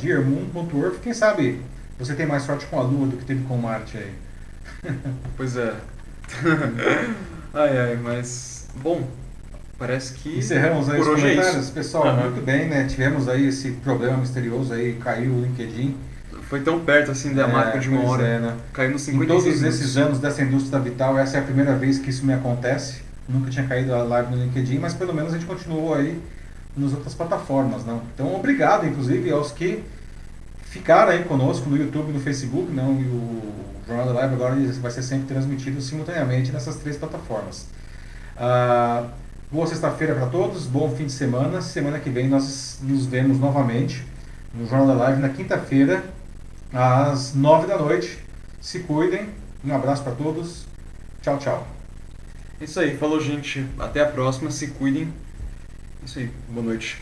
[0.00, 0.98] dearmoon.org.
[1.02, 1.60] Quem sabe
[1.98, 4.12] você tem mais sorte com a Lua do que teve com Marte aí.
[5.36, 5.72] Pois é.
[7.54, 8.68] ai, ai, mas.
[8.82, 9.08] Bom,
[9.78, 10.38] parece que.
[10.38, 11.64] Encerramos aí por os hoje é comentários.
[11.64, 11.72] isso.
[11.72, 12.22] Pessoal, Aham.
[12.30, 12.84] muito bem, né?
[12.88, 15.96] Tivemos aí esse problema misterioso aí, caiu o LinkedIn.
[16.48, 18.22] Foi tão perto assim da É, marca de uma hora.
[18.26, 18.56] é, né?
[18.72, 19.80] Caiu nos Em 56 todos minutos.
[19.80, 23.02] esses anos dessa indústria vital, essa é a primeira vez que isso me acontece.
[23.28, 26.20] Nunca tinha caído a live no LinkedIn, mas pelo menos a gente continuou aí
[26.76, 28.02] nas outras plataformas, não?
[28.14, 29.84] Então, obrigado, inclusive, aos que
[30.62, 32.98] ficaram aí conosco no YouTube no Facebook, não?
[33.00, 33.42] E o
[33.86, 37.66] Jornal da Live agora vai ser sempre transmitido simultaneamente nessas três plataformas.
[38.36, 39.04] Ah,
[39.50, 41.60] boa sexta-feira para todos, bom fim de semana.
[41.60, 44.06] Semana que vem nós nos vemos novamente
[44.54, 46.04] no Jornal da Live na quinta-feira,
[46.72, 48.18] às nove da noite.
[48.60, 49.28] Se cuidem,
[49.64, 50.66] um abraço para todos.
[51.22, 51.77] Tchau, tchau.
[52.60, 53.64] Isso aí, falou gente.
[53.78, 55.12] Até a próxima, se cuidem.
[56.04, 57.00] Isso aí, boa noite.